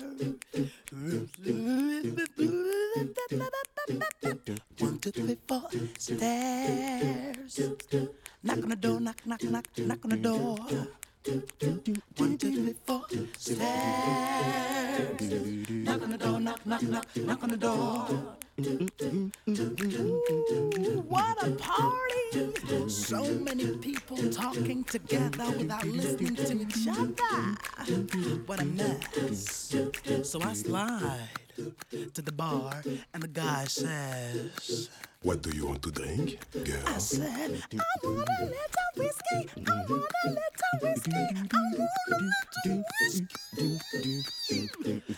One, 4.79 4.99
two, 4.99 5.12
three, 5.12 5.38
four 5.47 5.69
stairs. 5.97 7.60
Knock 8.43 8.63
on 8.63 8.69
the 8.69 8.75
door, 8.77 8.99
knock, 9.01 9.25
knock, 9.25 9.43
knock, 9.43 9.65
knock 9.77 9.99
on 10.05 10.10
the 10.12 10.17
door. 10.17 10.57
One, 12.15 12.38
two, 12.38 12.55
three, 12.55 12.75
four 12.86 13.03
stairs. 13.38 13.67
Knock 16.78 16.92
knock, 16.92 17.16
knock 17.26 17.44
on 17.44 17.50
the 17.50 17.58
door. 17.58 18.06
What 21.08 21.44
a 21.44 21.50
party! 21.56 22.88
So 22.88 23.24
many 23.34 23.78
people 23.78 24.18
talking 24.30 24.84
together 24.84 25.50
without 25.58 25.88
listening 25.88 26.36
to 26.36 26.62
each 26.62 26.88
other. 26.88 27.58
What 28.46 28.62
a 28.62 28.66
mess. 28.66 29.76
So 30.22 30.40
I 30.44 30.54
slide 30.54 31.30
to 32.13 32.22
the 32.22 32.32
bar, 32.32 32.84
and 33.12 33.24
the 33.24 33.28
guy 33.28 33.66
says, 33.66 34.92
What 35.23 35.41
do 35.41 35.49
you 35.49 35.65
want 35.67 35.82
to 35.84 35.91
drink, 35.91 36.38
girl? 36.53 36.84
I 36.86 36.97
said, 36.99 37.62
I 37.73 37.84
want 38.03 38.30
a 38.39 38.45
little 38.45 38.89
whiskey. 38.95 39.49
I 39.67 39.86
want 39.89 40.12
a 40.23 40.30
little 40.30 40.80
whiskey. 40.82 41.12
I 41.12 41.47
want 41.51 41.97
a 42.08 42.19
little 42.21 42.84
whiskey. 43.01 43.27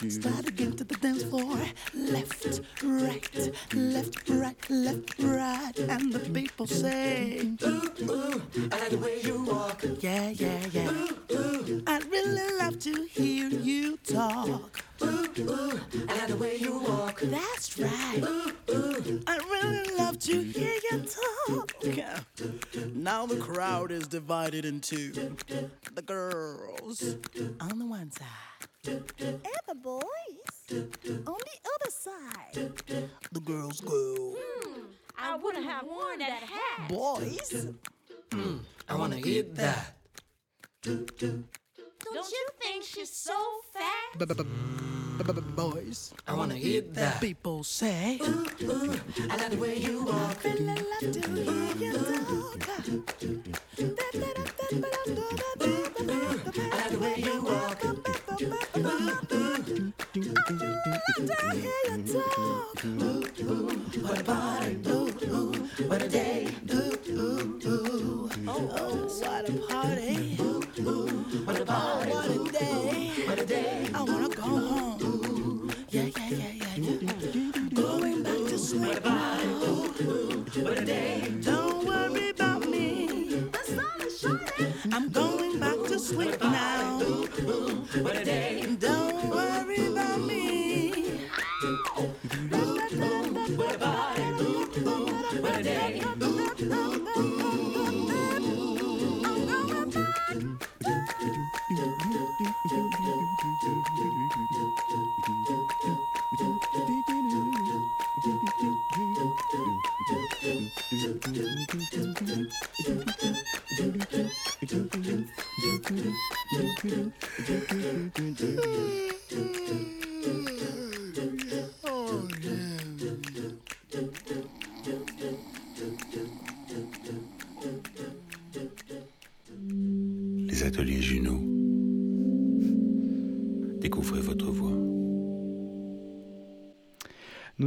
Slide 0.10 0.48
again 0.48 0.72
to 0.78 0.84
the 0.86 0.96
dance 0.96 1.24
floor. 1.24 1.58
Left, 1.94 2.62
right, 2.82 3.52
left, 3.74 4.30
right, 4.30 4.70
left, 4.70 5.20
right. 5.20 5.80
And 5.80 6.14
the 6.14 6.20
people 6.20 6.66
say, 6.66 7.52
Ooh, 7.64 7.92
ooh, 8.10 8.42
I 8.72 8.78
like 8.80 8.90
the 8.90 8.98
way 8.98 9.22
you 9.22 9.44
walk. 9.44 9.84
Yeah, 10.00 10.30
yeah, 10.30 10.66
yeah. 10.72 10.90
Ooh, 10.90 11.18
ooh, 11.34 11.84
I'd 11.86 12.06
really 12.10 12.58
love 12.58 12.80
to 12.80 13.04
hear 13.04 13.50
you 13.50 13.98
talk. 13.98 14.84
Ooh, 15.02 15.06
ooh, 15.40 15.80
I 16.10 16.16
like 16.18 16.28
the 16.28 16.36
way 16.38 16.56
you 16.58 16.80
walk. 16.80 17.20
That's 17.22 17.78
right. 17.80 18.22
Ooh, 18.24 18.52
ooh, 18.72 19.22
I'd 19.28 19.44
really 19.46 19.96
love 19.98 20.20
to 20.20 20.42
hear 20.42 20.74
you 20.92 21.06
talk. 21.48 21.74
Now 22.94 23.26
the 23.26 23.38
crowd 23.38 23.92
is 23.92 24.08
divided 24.08 24.66
into 24.66 25.12
the 25.94 26.02
girls 26.02 27.16
on 27.62 27.80
the 27.80 27.86
one 27.86 28.12
side 28.12 28.28
and 28.86 29.42
the 29.68 29.76
boys 29.76 30.72
on 30.72 31.38
the 31.38 31.70
other 31.76 31.92
side. 31.92 32.72
The 33.32 33.40
girls 33.40 33.82
go, 33.82 34.36
hmm, 34.38 34.82
I 35.18 35.36
wouldn't 35.36 35.66
have 35.66 35.86
worn 35.86 36.20
that 36.20 36.44
hat. 36.44 36.90
boys. 36.90 37.68
Hmm, 38.34 38.58
I 38.88 38.96
wanna 38.96 39.18
eat 39.24 39.56
that. 39.56 39.96
Don't 42.06 42.32
you 42.32 42.48
think 42.62 42.84
she's 42.84 43.12
so 43.12 43.36
fat? 43.74 44.20
Boys, 45.56 46.14
I 46.28 46.34
wanna 46.34 46.56
eat 46.56 46.94
that. 46.96 47.20
people 47.22 47.64
say, 47.64 48.20
ooh, 48.22 48.48
ooh, 48.64 48.96
I 49.30 49.36
like 49.38 49.50
the 49.52 49.58
way 49.58 49.78
you 49.78 50.04
walk. 50.06 50.44
Really 50.44 50.66
love 50.66 51.12
to 51.14 51.22
hear 51.30 51.76
you 51.78 51.94
talk. 51.94 52.70
I 56.58 56.78
like 56.78 56.92
the 56.92 57.00
way 57.00 57.16
you 57.18 57.42
walk. 57.44 57.84
I 57.86 58.80
love 58.80 59.28
to 61.28 61.36
hear 61.58 61.82
you 61.90 61.98
talk. 62.14 62.86
Ooh, 62.86 63.26
ooh, 63.44 63.70
what 64.04 64.20
a 64.20 64.24
party. 64.24 64.78
Ooh, 64.88 65.10
ooh, 65.36 65.54
what 65.88 66.02
a 66.02 66.08
day. 66.10 66.48
Ooh, 66.72 67.00
ooh, 67.10 67.60
ooh. 67.68 68.30
Oh, 68.48 68.62
what 69.22 69.50
a 69.50 69.54
party. 69.68 70.38
Ooh, 70.42 70.59
what 70.84 71.60
a 71.60 71.66
party. 71.66 72.12
What 72.12 72.26
a 72.30 72.52
day. 72.52 73.12
What 73.28 73.40
a 73.40 73.46
day. 73.46 73.90
I 73.94 74.02
wanna 74.02 74.30
go. 74.30 74.69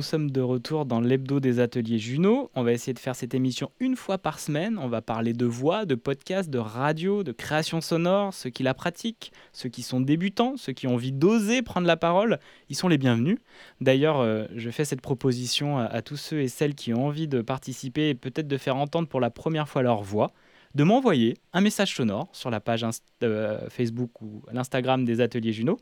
Nous 0.03 0.09
sommes 0.09 0.33
de 0.33 0.41
retour 0.41 0.85
dans 0.85 1.01
l'hebdo 1.01 1.39
des 1.39 1.61
ateliers 1.61 2.01
Juno. 2.01 2.51
On 2.57 2.65
va 2.65 2.73
essayer 2.73 2.93
de 2.93 2.99
faire 2.99 3.15
cette 3.15 3.35
émission 3.35 3.71
une 3.79 3.95
fois 3.95 4.19
par 4.19 4.41
semaine. 4.41 4.77
On 4.77 4.89
va 4.89 5.01
parler 5.01 5.33
de 5.33 5.47
voix, 5.47 5.87
de 5.87 5.95
podcast, 5.95 6.51
de 6.51 6.59
radio, 6.59 7.23
de 7.23 7.31
création 7.31 7.81
sonore, 7.81 8.35
ceux 8.35 8.51
qui 8.51 8.65
la 8.65 8.75
pratiquent, 8.75 9.31
ceux 9.53 9.69
qui 9.69 9.83
sont 9.83 10.01
débutants, 10.01 10.57
ceux 10.57 10.73
qui 10.73 10.89
ont 10.89 10.95
envie 10.95 11.13
d'oser 11.13 11.63
prendre 11.63 11.87
la 11.87 11.97
parole. 11.97 12.41
Ils 12.69 12.75
sont 12.75 12.89
les 12.89 12.99
bienvenus. 12.99 13.39
D'ailleurs, 13.81 14.19
euh, 14.19 14.47
je 14.57 14.71
fais 14.71 14.85
cette 14.85 15.03
proposition 15.03 15.79
à 15.79 16.03
tous 16.03 16.17
ceux 16.17 16.41
et 16.41 16.49
celles 16.49 16.75
qui 16.75 16.93
ont 16.93 17.07
envie 17.07 17.29
de 17.29 17.41
participer 17.41 18.09
et 18.09 18.17
peut-être 18.17 18.49
de 18.49 18.59
faire 18.59 18.79
entendre 18.79 19.07
pour 19.07 19.21
la 19.21 19.31
première 19.31 19.69
fois 19.69 19.83
leur 19.83 20.03
voix 20.03 20.33
de 20.75 20.85
m'envoyer 20.85 21.37
un 21.53 21.61
message 21.61 21.95
sonore 21.95 22.29
sur 22.33 22.51
la 22.51 22.61
page 22.61 22.85
euh, 23.23 23.69
Facebook 23.69 24.21
ou 24.23 24.43
l'Instagram 24.53 25.05
des 25.05 25.21
ateliers 25.21 25.53
Juno. 25.53 25.79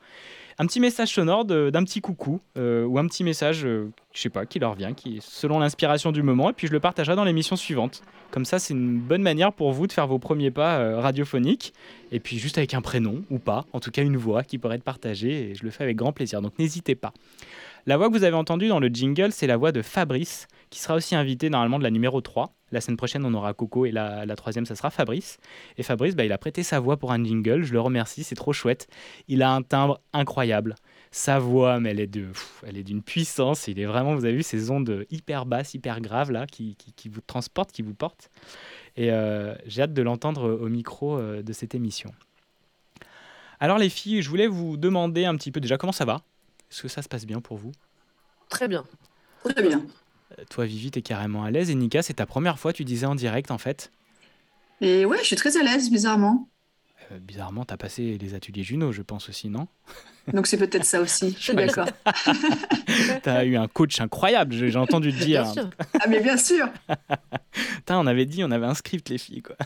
Un 0.60 0.66
petit 0.66 0.80
message 0.80 1.08
sonore 1.14 1.46
d'un 1.46 1.84
petit 1.84 2.02
coucou 2.02 2.38
euh, 2.58 2.84
ou 2.84 2.98
un 2.98 3.06
petit 3.06 3.24
message, 3.24 3.64
euh, 3.64 3.90
je 4.12 4.20
sais 4.20 4.28
pas, 4.28 4.44
qui 4.44 4.58
leur 4.58 4.74
vient, 4.74 4.92
qui 4.92 5.18
selon 5.22 5.58
l'inspiration 5.58 6.12
du 6.12 6.22
moment, 6.22 6.50
et 6.50 6.52
puis 6.52 6.66
je 6.66 6.72
le 6.72 6.80
partagerai 6.80 7.16
dans 7.16 7.24
l'émission 7.24 7.56
suivante. 7.56 8.02
Comme 8.30 8.44
ça, 8.44 8.58
c'est 8.58 8.74
une 8.74 8.98
bonne 8.98 9.22
manière 9.22 9.54
pour 9.54 9.72
vous 9.72 9.86
de 9.86 9.92
faire 9.92 10.06
vos 10.06 10.18
premiers 10.18 10.50
pas 10.50 10.78
euh, 10.78 11.00
radiophoniques, 11.00 11.72
et 12.12 12.20
puis 12.20 12.38
juste 12.38 12.58
avec 12.58 12.74
un 12.74 12.82
prénom 12.82 13.22
ou 13.30 13.38
pas, 13.38 13.64
en 13.72 13.80
tout 13.80 13.90
cas 13.90 14.02
une 14.02 14.18
voix 14.18 14.42
qui 14.42 14.58
pourrait 14.58 14.76
être 14.76 14.84
partagée, 14.84 15.50
et 15.50 15.54
je 15.54 15.64
le 15.64 15.70
fais 15.70 15.82
avec 15.82 15.96
grand 15.96 16.12
plaisir, 16.12 16.42
donc 16.42 16.58
n'hésitez 16.58 16.94
pas. 16.94 17.14
La 17.86 17.96
voix 17.96 18.10
que 18.10 18.12
vous 18.12 18.24
avez 18.24 18.36
entendue 18.36 18.68
dans 18.68 18.80
le 18.80 18.88
jingle, 18.88 19.32
c'est 19.32 19.46
la 19.46 19.56
voix 19.56 19.72
de 19.72 19.80
Fabrice, 19.80 20.46
qui 20.68 20.80
sera 20.80 20.94
aussi 20.94 21.14
invité 21.14 21.48
normalement 21.48 21.78
de 21.78 21.84
la 21.84 21.90
numéro 21.90 22.20
3. 22.20 22.52
La 22.72 22.80
semaine 22.80 22.96
prochaine, 22.96 23.24
on 23.24 23.34
aura 23.34 23.52
Coco 23.52 23.84
et 23.84 23.90
la, 23.90 24.24
la 24.26 24.36
troisième, 24.36 24.64
ça 24.66 24.76
sera 24.76 24.90
Fabrice. 24.90 25.38
Et 25.76 25.82
Fabrice, 25.82 26.14
bah, 26.14 26.24
il 26.24 26.32
a 26.32 26.38
prêté 26.38 26.62
sa 26.62 26.78
voix 26.80 26.96
pour 26.96 27.10
un 27.12 27.22
jingle, 27.24 27.62
je 27.64 27.72
le 27.72 27.80
remercie, 27.80 28.22
c'est 28.22 28.34
trop 28.36 28.52
chouette. 28.52 28.88
Il 29.28 29.42
a 29.42 29.50
un 29.52 29.62
timbre 29.62 30.00
incroyable. 30.12 30.76
Sa 31.10 31.40
voix, 31.40 31.80
mais 31.80 31.90
elle 31.90 31.98
est 31.98 32.06
de, 32.06 32.26
pff, 32.26 32.62
elle 32.64 32.76
est 32.76 32.84
d'une 32.84 33.02
puissance. 33.02 33.66
Il 33.66 33.80
est 33.80 33.84
vraiment, 33.86 34.14
vous 34.14 34.24
avez 34.24 34.36
vu 34.36 34.44
ces 34.44 34.70
ondes 34.70 35.04
hyper 35.10 35.44
basses, 35.46 35.74
hyper 35.74 36.00
graves 36.00 36.30
là, 36.30 36.46
qui, 36.46 36.76
qui- 36.76 36.92
qui 36.92 37.08
vous 37.08 37.20
transportent, 37.20 37.72
qui 37.72 37.82
vous 37.82 37.94
portent. 37.94 38.30
Et 38.96 39.10
euh, 39.10 39.54
j'ai 39.66 39.82
hâte 39.82 39.92
de 39.92 40.02
l'entendre 40.02 40.48
au 40.48 40.68
micro 40.68 41.18
euh, 41.18 41.42
de 41.42 41.52
cette 41.52 41.74
émission. 41.74 42.12
Alors 43.58 43.78
les 43.78 43.90
filles, 43.90 44.22
je 44.22 44.30
voulais 44.30 44.46
vous 44.46 44.76
demander 44.76 45.24
un 45.24 45.34
petit 45.36 45.50
peu 45.50 45.60
déjà 45.60 45.76
comment 45.76 45.92
ça 45.92 46.04
va? 46.04 46.22
Est-ce 46.70 46.82
que 46.82 46.88
ça 46.88 47.02
se 47.02 47.08
passe 47.08 47.26
bien 47.26 47.40
pour 47.40 47.56
vous? 47.56 47.72
Très 48.48 48.68
bien. 48.68 48.84
Très 49.42 49.62
bien. 49.62 49.84
Toi, 50.48 50.66
Vivi, 50.66 50.90
t'es 50.90 51.02
carrément 51.02 51.44
à 51.44 51.50
l'aise. 51.50 51.70
Et 51.70 51.74
Nika, 51.74 52.02
c'est 52.02 52.14
ta 52.14 52.26
première 52.26 52.58
fois, 52.58 52.72
tu 52.72 52.84
disais 52.84 53.06
en 53.06 53.14
direct 53.14 53.50
en 53.50 53.58
fait. 53.58 53.90
Et 54.80 55.04
ouais, 55.04 55.18
je 55.18 55.24
suis 55.24 55.36
très 55.36 55.56
à 55.56 55.62
l'aise, 55.62 55.90
bizarrement. 55.90 56.48
Euh, 57.12 57.18
bizarrement, 57.18 57.64
t'as 57.64 57.76
passé 57.76 58.16
les 58.18 58.34
ateliers 58.34 58.62
Juno, 58.62 58.92
je 58.92 59.02
pense 59.02 59.28
aussi, 59.28 59.48
non? 59.48 59.66
Donc 60.32 60.46
c'est 60.46 60.56
peut-être 60.56 60.84
ça 60.84 61.00
aussi. 61.00 61.34
Je 61.38 61.42
suis 61.42 61.54
d'accord. 61.54 61.88
T'as 63.22 63.44
eu 63.44 63.56
un 63.56 63.68
coach 63.68 64.00
incroyable, 64.00 64.54
j'ai 64.54 64.76
entendu 64.76 65.12
te 65.12 65.22
dire. 65.22 65.42
Bien 65.42 65.52
sûr. 65.52 65.70
Ah 66.00 66.06
mais 66.08 66.20
bien 66.20 66.36
sûr. 66.36 66.68
On 67.92 68.06
avait 68.06 68.24
dit, 68.24 68.44
on 68.44 68.52
avait 68.52 68.66
un 68.66 68.74
script, 68.74 69.08
les 69.08 69.18
filles, 69.18 69.42
quoi. 69.42 69.56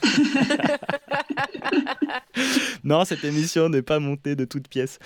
non, 2.84 3.04
cette 3.04 3.22
émission 3.22 3.68
n'est 3.68 3.82
pas 3.82 3.98
montée 3.98 4.34
de 4.34 4.46
toutes 4.46 4.66
pièces. 4.66 4.98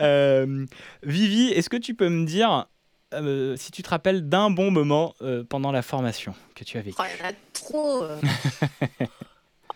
Euh, 0.00 0.66
Vivi, 1.04 1.50
est-ce 1.52 1.70
que 1.70 1.76
tu 1.76 1.94
peux 1.94 2.08
me 2.08 2.26
dire 2.26 2.66
euh, 3.14 3.56
si 3.56 3.70
tu 3.70 3.82
te 3.82 3.88
rappelles 3.90 4.28
d'un 4.28 4.50
bon 4.50 4.70
moment 4.70 5.14
euh, 5.22 5.44
pendant 5.44 5.72
la 5.72 5.82
formation 5.82 6.34
que 6.54 6.64
tu 6.64 6.78
as 6.78 6.82
vécu 6.82 6.96
Oh, 7.00 7.04
il 7.14 7.18
y 7.20 7.22
en 7.22 7.28
a 7.28 7.32
trop. 7.52 8.02
euh. 8.04 8.18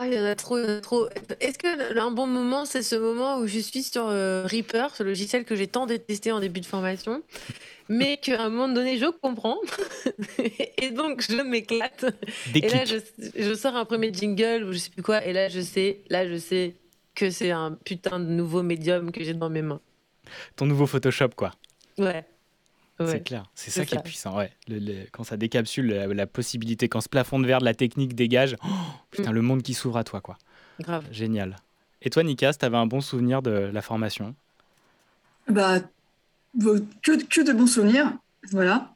Oh, 0.01 0.05
il 0.07 0.15
y 0.15 0.19
en 0.19 0.25
a 0.25 0.35
trop, 0.35 0.59
il 0.59 0.65
y 0.65 0.67
en 0.67 0.79
a 0.79 0.81
trop. 0.81 1.07
Est-ce 1.41 1.59
que 1.59 1.99
un 1.99 2.11
bon 2.11 2.27
moment, 2.27 2.65
c'est 2.65 2.83
ce 2.83 2.97
moment 2.97 3.37
où 3.39 3.47
je 3.47 3.59
suis 3.59 3.83
sur 3.83 4.07
euh, 4.09 4.45
Reaper, 4.47 4.97
ce 4.97 5.03
logiciel 5.03 5.45
que 5.45 5.55
j'ai 5.55 5.67
tant 5.67 5.85
détesté 5.85 6.33
en 6.33 6.41
début 6.41 6.61
de 6.61 6.67
formation, 6.67 7.23
mais 7.91 8.17
qu'à 8.17 8.43
un 8.43 8.49
moment 8.49 8.73
donné, 8.73 8.97
je 8.97 9.05
comprends. 9.05 9.59
et 10.79 10.91
donc, 10.93 11.21
je 11.21 11.43
m'éclate. 11.43 12.07
Et 12.55 12.71
là, 12.71 12.87
je, 12.87 12.97
je 13.37 13.55
sors 13.55 13.77
un 13.77 13.85
premier 13.85 14.13
jingle 14.13 14.65
ou 14.65 14.73
je 14.73 14.79
sais 14.79 14.91
plus 14.91 15.03
quoi, 15.03 15.23
et 15.27 15.35
là, 15.35 15.51
je 15.51 15.61
sais, 15.61 16.01
là, 16.09 16.27
je 16.27 16.39
sais 16.39 16.75
que 17.15 17.29
c'est 17.31 17.51
un 17.51 17.73
putain 17.85 18.19
de 18.19 18.25
nouveau 18.31 18.63
médium 18.63 19.13
que 19.13 19.23
j'ai 19.23 19.35
dans 19.35 19.51
mes 19.51 19.63
mains. 19.63 19.81
Ton 20.57 20.65
nouveau 20.65 20.87
Photoshop, 20.87 21.29
quoi. 21.37 21.53
Ouais. 21.99 22.25
C'est 23.05 23.25
clair, 23.25 23.45
c'est 23.57 23.71
ça 23.73 23.85
qui 23.85 23.95
est 23.97 24.03
puissant, 24.03 24.37
ouais. 24.37 24.53
Le- 24.69 24.79
le- 24.79 25.07
quand 25.11 25.25
ça 25.25 25.37
décapsule 25.37 25.87
la, 25.89 26.07
la 26.07 26.27
possibilité, 26.27 26.89
quand 26.89 27.01
ce 27.01 27.09
plafond 27.09 27.41
de 27.41 27.47
verre 27.47 27.59
de 27.59 27.65
la 27.65 27.75
technique 27.75 28.15
dégage, 28.15 28.57
oh, 28.65 28.69
putain, 29.11 29.31
Mm. 29.33 29.35
le 29.35 29.43
monde 29.43 29.63
qui 29.63 29.75
s'ouvre 29.75 29.97
à 29.97 30.05
toi, 30.05 30.21
quoi. 30.21 30.37
Grave. 30.79 31.05
Génial. 31.11 31.57
Et 32.03 32.11
toi, 32.11 32.23
Nikas, 32.23 32.55
t'avais 32.55 32.77
un 32.77 32.87
bon 32.87 33.01
souvenir 33.01 33.43
de 33.43 33.51
la 33.51 33.83
formation? 33.83 34.35
Bah, 35.49 35.81
vo- 36.57 36.79
que, 37.03 37.23
que 37.25 37.41
de 37.41 37.53
bons 37.53 37.67
souvenirs, 37.67 38.13
voilà. 38.53 38.95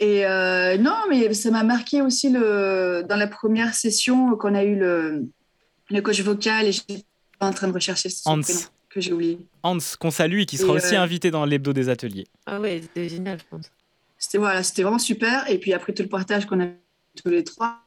Et 0.00 0.24
euh, 0.26 0.78
non, 0.78 0.96
mais 1.10 1.34
ça 1.34 1.50
m'a 1.50 1.64
marqué 1.64 2.00
aussi 2.02 2.30
le, 2.30 3.04
dans 3.08 3.16
la 3.16 3.26
première 3.26 3.74
session 3.74 4.36
qu'on 4.36 4.54
a 4.54 4.62
eu 4.64 4.76
le, 4.78 5.26
le 5.90 6.00
coach 6.00 6.20
vocal 6.20 6.66
et 6.66 6.72
j'étais 6.72 7.04
en 7.40 7.52
train 7.52 7.68
de 7.68 7.72
rechercher 7.72 8.08
son 8.08 8.30
Hans. 8.30 8.40
Que 8.90 9.00
j'ai 9.00 9.12
oublié. 9.12 9.38
Hans, 9.62 9.78
qu'on 10.00 10.10
salue 10.10 10.40
et 10.40 10.46
qui 10.46 10.56
sera 10.56 10.72
Et, 10.72 10.76
aussi 10.76 10.96
euh, 10.96 11.02
invité 11.02 11.30
dans 11.30 11.44
l'hebdo 11.44 11.72
des 11.72 11.88
ateliers. 11.88 12.26
Ah 12.46 12.60
ouais, 12.60 12.80
c'était 12.82 13.08
génial, 13.08 13.38
je 13.38 13.44
pense. 13.50 13.70
C'était 14.18 14.38
voilà, 14.38 14.62
c'était 14.62 14.82
vraiment 14.82 14.98
super. 14.98 15.48
Et 15.50 15.58
puis 15.58 15.72
après 15.72 15.92
tout 15.92 16.02
le 16.02 16.08
partage 16.08 16.46
qu'on 16.46 16.60
a 16.60 16.66
tous 17.22 17.28
les 17.28 17.44
trois. 17.44 17.80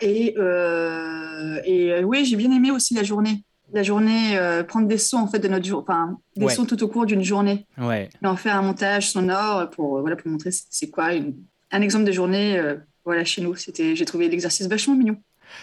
Et, 0.00 0.34
euh, 0.38 1.60
et 1.64 1.92
euh, 1.92 2.02
oui, 2.02 2.24
j'ai 2.24 2.36
bien 2.36 2.50
aimé 2.50 2.70
aussi 2.70 2.94
la 2.94 3.02
journée. 3.02 3.42
La 3.72 3.82
journée, 3.82 4.36
euh, 4.36 4.62
prendre 4.62 4.86
des 4.88 4.98
sons 4.98 5.18
en 5.18 5.26
fait 5.26 5.38
de 5.38 5.48
notre 5.48 5.64
jour, 5.64 5.80
enfin 5.82 6.18
des 6.36 6.44
Ouais. 6.46 6.54
sons 6.54 6.64
tout 6.66 6.82
au 6.82 6.88
cours 6.88 7.06
d'une 7.06 7.22
journée. 7.24 7.66
Ouais, 7.78 8.08
et 8.22 8.26
en 8.26 8.36
faire 8.36 8.56
un 8.56 8.62
montage 8.62 9.10
sonore 9.10 9.70
pour, 9.70 9.98
euh, 9.98 10.00
voilà, 10.00 10.16
pour 10.16 10.30
montrer 10.30 10.50
c'est- 10.52 10.90
quoi 10.90 11.14
une- 11.14 11.34
un 11.70 11.80
exemple 11.80 12.04
de 12.04 12.12
journée 12.12 12.58
euh, 12.58 12.76
voilà, 13.04 13.24
chez 13.24 13.40
nous. 13.42 13.54
C'était, 13.56 13.96
j'ai 13.96 14.04
trouvé 14.04 14.28
l'exercice 14.28 14.66
vachement 14.68 14.94
mignon. 14.94 15.16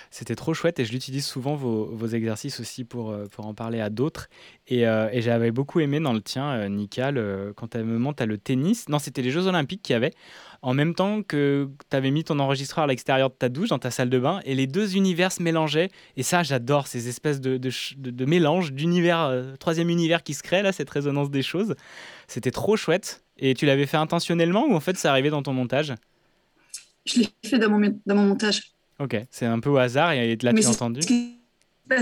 C'était 0.10 0.36
trop 0.36 0.54
chouette 0.54 0.80
et 0.80 0.86
je 0.86 0.92
l'utilise 0.92 1.26
souvent 1.26 1.56
vos, 1.56 1.86
vos 1.86 2.08
exercices 2.08 2.60
aussi 2.60 2.84
pour, 2.84 3.12
euh, 3.12 3.26
pour 3.32 3.46
en 3.46 3.54
parler 3.54 3.80
à 3.80 3.90
d'autres. 3.90 4.30
Et, 4.68 4.88
euh, 4.88 5.10
et 5.12 5.22
j'avais 5.22 5.52
beaucoup 5.52 5.80
aimé 5.80 6.00
dans 6.00 6.14
le 6.14 6.22
tien, 6.22 6.52
euh, 6.52 7.12
le- 7.12 7.54
quand 7.56 7.76
à 7.76 7.80
un 7.80 7.84
moment 7.84 8.14
tu 8.14 8.24
as 8.24 8.26
le 8.26 8.38
tennis. 8.38 8.90
Non, 8.90 9.00
c'était 9.00 9.22
les 9.22 9.32
Jeux 9.32 9.48
Olympiques 9.48 9.82
qu'il 9.82 9.94
y 9.94 9.98
avait. 9.98 10.14
En 10.62 10.74
même 10.74 10.94
temps 10.94 11.24
que 11.24 11.70
tu 11.90 11.96
avais 11.98 12.12
mis 12.12 12.24
ton 12.24 12.38
enregistreur 12.40 12.84
à 12.84 12.88
l'extérieur 12.88 13.30
de 13.30 13.36
ta 13.36 13.50
douche, 13.50 13.70
dans 13.70 13.80
ta 13.80 13.90
salle 13.90 14.10
de 14.10 14.20
bain, 14.20 14.42
et 14.46 14.54
les 14.54 14.68
deux 14.68 14.96
univers 14.96 15.32
se 15.32 15.42
mélangeaient. 15.42 15.90
Et 16.18 16.24
ça, 16.24 16.44
j'adore 16.44 16.86
ces 16.88 17.08
espèces 17.08 17.42
de, 17.42 17.58
de, 17.58 18.26
mélange 18.26 18.72
d'univers, 18.72 19.22
euh, 19.24 19.56
troisième 19.56 19.90
univers 19.90 20.22
qui 20.24 20.36
se 20.36 20.44
crée, 20.44 20.62
là, 20.62 20.72
cette 20.72 20.90
résonance 20.90 21.32
des 21.32 21.42
choses. 21.42 21.76
C'était 22.28 22.52
trop 22.52 22.76
chouette. 22.78 23.24
Et 23.38 23.56
tu 23.56 23.66
l'avais 23.66 23.88
fait 23.88 23.98
intentionnellement 23.98 24.66
ou 24.68 24.76
en 24.76 24.80
fait 24.80 24.98
ça 24.98 25.10
arrivait 25.12 25.32
dans 25.32 25.42
ton 25.42 25.54
montage? 25.54 25.96
Je 27.06 27.20
l'ai 27.22 27.30
fait 27.44 27.60
dans 27.60 27.70
mon, 27.70 28.00
dans 28.06 28.16
mon 28.16 28.28
montage. 28.28 28.74
Ok, 29.02 29.18
c'est 29.32 29.46
un 29.46 29.60
peu 29.60 29.70
au 29.70 29.78
hasard 29.78 30.12
et 30.12 30.36
là 30.42 30.52
Mais 30.54 30.62
tu 30.62 30.68
l'as 30.68 30.74
c'est 30.74 30.82
entendu. 30.84 31.02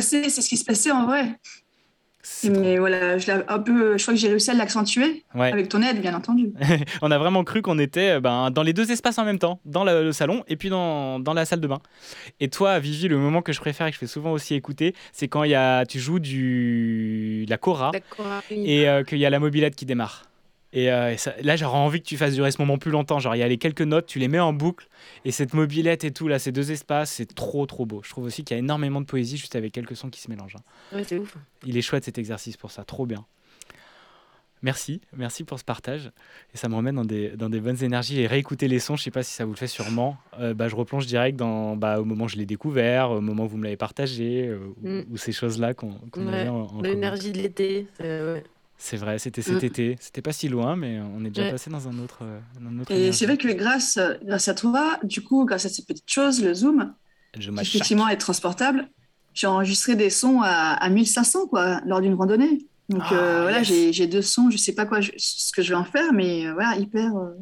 c'est 0.01 0.29
ce 0.29 0.49
qui 0.49 0.57
se 0.57 0.65
passait 0.65 0.91
en 0.91 1.05
vrai. 1.05 1.39
Mais 2.43 2.77
voilà, 2.77 3.17
je, 3.17 3.27
l'ai 3.27 3.41
un 3.47 3.59
peu, 3.59 3.97
je 3.97 4.03
crois 4.03 4.13
que 4.13 4.19
j'ai 4.19 4.27
réussi 4.27 4.51
à 4.51 4.53
l'accentuer 4.53 5.23
Ouais. 5.33 5.51
avec 5.51 5.69
ton 5.69 5.81
aide, 5.81 6.01
bien 6.01 6.13
entendu. 6.13 6.51
on 7.01 7.09
a 7.11 7.17
vraiment 7.17 7.43
cru 7.43 7.61
qu'on 7.61 7.79
était 7.79 8.17
euh, 8.17 8.19
ben, 8.19 8.51
dans 8.51 8.61
les 8.61 8.73
deux 8.73 8.91
espaces 8.91 9.17
en 9.17 9.25
même 9.25 9.39
temps, 9.39 9.61
dans 9.65 9.83
le, 9.83 10.03
le 10.03 10.11
salon 10.11 10.43
et 10.47 10.55
puis 10.57 10.69
dans, 10.69 11.19
dans 11.19 11.33
la 11.33 11.45
salle 11.45 11.61
de 11.61 11.67
bain. 11.67 11.79
Et 12.39 12.49
toi, 12.49 12.77
Vivi, 12.79 13.07
le 13.07 13.17
moment 13.17 13.41
que 13.41 13.53
je 13.53 13.59
préfère 13.59 13.87
et 13.87 13.91
que 13.91 13.95
je 13.95 13.99
fais 13.99 14.05
souvent 14.07 14.31
aussi 14.33 14.53
écouter, 14.53 14.93
c'est 15.13 15.27
quand 15.27 15.43
il 15.43 15.51
y 15.51 15.55
a, 15.55 15.85
tu 15.85 15.97
joues 15.99 16.19
du, 16.19 17.45
de 17.45 17.49
la 17.49 17.57
cora 17.57 17.91
et 18.51 18.87
euh, 18.89 19.03
qu'il 19.03 19.17
y 19.17 19.25
a 19.25 19.29
la 19.29 19.39
mobilette 19.39 19.75
qui 19.75 19.85
démarre. 19.85 20.28
Et, 20.71 20.91
euh, 20.91 21.11
et 21.13 21.17
ça- 21.17 21.33
là, 21.41 21.55
j'aurais 21.55 21.77
envie 21.79 21.99
que 21.99 22.05
tu 22.05 22.15
fasses 22.15 22.35
durer 22.35 22.51
ce 22.51 22.61
moment 22.61 22.77
plus 22.77 22.91
longtemps. 22.91 23.17
Genre, 23.19 23.35
il 23.35 23.39
y 23.39 23.43
a 23.43 23.47
les 23.47 23.57
quelques 23.57 23.81
notes, 23.81 24.05
tu 24.05 24.19
les 24.19 24.27
mets 24.27 24.39
en 24.39 24.53
boucle 24.53 24.87
et 25.25 25.31
cette 25.31 25.53
mobilette 25.55 26.03
et 26.03 26.11
tout, 26.11 26.27
là, 26.27 26.37
ces 26.37 26.51
deux 26.51 26.71
espaces, 26.71 27.11
c'est 27.11 27.33
trop, 27.33 27.65
trop 27.65 27.85
beau. 27.87 28.01
Je 28.03 28.09
trouve 28.11 28.25
aussi 28.25 28.43
qu'il 28.43 28.55
y 28.55 28.59
a 28.59 28.59
énormément 28.59 29.01
de 29.01 29.05
poésie 29.07 29.37
juste 29.37 29.55
avec 29.55 29.71
quelques 29.73 29.95
sons 29.95 30.09
qui 30.09 30.21
se 30.21 30.29
mélangent. 30.29 30.57
hein. 30.57 30.95
Ouais, 30.97 31.03
c'est 31.03 31.17
ouf. 31.17 31.35
Il 31.65 31.75
est 31.75 31.81
chouette 31.81 32.03
cet 32.05 32.17
exercice 32.19 32.55
pour 32.55 32.69
ça, 32.71 32.83
trop 32.83 33.05
bien. 33.07 33.25
Merci, 34.61 34.99
merci 35.15 35.45
pour 35.45 35.57
ce 35.57 35.63
partage. 35.63 36.11
Et 36.53 36.57
ça 36.57 36.67
me 36.67 36.75
remet 36.75 36.91
dans 36.91 37.05
des, 37.05 37.29
dans 37.29 37.49
des 37.49 37.61
bonnes 37.61 37.81
énergies. 37.81 38.19
Et 38.19 38.27
réécouter 38.27 38.67
les 38.67 38.79
sons, 38.79 38.97
je 38.97 39.03
sais 39.03 39.11
pas 39.11 39.23
si 39.23 39.33
ça 39.33 39.45
vous 39.45 39.51
le 39.53 39.57
fait 39.57 39.67
sûrement. 39.67 40.17
Euh, 40.37 40.53
bah, 40.53 40.67
je 40.67 40.75
replonge 40.75 41.05
direct 41.05 41.37
dans, 41.39 41.77
bah, 41.77 42.01
au 42.01 42.03
moment 42.03 42.25
où 42.25 42.27
je 42.27 42.35
l'ai 42.35 42.45
découvert, 42.45 43.09
au 43.11 43.21
moment 43.21 43.45
où 43.45 43.47
vous 43.47 43.55
me 43.57 43.63
l'avez 43.63 43.77
partagé, 43.77 44.47
euh, 44.47 44.59
ou- 44.83 44.87
Mm. 44.87 45.03
ou, 45.11 45.17
ces 45.17 45.31
choses-là 45.31 45.73
qu'on 45.73 45.93
qu'on 46.11 46.27
Ouais. 46.27 46.45
L'énergie 46.83 47.31
de 47.31 47.37
l'été. 47.37 47.87
ouais. 48.01 48.43
C'est 48.79 48.97
vrai, 48.97 49.19
c'était 49.19 49.41
cet 49.41 49.63
Mm. 49.63 49.67
été. 49.67 49.97
C'était 49.99 50.21
pas 50.21 50.31
si 50.33 50.47
loin, 50.47 50.75
mais 50.75 50.99
on 51.01 51.23
est 51.25 51.29
déjà 51.29 51.43
Ouais. 51.43 51.51
passé 51.51 51.69
dans 51.69 51.87
un 51.87 51.99
autre. 51.99 52.19
euh, 52.23 52.39
dans 52.59 52.69
une 52.71 52.81
autre 52.81 52.91
Et 52.95 53.11
c'est 53.11 53.25
vrai 53.25 53.37
que 53.37 53.47
grâce, 53.49 53.99
grâce 54.23 54.47
à 54.47 54.53
toi, 54.55 54.99
du 55.03 55.23
coup, 55.23 55.45
grâce 55.45 55.65
à 55.65 55.69
ces 55.69 55.85
petites 55.85 56.09
choses, 56.09 56.41
le 56.43 56.53
Zoom, 56.53 56.95
qui 57.33 57.61
effectivement 57.61 58.07
est 58.07 58.17
transportable, 58.17 58.89
j'ai 59.33 59.47
enregistré 59.47 59.95
des 59.95 60.09
sons 60.09 60.41
à, 60.41 60.49
à 60.73 60.89
1500 60.89 61.47
quoi, 61.47 61.81
lors 61.85 62.01
d'une 62.01 62.15
randonnée. 62.15 62.67
Donc 62.89 63.11
Ah, 63.11 63.11
euh, 63.11 63.41
voilà, 63.43 63.59
yes. 63.59 63.69
j'ai 63.69 63.93
j'ai 63.93 64.07
deux 64.07 64.21
sons, 64.23 64.49
je 64.49 64.57
sais 64.57 64.73
pas 64.73 64.85
quoi, 64.85 65.01
je- 65.01 65.11
ce 65.17 65.51
que 65.51 65.61
je 65.61 65.69
vais 65.69 65.75
en 65.75 65.85
faire, 65.85 66.13
mais 66.13 66.47
euh, 66.47 66.53
voilà, 66.53 66.75
hyper. 66.77 67.15
euh, 67.17 67.33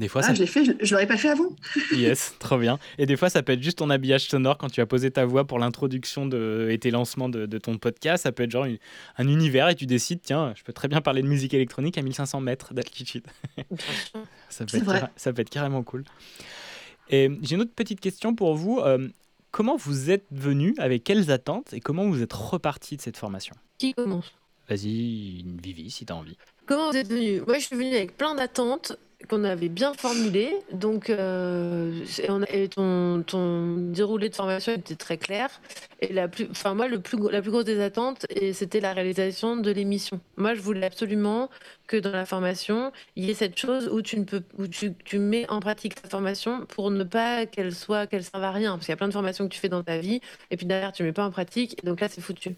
Des 0.00 0.08
fois, 0.08 0.22
ah, 0.24 0.28
ça 0.28 0.34
je 0.34 0.40
l'ai 0.40 0.46
fait, 0.46 0.64
je, 0.64 0.72
je 0.80 0.92
l'aurais 0.94 1.06
pas 1.06 1.16
fait 1.18 1.28
avant. 1.28 1.54
Yes, 1.92 2.34
trop 2.38 2.56
bien. 2.58 2.78
Et 2.98 3.04
des 3.06 3.16
fois, 3.16 3.28
ça 3.28 3.42
peut 3.42 3.52
être 3.52 3.62
juste 3.62 3.78
ton 3.78 3.90
habillage 3.90 4.26
sonore 4.28 4.56
quand 4.56 4.70
tu 4.70 4.80
as 4.80 4.86
posé 4.86 5.10
ta 5.10 5.24
voix 5.26 5.46
pour 5.46 5.58
l'introduction 5.58 6.24
de, 6.26 6.68
et 6.70 6.78
tes 6.78 6.90
lancements 6.90 7.28
de, 7.28 7.44
de 7.46 7.58
ton 7.58 7.76
podcast. 7.76 8.22
Ça 8.22 8.32
peut 8.32 8.44
être 8.44 8.50
genre 8.50 8.64
une- 8.64 8.78
un 9.18 9.28
univers 9.28 9.68
et 9.68 9.74
tu 9.74 9.84
décides, 9.86 10.20
tiens, 10.22 10.54
je 10.56 10.62
peux 10.64 10.72
très 10.72 10.88
bien 10.88 11.00
parler 11.02 11.20
de 11.22 11.28
musique 11.28 11.52
électronique 11.54 11.98
à 11.98 12.02
1500 12.02 12.40
mètres 12.40 12.72
d'altitude. 12.74 13.24
ça, 14.48 14.64
peut 14.64 14.70
C'est 14.70 14.78
être 14.78 14.84
vrai. 14.84 15.02
ça 15.16 15.32
peut 15.32 15.42
être 15.42 15.50
carrément 15.50 15.82
cool. 15.82 16.04
Et 17.10 17.30
j'ai 17.42 17.56
une 17.56 17.60
autre 17.60 17.74
petite 17.76 18.00
question 18.00 18.34
pour 18.34 18.54
vous. 18.54 18.78
Euh, 18.80 19.06
comment 19.50 19.76
vous 19.76 20.10
êtes 20.10 20.24
venu, 20.30 20.74
avec 20.78 21.04
quelles 21.04 21.30
attentes 21.30 21.72
et 21.74 21.80
comment 21.80 22.08
vous 22.08 22.22
êtes 22.22 22.32
reparti 22.32 22.96
de 22.96 23.02
cette 23.02 23.16
formation? 23.18 23.54
Qui 23.78 23.92
commence? 23.94 24.32
Vas-y, 24.68 25.44
Vivi, 25.62 25.90
si 25.90 26.06
tu 26.06 26.12
as 26.12 26.16
envie. 26.16 26.36
Comment 26.66 26.90
vous 26.90 26.96
êtes 26.96 27.08
venu 27.08 27.40
Moi, 27.46 27.58
je 27.58 27.66
suis 27.66 27.76
venue 27.76 27.94
avec 27.94 28.16
plein 28.16 28.34
d'attentes 28.34 28.96
qu'on 29.28 29.44
avait 29.44 29.68
bien 29.68 29.92
formulées. 29.94 30.54
Donc, 30.72 31.10
euh, 31.10 32.04
on 32.28 32.42
ton, 32.70 33.22
ton 33.22 33.76
déroulé 33.76 34.28
de 34.28 34.34
formation 34.34 34.72
était 34.72 34.96
très 34.96 35.18
clair. 35.18 35.48
Et 36.00 36.12
la 36.12 36.28
plus, 36.28 36.48
enfin, 36.50 36.74
moi, 36.74 36.88
le 36.88 37.00
plus, 37.00 37.18
la 37.30 37.42
plus 37.42 37.50
grosse 37.50 37.64
des 37.64 37.80
attentes, 37.80 38.26
c'était 38.52 38.80
la 38.80 38.92
réalisation 38.92 39.56
de 39.56 39.70
l'émission. 39.70 40.20
Moi, 40.36 40.54
je 40.54 40.60
voulais 40.60 40.86
absolument 40.86 41.50
que 41.90 41.96
dans 41.96 42.12
la 42.12 42.24
formation, 42.24 42.92
il 43.16 43.24
y 43.24 43.30
ait 43.30 43.34
cette 43.34 43.58
chose 43.58 43.88
où 43.88 44.00
tu 44.00 44.16
ne 44.16 44.22
peux, 44.22 44.44
où 44.56 44.68
tu, 44.68 44.94
tu 44.94 45.18
mets 45.18 45.50
en 45.50 45.58
pratique 45.58 46.00
ta 46.00 46.08
formation 46.08 46.64
pour 46.66 46.92
ne 46.92 47.02
pas 47.02 47.46
qu'elle 47.46 47.74
soit, 47.74 48.06
qu'elle 48.06 48.22
serve 48.22 48.44
à 48.44 48.52
rien. 48.52 48.74
Parce 48.74 48.86
qu'il 48.86 48.92
y 48.92 48.94
a 48.94 48.96
plein 48.96 49.08
de 49.08 49.12
formations 49.12 49.48
que 49.48 49.52
tu 49.52 49.58
fais 49.58 49.68
dans 49.68 49.82
ta 49.82 49.98
vie, 49.98 50.20
et 50.52 50.56
puis 50.56 50.66
derrière, 50.66 50.92
tu 50.92 51.02
mets 51.02 51.12
pas 51.12 51.24
en 51.24 51.32
pratique, 51.32 51.76
et 51.82 51.86
donc 51.86 52.00
là, 52.00 52.08
c'est 52.08 52.20
foutu. 52.20 52.54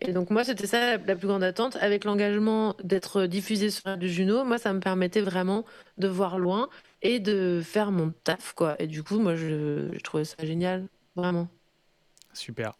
Et 0.00 0.12
donc 0.14 0.30
moi, 0.30 0.42
c'était 0.42 0.66
ça 0.66 0.96
la, 0.96 1.16
plus 1.16 1.28
grande 1.28 1.42
attente. 1.42 1.76
Avec 1.82 2.04
l'engagement 2.04 2.74
d'être 2.82 3.26
diffusé 3.26 3.68
sur 3.68 3.84
Radio 3.84 4.08
Juno, 4.08 4.42
moi, 4.44 4.56
ça 4.56 4.72
me 4.72 4.80
permettait 4.80 5.20
vraiment 5.20 5.66
de 5.98 6.08
voir 6.08 6.38
loin 6.38 6.70
et 7.02 7.20
de 7.20 7.60
faire 7.62 7.92
mon 7.92 8.14
taf, 8.24 8.54
quoi. 8.54 8.76
Et 8.78 8.86
du 8.86 9.02
coup, 9.02 9.18
moi, 9.18 9.36
je, 9.36 9.90
je 9.92 10.00
trouvais 10.00 10.24
ça 10.24 10.36
génial, 10.42 10.86
vraiment. 11.14 11.46
Super. 12.32 12.72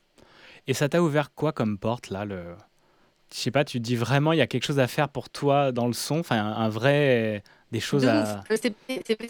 Et 0.67 0.73
ça 0.73 0.89
t'a 0.89 1.03
ouvert 1.03 1.35
quoi 1.35 1.53
comme 1.53 1.77
porte 1.77 2.09
là 2.09 2.25
le... 2.25 2.57
Je 3.35 3.39
sais 3.39 3.51
pas, 3.51 3.65
tu 3.65 3.81
dis 3.81 3.97
vraiment 3.97 4.33
il 4.33 4.39
y 4.39 4.43
a 4.43 4.47
quelque 4.47 4.65
chose 4.65 4.79
à 4.79 4.87
faire 4.87 5.09
pour 5.09 5.31
toi 5.31 5.73
dans 5.73 5.87
le 5.87 5.93
son, 5.95 6.19
enfin 6.21 6.37
un, 6.37 6.53
un 6.53 6.69
vrai 6.69 7.43
des 7.73 7.81
choses 7.81 8.07
à. 8.07 8.45
Euh, 8.51 8.57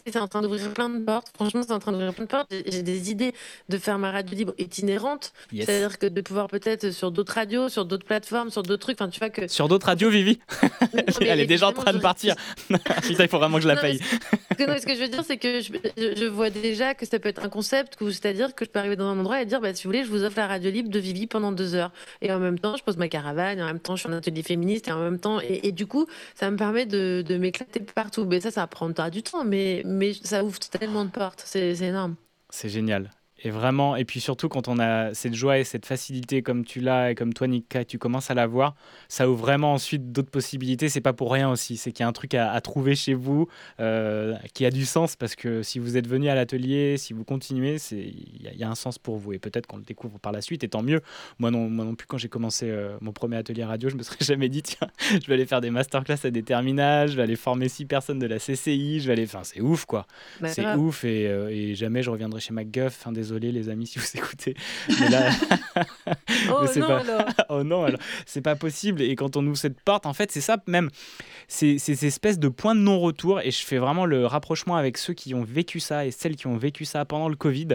C'est 0.06 0.16
en 0.18 0.28
train 0.28 0.42
d'ouvrir 0.42 0.70
plein 0.74 0.90
de 0.90 0.98
portes. 0.98 1.28
Franchement, 1.34 1.62
c'est 1.62 1.72
en 1.72 1.78
train 1.78 1.92
d'ouvrir 1.92 2.12
plein 2.12 2.24
de 2.24 2.28
portes. 2.28 2.52
J'ai 2.66 2.82
des 2.82 3.10
idées 3.10 3.32
de 3.68 3.78
faire 3.78 3.98
ma 3.98 4.10
radio 4.10 4.36
libre 4.36 4.52
itinérante. 4.58 5.32
Yes. 5.52 5.66
C'est-à-dire 5.66 5.98
que 5.98 6.06
de 6.06 6.20
pouvoir 6.20 6.48
peut-être 6.48 6.90
sur 6.90 7.12
d'autres 7.12 7.34
radios, 7.34 7.68
sur 7.68 7.84
d'autres 7.84 8.04
plateformes, 8.04 8.50
sur 8.50 8.62
d'autres 8.62 8.82
trucs. 8.82 9.00
Enfin, 9.00 9.08
tu 9.08 9.20
vois 9.20 9.30
que. 9.30 9.46
sur 9.46 9.68
d'autres 9.68 9.86
radios 9.86 10.10
Vivi. 10.10 10.40
Elle 11.20 11.40
est 11.40 11.46
déjà 11.46 11.68
en 11.68 11.72
train 11.72 11.92
de 11.92 11.98
partir. 11.98 12.34
Putain, 13.02 13.24
il 13.24 13.28
faut 13.28 13.38
vraiment 13.38 13.56
que 13.56 13.62
je 13.62 13.68
la 13.68 13.76
Non, 13.76 13.80
paye. 13.80 13.98
Ce 13.98 14.56
que, 14.56 14.64
non, 14.64 14.76
ce 14.78 14.86
que 14.86 14.94
je 14.94 15.00
veux 15.00 15.08
dire, 15.08 15.24
c'est 15.24 15.36
que 15.36 15.60
je, 15.60 16.26
vois 16.26 16.50
déjà 16.50 16.94
que 16.94 17.06
ça 17.06 17.18
peut 17.18 17.28
être 17.28 17.44
un 17.44 17.48
concept, 17.48 17.96
c'est-à-dire 18.00 18.54
que 18.54 18.64
je 18.64 18.70
peux 18.70 18.78
arriver 18.78 18.96
dans 18.96 19.06
un 19.06 19.18
endroit 19.18 19.40
et 19.40 19.46
dire, 19.46 19.60
bah, 19.60 19.72
si 19.72 19.84
vous 19.84 19.90
voulez, 19.90 20.04
je 20.04 20.10
vous 20.10 20.24
offre 20.24 20.36
la 20.36 20.48
radio 20.48 20.70
libre 20.70 20.90
de 20.90 20.98
Vivi 20.98 21.26
pendant 21.26 21.52
deux 21.52 21.74
heures. 21.74 21.92
Et 22.20 22.32
en 22.32 22.40
même 22.40 22.58
temps, 22.58 22.76
je 22.76 22.82
pose 22.82 22.96
ma 22.96 23.08
caravane, 23.08 23.58
et 23.58 23.62
en 23.62 23.66
même 23.66 23.80
temps, 23.80 23.96
je 23.96 24.00
suis 24.00 24.10
en 24.10 24.16
atelier 24.16 24.42
féministe, 24.42 24.88
et 24.88 24.92
en 24.92 25.00
même 25.00 25.20
temps, 25.20 25.40
et, 25.40 25.68
et 25.68 25.72
du 25.72 25.86
coup, 25.86 26.06
ça 26.34 26.50
me 26.50 26.56
permet 26.56 26.86
de, 26.86 27.22
de 27.26 27.36
m'éclater 27.36 27.80
partout. 27.80 28.24
Mais 28.32 28.40
ça, 28.40 28.50
ça 28.50 28.66
prendra 28.66 29.10
du 29.10 29.22
temps, 29.22 29.44
mais, 29.44 29.82
mais 29.84 30.14
ça 30.14 30.42
ouvre 30.42 30.58
tellement 30.58 31.04
de 31.04 31.10
portes. 31.10 31.42
C'est 31.44 31.74
c'est 31.74 31.88
énorme. 31.88 32.16
C'est 32.48 32.70
génial. 32.70 33.10
Et 33.44 33.50
vraiment, 33.50 33.96
et 33.96 34.04
puis 34.04 34.20
surtout 34.20 34.48
quand 34.48 34.68
on 34.68 34.78
a 34.78 35.14
cette 35.14 35.34
joie 35.34 35.58
et 35.58 35.64
cette 35.64 35.84
facilité 35.84 36.42
comme 36.42 36.64
tu 36.64 36.80
l'as 36.80 37.10
et 37.10 37.14
comme 37.16 37.34
toi 37.34 37.48
Nika, 37.48 37.84
tu 37.84 37.98
commences 37.98 38.30
à 38.30 38.34
l'avoir, 38.34 38.74
ça 39.08 39.28
ouvre 39.28 39.40
vraiment 39.40 39.72
ensuite 39.72 40.12
d'autres 40.12 40.30
possibilités. 40.30 40.88
C'est 40.88 41.00
pas 41.00 41.12
pour 41.12 41.32
rien 41.32 41.50
aussi, 41.50 41.76
c'est 41.76 41.90
qu'il 41.90 42.04
y 42.04 42.06
a 42.06 42.08
un 42.08 42.12
truc 42.12 42.34
à, 42.34 42.52
à 42.52 42.60
trouver 42.60 42.94
chez 42.94 43.14
vous 43.14 43.48
euh, 43.80 44.34
qui 44.54 44.64
a 44.64 44.70
du 44.70 44.84
sens 44.84 45.16
parce 45.16 45.34
que 45.34 45.62
si 45.62 45.78
vous 45.78 45.96
êtes 45.96 46.06
venu 46.06 46.28
à 46.28 46.34
l'atelier, 46.36 46.96
si 46.98 47.12
vous 47.12 47.24
continuez, 47.24 47.78
c'est 47.78 47.96
il 47.96 48.42
y, 48.42 48.48
a- 48.48 48.52
il 48.52 48.58
y 48.58 48.64
a 48.64 48.70
un 48.70 48.74
sens 48.76 48.98
pour 48.98 49.16
vous 49.16 49.32
et 49.32 49.38
peut-être 49.38 49.66
qu'on 49.66 49.76
le 49.78 49.82
découvre 49.82 50.18
par 50.20 50.30
la 50.32 50.40
suite 50.40 50.62
et 50.62 50.68
tant 50.68 50.82
mieux. 50.82 51.00
Moi 51.38 51.50
non, 51.50 51.68
moi 51.68 51.84
non 51.84 51.94
plus 51.96 52.06
quand 52.06 52.18
j'ai 52.18 52.28
commencé 52.28 52.70
euh, 52.70 52.96
mon 53.00 53.12
premier 53.12 53.36
atelier 53.36 53.64
radio, 53.64 53.88
je 53.88 53.96
me 53.96 54.02
serais 54.02 54.18
jamais 54.24 54.48
dit 54.48 54.62
tiens, 54.62 54.88
je 55.10 55.26
vais 55.26 55.34
aller 55.34 55.46
faire 55.46 55.60
des 55.60 55.70
masterclass 55.70 56.18
à 56.24 56.30
des 56.30 56.42
terminales, 56.44 57.08
je 57.08 57.16
vais 57.16 57.22
aller 57.22 57.36
former 57.36 57.68
six 57.68 57.86
personnes 57.86 58.20
de 58.20 58.26
la 58.26 58.38
CCI, 58.38 59.00
je 59.00 59.06
vais 59.08 59.14
aller, 59.14 59.24
enfin 59.24 59.40
c'est 59.42 59.60
ouf 59.60 59.84
quoi. 59.84 60.06
Bah, 60.40 60.48
c'est 60.48 60.62
ouf 60.76 61.04
et, 61.04 61.26
euh, 61.26 61.48
et 61.50 61.74
jamais 61.74 62.02
je 62.02 62.10
reviendrai 62.10 62.40
chez 62.40 62.52
MacGuff. 62.52 62.96
Enfin, 63.00 63.10
désolé 63.32 63.52
les 63.52 63.68
amis 63.68 63.86
si 63.86 63.98
vous 63.98 64.06
écoutez. 64.14 64.54
Mais 65.00 65.08
là, 65.08 65.30
Oh 66.50 66.58
mais 66.62 66.68
c'est 66.68 66.80
non, 66.80 66.88
pas... 66.88 66.98
alors. 67.00 67.24
oh 67.48 67.62
non, 67.62 67.84
alors 67.84 68.00
c'est 68.26 68.40
pas 68.40 68.56
possible. 68.56 69.02
Et 69.02 69.14
quand 69.14 69.36
on 69.36 69.46
ouvre 69.46 69.56
cette 69.56 69.80
porte, 69.80 70.06
en 70.06 70.12
fait, 70.12 70.30
c'est 70.30 70.40
ça 70.40 70.56
même. 70.66 70.90
C'est 71.48 71.78
c'est 71.78 71.94
ces 71.94 72.06
espèces 72.06 72.38
de 72.38 72.48
points 72.48 72.74
de 72.74 72.80
non-retour. 72.80 73.40
Et 73.40 73.50
je 73.50 73.64
fais 73.64 73.78
vraiment 73.78 74.06
le 74.06 74.26
rapprochement 74.26 74.76
avec 74.76 74.98
ceux 74.98 75.14
qui 75.14 75.34
ont 75.34 75.44
vécu 75.44 75.80
ça 75.80 76.06
et 76.06 76.10
celles 76.10 76.36
qui 76.36 76.46
ont 76.46 76.56
vécu 76.56 76.84
ça 76.84 77.04
pendant 77.04 77.28
le 77.28 77.36
Covid. 77.36 77.68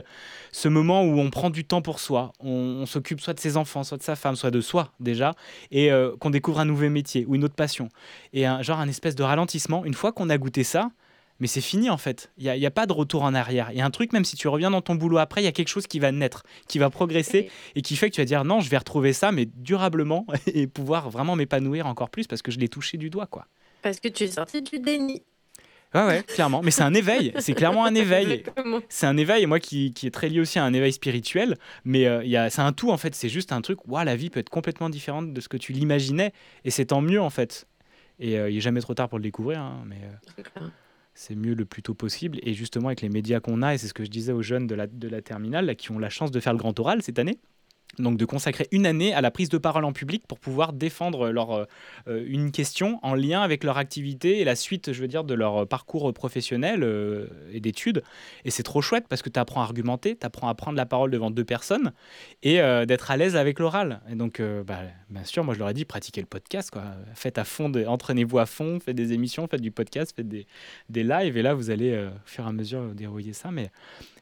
Ce 0.51 0.67
moment 0.67 1.03
où 1.03 1.19
on 1.19 1.29
prend 1.29 1.49
du 1.49 1.65
temps 1.65 1.81
pour 1.81 1.99
soi. 1.99 2.33
On, 2.39 2.49
on 2.49 2.85
s'occupe 2.85 3.21
soit 3.21 3.33
de 3.33 3.39
ses 3.39 3.57
enfants, 3.57 3.83
soit 3.83 3.97
de 3.97 4.03
sa 4.03 4.15
femme, 4.15 4.35
soit 4.35 4.51
de 4.51 4.61
soi 4.61 4.91
déjà. 4.99 5.33
Et 5.71 5.91
euh, 5.91 6.15
qu'on 6.19 6.29
découvre 6.29 6.59
un 6.59 6.65
nouveau 6.65 6.89
métier 6.89 7.25
ou 7.27 7.35
une 7.35 7.43
autre 7.43 7.55
passion. 7.55 7.89
Et 8.33 8.45
un, 8.45 8.61
genre 8.61 8.79
un 8.79 8.87
espèce 8.87 9.15
de 9.15 9.23
ralentissement. 9.23 9.85
Une 9.85 9.93
fois 9.93 10.11
qu'on 10.11 10.29
a 10.29 10.37
goûté 10.37 10.63
ça, 10.63 10.89
mais 11.39 11.47
c'est 11.47 11.61
fini 11.61 11.89
en 11.89 11.97
fait. 11.97 12.31
Il 12.37 12.51
n'y 12.51 12.65
a, 12.65 12.71
pas 12.71 12.85
de 12.85 12.93
retour 12.93 13.23
en 13.23 13.33
arrière. 13.33 13.69
Il 13.71 13.77
y 13.77 13.81
a 13.81 13.85
un 13.85 13.91
truc, 13.91 14.13
même 14.13 14.25
si 14.25 14.35
tu 14.35 14.47
reviens 14.47 14.71
dans 14.71 14.81
ton 14.81 14.95
boulot 14.95 15.17
après, 15.17 15.41
il 15.41 15.45
y 15.45 15.47
a 15.47 15.51
quelque 15.51 15.67
chose 15.69 15.87
qui 15.87 15.99
va 15.99 16.11
naître, 16.11 16.43
qui 16.67 16.79
va 16.79 16.89
progresser 16.89 17.49
et 17.75 17.81
qui 17.81 17.95
fait 17.95 18.09
que 18.09 18.15
tu 18.15 18.21
vas 18.21 18.25
dire 18.25 18.43
non, 18.43 18.59
je 18.59 18.69
vais 18.69 18.77
retrouver 18.77 19.13
ça, 19.13 19.31
mais 19.31 19.45
durablement 19.45 20.25
et 20.47 20.67
pouvoir 20.67 21.09
vraiment 21.09 21.35
m'épanouir 21.35 21.87
encore 21.87 22.09
plus 22.09 22.27
parce 22.27 22.41
que 22.41 22.51
je 22.51 22.59
l'ai 22.59 22.69
touché 22.69 22.97
du 22.97 23.09
doigt, 23.09 23.27
quoi. 23.27 23.45
Parce 23.81 23.99
que 23.99 24.07
tu 24.07 24.23
es 24.23 24.27
sorti 24.27 24.61
du 24.61 24.79
déni. 24.79 25.21
Ouais, 25.93 26.05
ouais, 26.05 26.23
clairement. 26.23 26.61
Mais 26.61 26.71
c'est 26.71 26.83
un 26.83 26.93
éveil. 26.93 27.31
C'est 27.39 27.53
clairement 27.53 27.85
un 27.85 27.95
éveil. 27.95 28.43
C'est 28.89 29.05
un 29.05 29.15
éveil, 29.15 29.43
et 29.43 29.45
moi 29.45 29.59
qui, 29.61 29.93
qui 29.93 30.05
est 30.05 30.11
très 30.11 30.27
lié 30.27 30.41
aussi 30.41 30.59
à 30.59 30.65
un 30.65 30.73
éveil 30.73 30.91
spirituel. 30.91 31.55
Mais 31.85 32.05
euh, 32.07 32.23
il 32.25 32.29
y 32.29 32.35
a- 32.35 32.49
c'est 32.49 32.61
un 32.61 32.73
tout, 32.73 32.91
en 32.91 32.97
fait. 32.97 33.15
C'est 33.15 33.29
juste 33.29 33.53
un 33.53 33.61
truc, 33.61 33.87
waouh, 33.87 34.03
la 34.03 34.17
vie 34.17 34.29
peut 34.29 34.41
être 34.41 34.49
complètement 34.49 34.89
différente 34.89 35.31
de 35.31 35.39
ce 35.39 35.47
que 35.47 35.55
tu 35.55 35.71
l'imaginais. 35.71 36.33
Et 36.65 36.71
c'est 36.71 36.87
tant 36.87 36.99
mieux, 37.01 37.21
en 37.21 37.29
fait. 37.29 37.67
Et 38.19 38.37
euh, 38.37 38.49
il 38.49 38.55
n'est 38.55 38.61
jamais 38.61 38.81
trop 38.81 38.95
tard 38.95 39.07
pour 39.07 39.17
le 39.17 39.23
découvrir. 39.23 39.59
hein, 39.61 39.83
mais 39.85 40.01
euh, 40.03 40.67
C'est 41.19 41.33
mieux 41.33 41.55
le 41.55 41.65
plus 41.65 41.81
tôt 41.81 41.95
possible. 41.95 42.37
Et 42.43 42.53
justement, 42.53 42.89
avec 42.89 43.01
les 43.01 43.09
médias 43.09 43.39
qu'on 43.39 43.63
a, 43.63 43.73
et 43.73 43.79
c'est 43.79 43.87
ce 43.87 43.93
que 43.95 44.05
je 44.05 44.09
disais 44.11 44.33
aux 44.33 44.43
jeunes 44.43 44.67
de 44.67 44.75
la, 44.75 44.85
de 44.85 45.07
la 45.07 45.23
terminale, 45.23 45.75
qui 45.75 45.89
ont 45.89 45.97
la 45.97 46.11
chance 46.11 46.29
de 46.29 46.39
faire 46.39 46.53
le 46.53 46.59
grand 46.59 46.79
oral 46.79 47.01
cette 47.01 47.17
année, 47.17 47.39
donc 47.99 48.17
de 48.17 48.25
consacrer 48.25 48.67
une 48.71 48.85
année 48.85 49.13
à 49.13 49.21
la 49.21 49.31
prise 49.31 49.49
de 49.49 49.57
parole 49.57 49.83
en 49.83 49.93
public 49.93 50.23
pour 50.27 50.39
pouvoir 50.39 50.73
défendre 50.73 51.29
leur, 51.29 51.51
euh, 51.51 51.65
euh, 52.07 52.23
une 52.27 52.51
question 52.51 52.99
en 53.01 53.15
lien 53.15 53.41
avec 53.41 53.63
leur 53.63 53.77
activité 53.77 54.39
et 54.39 54.43
la 54.43 54.55
suite, 54.55 54.93
je 54.93 55.01
veux 55.01 55.07
dire, 55.07 55.23
de 55.23 55.33
leur 55.33 55.67
parcours 55.67 56.13
professionnel 56.13 56.83
euh, 56.83 57.27
et 57.51 57.59
d'études. 57.59 58.03
Et 58.45 58.51
c'est 58.51 58.63
trop 58.63 58.81
chouette 58.81 59.05
parce 59.09 59.21
que 59.21 59.29
tu 59.29 59.39
apprends 59.39 59.61
à 59.61 59.63
argumenter, 59.63 60.15
tu 60.15 60.25
apprends 60.25 60.47
à 60.47 60.55
prendre 60.55 60.77
la 60.77 60.85
parole 60.85 61.11
devant 61.11 61.31
deux 61.31 61.43
personnes 61.43 61.91
et 62.43 62.57
d'être 62.85 63.11
à 63.11 63.17
l'aise 63.17 63.35
avec 63.35 63.59
l'oral. 63.59 64.01
Et 64.09 64.15
donc, 64.15 64.41
bah, 64.65 64.79
bien 65.09 65.23
sûr, 65.23 65.43
moi 65.43 65.53
je 65.53 65.59
leur 65.59 65.69
ai 65.69 65.73
dit, 65.73 65.85
pratiquez 65.85 66.21
le 66.21 66.27
podcast, 66.27 66.71
quoi. 66.71 66.83
faites 67.13 67.37
à 67.37 67.43
fond, 67.43 67.71
entraînez-vous 67.87 68.39
à 68.39 68.45
fond, 68.45 68.79
faites 68.79 68.95
des 68.95 69.13
émissions, 69.13 69.47
faites 69.47 69.61
du 69.61 69.71
podcast, 69.71 70.13
faites 70.15 70.27
des, 70.27 70.47
des 70.89 71.03
lives 71.03 71.37
et 71.37 71.41
là 71.41 71.53
vous 71.53 71.69
allez 71.69 71.95
au 71.97 72.09
fur 72.25 72.45
et 72.45 72.47
à 72.47 72.51
mesure 72.51 72.93
dérouiller 72.93 73.33
ça. 73.33 73.51
Mais 73.51 73.71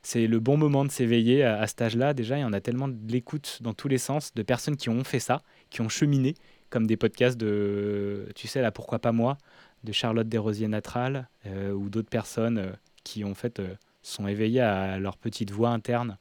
c'est 0.05 0.27
le 0.27 0.39
bon 0.39 0.55
moment 0.55 0.85
de 0.85 0.91
s'éveiller 0.91 1.43
à, 1.43 1.59
à 1.59 1.65
cet 1.65 1.81
âge-là. 1.81 2.13
Déjà, 2.13 2.37
il 2.37 2.41
y 2.41 2.43
en 2.43 2.53
a 2.53 2.61
tellement 2.61 2.87
de 2.87 3.11
l'écoute 3.11 3.57
dans 3.61 3.73
tous 3.73 3.87
les 3.87 3.97
sens 3.97 4.35
de 4.35 4.43
personnes 4.43 4.77
qui 4.77 4.89
ont 4.89 5.03
fait 5.03 5.19
ça, 5.19 5.41
qui 5.71 5.81
ont 5.81 5.89
cheminé, 5.89 6.35
comme 6.69 6.85
des 6.85 6.95
podcasts 6.95 7.37
de, 7.37 8.29
tu 8.35 8.47
sais, 8.47 8.61
là, 8.61 8.71
pourquoi 8.71 8.99
pas 8.99 9.11
moi, 9.11 9.39
de 9.83 9.91
Charlotte 9.91 10.29
Desrosiers-Natral, 10.29 11.27
euh, 11.47 11.71
ou 11.71 11.89
d'autres 11.89 12.09
personnes 12.09 12.59
euh, 12.59 12.71
qui, 13.03 13.23
en 13.23 13.33
fait, 13.33 13.59
euh, 13.59 13.73
sont 14.03 14.27
éveillées 14.27 14.61
à 14.61 14.99
leur 14.99 15.17
petite 15.17 15.49
voix 15.49 15.69
interne. 15.69 16.19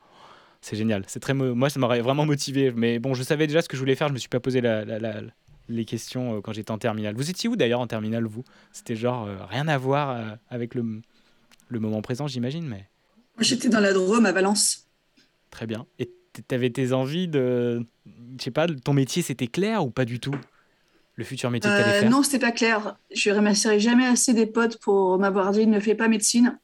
C'est 0.62 0.76
génial. 0.76 1.04
C'est 1.06 1.20
très 1.20 1.34
mo- 1.34 1.54
moi, 1.54 1.68
ça 1.68 1.78
m'aurait 1.78 2.00
vraiment 2.00 2.24
motivé. 2.24 2.72
Mais 2.74 2.98
bon, 2.98 3.12
je 3.12 3.22
savais 3.22 3.46
déjà 3.46 3.60
ce 3.60 3.68
que 3.68 3.76
je 3.76 3.82
voulais 3.82 3.96
faire. 3.96 4.08
Je 4.08 4.14
me 4.14 4.18
suis 4.18 4.30
pas 4.30 4.40
posé 4.40 4.62
les 5.68 5.84
questions 5.84 6.40
quand 6.40 6.54
j'étais 6.54 6.70
en 6.70 6.78
terminale. 6.78 7.14
Vous 7.16 7.28
étiez 7.28 7.50
où 7.50 7.56
d'ailleurs 7.56 7.80
en 7.80 7.86
terminale, 7.86 8.24
vous? 8.24 8.44
C'était 8.72 8.96
genre 8.96 9.28
rien 9.50 9.68
à 9.68 9.76
voir 9.76 10.38
avec 10.48 10.74
le, 10.74 11.02
moment 11.70 12.00
présent, 12.00 12.26
j'imagine, 12.26 12.66
mais 12.66 12.88
j'étais 13.40 13.68
dans 13.68 13.80
la 13.80 13.92
Drôme 13.92 14.26
à 14.26 14.32
Valence. 14.32 14.88
très 15.50 15.66
bien. 15.66 15.86
Et 15.98 16.10
tu 16.48 16.54
avais 16.54 16.70
tes 16.70 16.92
envies 16.92 17.28
de. 17.28 17.84
Je 18.38 18.44
sais 18.44 18.50
pas, 18.50 18.66
ton 18.66 18.92
métier 18.92 19.22
c'était 19.22 19.46
clair 19.46 19.84
ou 19.84 19.90
pas 19.90 20.04
du 20.04 20.20
tout? 20.20 20.34
Le 21.16 21.24
futur 21.24 21.50
métier 21.50 21.70
que 21.70 21.76
Euh, 21.76 21.90
faire? 21.92 22.10
non, 22.10 22.22
c'était 22.22 22.38
pas 22.40 22.52
clair. 22.52 22.96
Je 23.14 23.30
remercierai 23.30 23.80
jamais 23.80 24.06
assez 24.06 24.34
des 24.34 24.46
potes 24.46 24.78
pour 24.80 25.18
m'avoir 25.18 25.52
dit 25.52 25.66
ne 25.66 25.80
fais 25.80 25.94
pas 25.94 26.08
médecine. 26.08 26.58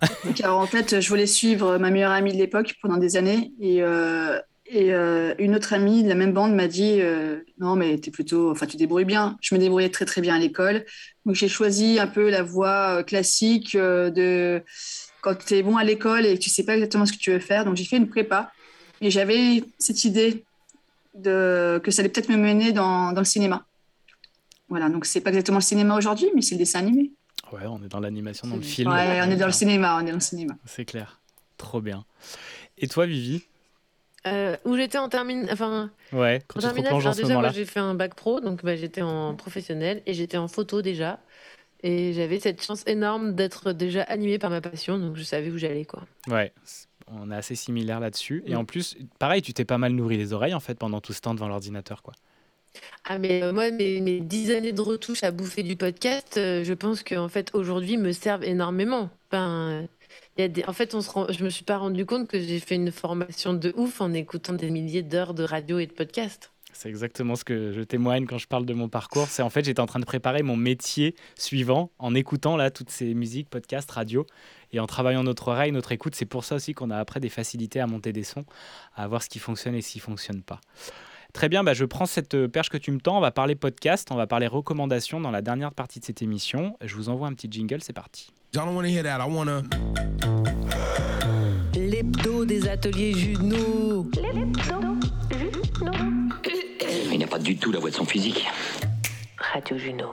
Car 0.36 0.58
en 0.58 0.66
fait, 0.66 1.00
je 1.00 1.08
voulais 1.08 1.26
suivre 1.26 1.78
ma 1.78 1.90
meilleure 1.90 2.12
amie 2.12 2.32
de 2.32 2.38
l'époque 2.38 2.74
pendant 2.82 2.96
des 2.98 3.16
années. 3.16 3.52
Et, 3.60 3.82
euh, 3.82 4.38
Et 4.66 4.92
euh, 4.94 5.34
une 5.38 5.54
autre 5.54 5.72
amie 5.74 6.02
de 6.02 6.08
la 6.08 6.14
même 6.14 6.32
bande 6.32 6.54
m'a 6.54 6.68
dit 6.68 7.00
Non, 7.58 7.76
mais 7.76 7.94
es 7.94 8.10
plutôt, 8.10 8.50
enfin, 8.50 8.66
tu 8.66 8.76
débrouilles 8.76 9.04
bien. 9.04 9.36
Je 9.40 9.54
me 9.54 9.60
débrouillais 9.60 9.90
très, 9.90 10.04
très 10.04 10.20
bien 10.20 10.34
à 10.34 10.38
l'école. 10.38 10.84
Donc, 11.26 11.36
j'ai 11.36 11.48
choisi 11.48 11.98
un 12.00 12.06
peu 12.08 12.30
la 12.30 12.42
voie 12.42 13.04
classique 13.04 13.76
de 13.76 14.62
quand 15.22 15.34
tu 15.38 15.54
es 15.54 15.62
bon 15.62 15.78
à 15.78 15.84
l'école 15.84 16.26
et 16.26 16.34
que 16.34 16.42
tu 16.42 16.50
sais 16.50 16.64
pas 16.64 16.74
exactement 16.74 17.06
ce 17.06 17.12
que 17.12 17.18
tu 17.18 17.30
veux 17.30 17.38
faire. 17.38 17.64
Donc, 17.64 17.76
j'ai 17.76 17.84
fait 17.84 17.96
une 17.96 18.08
prépa. 18.08 18.52
Et 19.00 19.10
j'avais 19.10 19.64
cette 19.78 20.04
idée 20.04 20.44
de, 21.14 21.80
que 21.82 21.90
ça 21.90 22.02
allait 22.02 22.10
peut-être 22.10 22.28
me 22.28 22.36
mener 22.36 22.72
dans, 22.72 23.12
dans 23.12 23.20
le 23.20 23.26
cinéma. 23.26 23.64
Voilà, 24.68 24.88
donc 24.88 25.04
c'est 25.06 25.20
pas 25.20 25.30
exactement 25.30 25.58
le 25.58 25.62
cinéma 25.62 25.96
aujourd'hui, 25.96 26.28
mais 26.34 26.42
c'est 26.42 26.54
le 26.54 26.60
dessin 26.60 26.80
animé. 26.80 27.10
Ouais, 27.52 27.66
on 27.66 27.82
est 27.82 27.88
dans 27.88 28.00
l'animation, 28.00 28.48
dans 28.48 28.56
le 28.56 28.62
film. 28.62 28.90
Ouais, 28.90 29.20
on 29.22 29.30
est 29.30 29.36
dans 29.36 29.46
le 29.46 29.52
cinéma, 29.52 29.98
on 29.98 30.06
est 30.06 30.10
dans 30.10 30.16
le 30.16 30.20
cinéma. 30.20 30.54
C'est 30.64 30.84
clair. 30.84 31.20
Trop 31.58 31.80
bien. 31.80 32.04
Et 32.78 32.88
toi, 32.88 33.06
Vivi? 33.06 33.42
Euh, 34.26 34.56
où 34.64 34.76
j'étais 34.76 34.98
en 34.98 35.08
terminale, 35.08 35.50
enfin, 35.52 35.90
Ouais, 36.12 36.42
quand 36.46 36.60
en 36.60 36.62
terminale, 36.62 37.14
déjà, 37.14 37.34
moi 37.34 37.50
j'ai 37.50 37.64
fait 37.64 37.80
un 37.80 37.94
bac 37.94 38.14
pro, 38.14 38.40
donc 38.40 38.64
bah, 38.64 38.76
j'étais 38.76 39.02
en 39.02 39.34
professionnel 39.34 40.00
et 40.06 40.14
j'étais 40.14 40.36
en 40.36 40.46
photo 40.46 40.80
déjà. 40.80 41.18
Et 41.82 42.12
j'avais 42.12 42.38
cette 42.38 42.62
chance 42.62 42.84
énorme 42.86 43.34
d'être 43.34 43.72
déjà 43.72 44.02
animée 44.02 44.38
par 44.38 44.50
ma 44.50 44.60
passion, 44.60 44.98
donc 44.98 45.16
je 45.16 45.22
savais 45.24 45.50
où 45.50 45.58
j'allais, 45.58 45.84
quoi. 45.84 46.04
Ouais, 46.28 46.52
on 47.08 47.30
est 47.30 47.34
assez 47.36 47.54
similaires 47.56 47.98
là-dessus. 48.00 48.42
Et 48.46 48.54
Mm. 48.54 48.58
en 48.58 48.64
plus, 48.64 48.96
pareil, 49.18 49.42
tu 49.42 49.52
t'es 49.52 49.64
pas 49.64 49.78
mal 49.78 49.92
nourri 49.92 50.16
les 50.16 50.32
oreilles 50.32 50.54
en 50.54 50.60
fait 50.60 50.76
pendant 50.78 51.00
tout 51.00 51.12
ce 51.12 51.20
temps 51.20 51.34
devant 51.34 51.48
l'ordinateur, 51.48 52.02
quoi. 52.02 52.14
Ah, 53.04 53.18
mais 53.18 53.42
euh, 53.42 53.52
moi, 53.52 53.70
mes, 53.70 54.00
mes 54.00 54.20
10 54.20 54.52
années 54.52 54.72
de 54.72 54.80
retouche 54.80 55.24
à 55.24 55.30
bouffer 55.30 55.62
du 55.62 55.76
podcast, 55.76 56.36
euh, 56.38 56.64
je 56.64 56.72
pense 56.72 57.02
qu'en 57.02 57.28
fait, 57.28 57.50
aujourd'hui, 57.54 57.96
me 57.98 58.12
servent 58.12 58.44
énormément. 58.44 59.10
Enfin, 59.30 59.86
il 60.38 60.40
y 60.40 60.44
a 60.44 60.48
des... 60.48 60.64
En 60.64 60.72
fait, 60.72 60.94
on 60.94 61.00
se 61.02 61.10
rend... 61.10 61.26
je 61.30 61.42
me 61.44 61.50
suis 61.50 61.64
pas 61.64 61.76
rendu 61.78 62.06
compte 62.06 62.28
que 62.28 62.38
j'ai 62.40 62.60
fait 62.60 62.76
une 62.76 62.92
formation 62.92 63.52
de 63.52 63.74
ouf 63.76 64.00
en 64.00 64.12
écoutant 64.14 64.52
des 64.54 64.70
milliers 64.70 65.02
d'heures 65.02 65.34
de 65.34 65.42
radio 65.42 65.80
et 65.80 65.86
de 65.86 65.92
podcast. 65.92 66.51
C'est 66.72 66.88
exactement 66.88 67.36
ce 67.36 67.44
que 67.44 67.72
je 67.72 67.82
témoigne 67.82 68.26
quand 68.26 68.38
je 68.38 68.46
parle 68.46 68.66
de 68.66 68.74
mon 68.74 68.88
parcours. 68.88 69.26
C'est 69.28 69.42
en 69.42 69.50
fait, 69.50 69.64
j'étais 69.64 69.80
en 69.80 69.86
train 69.86 70.00
de 70.00 70.04
préparer 70.04 70.42
mon 70.42 70.56
métier 70.56 71.14
suivant 71.36 71.90
en 71.98 72.14
écoutant 72.14 72.56
là 72.56 72.70
toutes 72.70 72.90
ces 72.90 73.14
musiques, 73.14 73.48
podcasts, 73.50 73.90
radio 73.90 74.26
et 74.72 74.80
en 74.80 74.86
travaillant 74.86 75.22
notre 75.22 75.48
oreille, 75.48 75.72
notre 75.72 75.92
écoute. 75.92 76.14
C'est 76.14 76.26
pour 76.26 76.44
ça 76.44 76.56
aussi 76.56 76.72
qu'on 76.74 76.90
a 76.90 76.96
après 76.98 77.20
des 77.20 77.28
facilités 77.28 77.80
à 77.80 77.86
monter 77.86 78.12
des 78.12 78.24
sons, 78.24 78.44
à 78.94 79.06
voir 79.06 79.22
ce 79.22 79.28
qui 79.28 79.38
fonctionne 79.38 79.74
et 79.74 79.82
ce 79.82 79.92
qui 79.92 80.00
fonctionne 80.00 80.42
pas. 80.42 80.60
Très 81.32 81.48
bien, 81.48 81.64
bah, 81.64 81.72
je 81.72 81.84
prends 81.84 82.04
cette 82.04 82.34
euh, 82.34 82.48
perche 82.48 82.68
que 82.68 82.76
tu 82.76 82.92
me 82.92 83.00
tends. 83.00 83.16
On 83.16 83.20
va 83.20 83.30
parler 83.30 83.54
podcast, 83.54 84.08
on 84.10 84.16
va 84.16 84.26
parler 84.26 84.46
recommandations 84.46 85.18
dans 85.20 85.30
la 85.30 85.40
dernière 85.40 85.72
partie 85.72 85.98
de 85.98 86.04
cette 86.04 86.20
émission. 86.20 86.76
Je 86.82 86.94
vous 86.94 87.08
envoie 87.08 87.26
un 87.26 87.32
petit 87.32 87.48
jingle, 87.50 87.80
c'est 87.80 87.94
parti. 87.94 88.32
L'hebdo 91.74 92.44
des 92.44 92.68
ateliers 92.68 93.14
Juno. 93.14 94.06
Il 97.12 97.18
n'a 97.18 97.26
pas 97.26 97.38
du 97.38 97.56
tout 97.56 97.70
la 97.70 97.78
voix 97.78 97.90
de 97.90 97.94
son 97.94 98.06
physique. 98.06 98.46
Radio 99.36 99.76
Juno. 99.76 100.06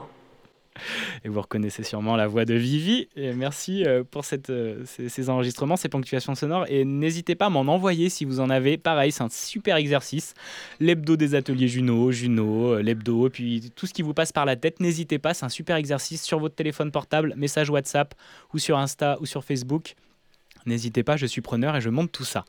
Et 1.24 1.28
vous 1.28 1.40
reconnaissez 1.40 1.82
sûrement 1.82 2.14
la 2.16 2.26
voix 2.26 2.44
de 2.44 2.54
Vivi. 2.54 3.08
Et 3.16 3.32
merci 3.32 3.84
euh, 3.84 4.04
pour 4.04 4.24
cette, 4.24 4.50
euh, 4.50 4.82
ces, 4.84 5.08
ces 5.08 5.30
enregistrements, 5.30 5.76
ces 5.76 5.88
ponctuations 5.88 6.34
sonores. 6.34 6.66
Et 6.68 6.84
n'hésitez 6.84 7.34
pas 7.34 7.46
à 7.46 7.50
m'en 7.50 7.60
envoyer 7.60 8.10
si 8.10 8.24
vous 8.24 8.40
en 8.40 8.50
avez. 8.50 8.76
Pareil, 8.76 9.12
c'est 9.12 9.22
un 9.22 9.30
super 9.30 9.76
exercice. 9.76 10.34
L'hebdo 10.78 11.16
des 11.16 11.34
ateliers 11.34 11.68
Juno, 11.68 12.12
Juno, 12.12 12.74
euh, 12.74 12.82
l'hebdo, 12.82 13.26
et 13.26 13.30
puis 13.30 13.72
tout 13.74 13.86
ce 13.86 13.94
qui 13.94 14.02
vous 14.02 14.14
passe 14.14 14.32
par 14.32 14.44
la 14.44 14.56
tête. 14.56 14.80
N'hésitez 14.80 15.18
pas, 15.18 15.32
c'est 15.32 15.44
un 15.44 15.50
super 15.50 15.76
exercice 15.76 16.22
sur 16.22 16.38
votre 16.38 16.54
téléphone 16.54 16.90
portable, 16.90 17.34
message 17.36 17.70
WhatsApp 17.70 18.14
ou 18.52 18.58
sur 18.58 18.78
Insta 18.78 19.16
ou 19.20 19.26
sur 19.26 19.42
Facebook. 19.44 19.94
N'hésitez 20.66 21.02
pas, 21.02 21.16
je 21.16 21.26
suis 21.26 21.40
preneur 21.40 21.76
et 21.76 21.80
je 21.80 21.88
monte 21.88 22.12
tout 22.12 22.24
ça. 22.24 22.44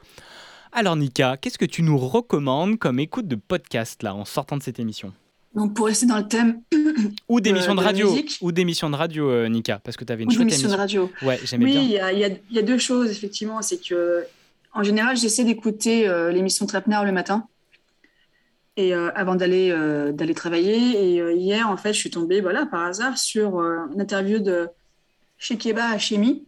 Alors 0.74 0.95
Nika, 0.95 1.38
qu'est-ce 1.38 1.57
que 1.57 1.65
tu 1.65 1.84
nous 1.84 1.97
recommandes 1.97 2.80
comme 2.80 2.99
écoute 2.99 3.28
de 3.28 3.36
podcast 3.36 4.03
là 4.03 4.15
en 4.15 4.26
sortant 4.26 4.57
de 4.57 4.63
cette 4.63 4.80
émission? 4.80 5.13
Donc, 5.53 5.74
pour 5.74 5.88
rester 5.88 6.05
dans 6.05 6.15
le 6.17 6.28
thème 6.28 6.61
Ou 7.28 7.41
d'émissions 7.41 7.74
Euh, 7.74 7.76
de 7.76 7.82
radio. 7.82 8.09
musique. 8.09 8.38
Ou 8.41 8.53
d'émissions 8.53 8.89
de 8.89 8.95
radio, 8.95 9.30
euh, 9.30 9.47
Nika, 9.49 9.80
parce 9.84 9.97
que 9.97 10.05
tu 10.05 10.13
avais 10.13 10.24
une 10.24 10.30
ou 10.30 10.32
chouette 10.32 10.47
d'émissions 10.47 10.69
de 10.69 10.76
radio, 10.76 11.11
Ouais, 11.24 11.39
j'aimais 11.43 11.65
oui, 11.65 11.72
bien. 11.72 11.82
il 11.82 11.91
y 11.91 11.99
a, 11.99 12.13
il 12.13 12.19
y 12.19 12.24
a- 12.24 12.30
il 12.49 12.55
y 12.55 12.59
a 12.59 12.61
deux 12.61 12.78
choses, 12.78 13.11
effectivement. 13.11 13.61
C'est 13.61 13.86
que, 13.86 14.24
en 14.74 14.82
général, 14.84 15.17
j'essaie 15.17 15.43
d'écouter 15.43 16.07
euh, 16.07 16.32
l'émission 16.32 16.65
Trapenard 16.65 17.03
le 17.03 17.11
matin. 17.11 17.47
Et, 18.78 18.93
avant 18.93 19.36
d'aller 19.36 19.69
d'aller 20.13 20.34
travailler. 20.34 21.17
Et 21.17 21.36
hier, 21.36 21.69
en 21.69 21.76
fait, 21.76 21.93
je 21.93 21.99
suis 21.99 22.09
tombée 22.09 22.39
voilà, 22.39 22.65
par 22.65 22.86
hasard 22.86 23.17
sur 23.17 23.59
une 23.59 23.99
interview 23.99 24.39
de 24.39 24.69
Shekeba 25.38 25.88
Hachemi, 25.89 26.45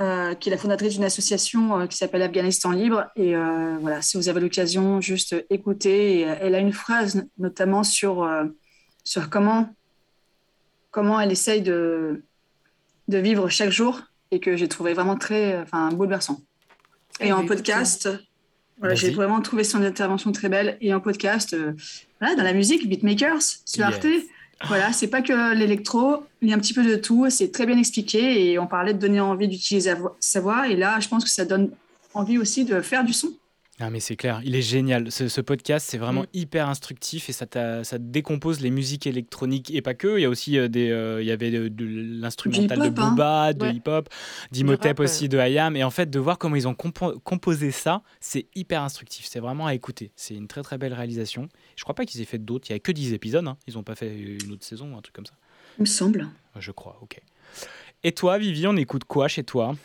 euh, 0.00 0.34
qui 0.34 0.48
est 0.48 0.52
la 0.52 0.58
fondatrice 0.58 0.94
d'une 0.94 1.04
association 1.04 1.80
euh, 1.80 1.86
qui 1.86 1.96
s'appelle 1.96 2.22
Afghanistan 2.22 2.70
Libre. 2.70 3.06
Et 3.16 3.34
euh, 3.34 3.76
voilà, 3.80 4.00
si 4.00 4.16
vous 4.16 4.28
avez 4.28 4.40
l'occasion, 4.40 5.00
juste 5.00 5.34
écoutez. 5.50 6.20
Et, 6.20 6.20
elle 6.20 6.54
a 6.54 6.60
une 6.60 6.72
phrase 6.72 7.26
notamment 7.36 7.82
sur, 7.82 8.28
sur 9.02 9.28
comment, 9.28 9.74
comment 10.92 11.20
elle 11.20 11.32
essaye 11.32 11.62
de, 11.62 12.22
de 13.08 13.18
vivre 13.18 13.48
chaque 13.48 13.70
jour 13.70 14.00
et 14.30 14.38
que 14.38 14.56
j'ai 14.56 14.68
trouvé 14.68 14.94
vraiment 14.94 15.16
très 15.16 15.58
enfin, 15.58 15.88
bouleversant. 15.88 16.42
Et 17.20 17.28
Eh 17.28 17.32
en 17.32 17.38
ben, 17.38 17.44
écoute, 17.44 17.56
podcast, 17.56 18.08
voilà, 18.78 18.94
j'ai 18.94 19.10
vraiment 19.10 19.40
trouvé 19.40 19.64
son 19.64 19.82
intervention 19.82 20.30
très 20.30 20.48
belle. 20.48 20.78
Et 20.80 20.94
en 20.94 21.00
podcast, 21.00 21.56
voilà, 22.20 22.36
dans 22.36 22.44
la 22.44 22.52
musique, 22.52 22.88
Beatmakers, 22.88 23.42
sur 23.64 23.84
Arte. 23.84 24.06
Voilà, 24.66 24.92
c'est 24.92 25.06
pas 25.06 25.22
que 25.22 25.54
l'électro, 25.54 26.24
il 26.42 26.48
y 26.48 26.52
a 26.52 26.56
un 26.56 26.58
petit 26.58 26.74
peu 26.74 26.84
de 26.84 26.96
tout, 26.96 27.30
c'est 27.30 27.52
très 27.52 27.64
bien 27.64 27.78
expliqué 27.78 28.50
et 28.50 28.58
on 28.58 28.66
parlait 28.66 28.92
de 28.92 28.98
donner 28.98 29.20
envie 29.20 29.46
d'utiliser 29.46 29.94
sa 30.20 30.40
voix-. 30.40 30.68
Et 30.68 30.76
là, 30.76 30.98
je 31.00 31.08
pense 31.08 31.24
que 31.24 31.30
ça 31.30 31.44
donne 31.44 31.70
envie 32.14 32.38
aussi 32.38 32.64
de 32.64 32.80
faire 32.80 33.04
du 33.04 33.12
son. 33.12 33.28
Ah 33.80 33.90
mais 33.90 34.00
c'est 34.00 34.16
clair, 34.16 34.40
il 34.44 34.56
est 34.56 34.62
génial. 34.62 35.12
Ce, 35.12 35.28
ce 35.28 35.40
podcast, 35.40 35.86
c'est 35.88 35.98
vraiment 35.98 36.22
Mm. 36.22 36.26
hyper 36.34 36.68
instructif 36.68 37.28
et 37.28 37.32
ça, 37.32 37.46
décompose 38.00 38.60
les 38.60 38.70
musiques 38.70 39.06
électroniques 39.06 39.70
et 39.72 39.82
pas 39.82 39.94
que. 39.94 40.18
Il 40.18 40.22
y 40.22 40.24
a 40.24 40.28
aussi 40.28 40.58
euh, 40.58 40.66
des, 40.66 40.90
euh, 40.90 41.22
il 41.22 41.28
y 41.28 41.30
avait 41.30 41.52
de, 41.52 41.68
de 41.68 41.84
l'instrumental 42.20 42.76
de 42.78 42.84
hein. 42.84 42.88
Booba, 43.10 43.52
de 43.52 43.62
Ouais. 43.66 43.74
hip-hop, 43.74 44.08
d'Imhotep 44.50 44.98
rap, 44.98 45.00
aussi, 45.04 45.28
de 45.28 45.38
Hayam. 45.38 45.76
Et 45.76 45.84
en 45.84 45.90
fait, 45.90 46.10
de 46.10 46.18
voir 46.18 46.38
comment 46.38 46.56
ils 46.56 46.66
ont 46.66 46.74
compo- 46.74 47.18
composé 47.20 47.70
ça, 47.70 48.02
c'est 48.18 48.46
hyper 48.56 48.82
instructif. 48.82 49.26
C'est 49.28 49.38
vraiment 49.40 49.66
à 49.66 49.74
écouter. 49.74 50.10
C'est 50.16 50.34
une 50.34 50.48
très 50.48 50.62
très 50.62 50.76
belle 50.76 50.92
réalisation. 50.94 51.48
Je 51.76 51.84
crois 51.84 51.94
pas 51.94 52.04
qu'ils 52.04 52.20
aient 52.20 52.24
fait 52.24 52.38
d'autres. 52.38 52.66
Il 52.70 52.72
y 52.72 52.76
a 52.76 52.80
que 52.80 52.90
10 52.90 53.12
épisodes. 53.12 53.46
hein. 53.46 53.56
Ils 53.68 53.78
ont 53.78 53.84
pas 53.84 53.94
fait 53.94 54.12
une 54.42 54.50
autre 54.52 54.64
saison 54.64 54.92
ou 54.92 54.96
un 54.98 55.02
truc 55.02 55.14
comme 55.14 55.26
ça. 55.26 55.34
Il 55.78 55.82
me 55.82 55.86
semble. 55.86 56.26
Je 56.58 56.72
crois. 56.72 56.98
Ok. 57.00 57.20
Et 58.02 58.10
toi, 58.10 58.38
Vivi, 58.38 58.66
on 58.66 58.76
écoute 58.76 59.04
quoi 59.04 59.28
chez 59.28 59.44
toi? 59.44 59.76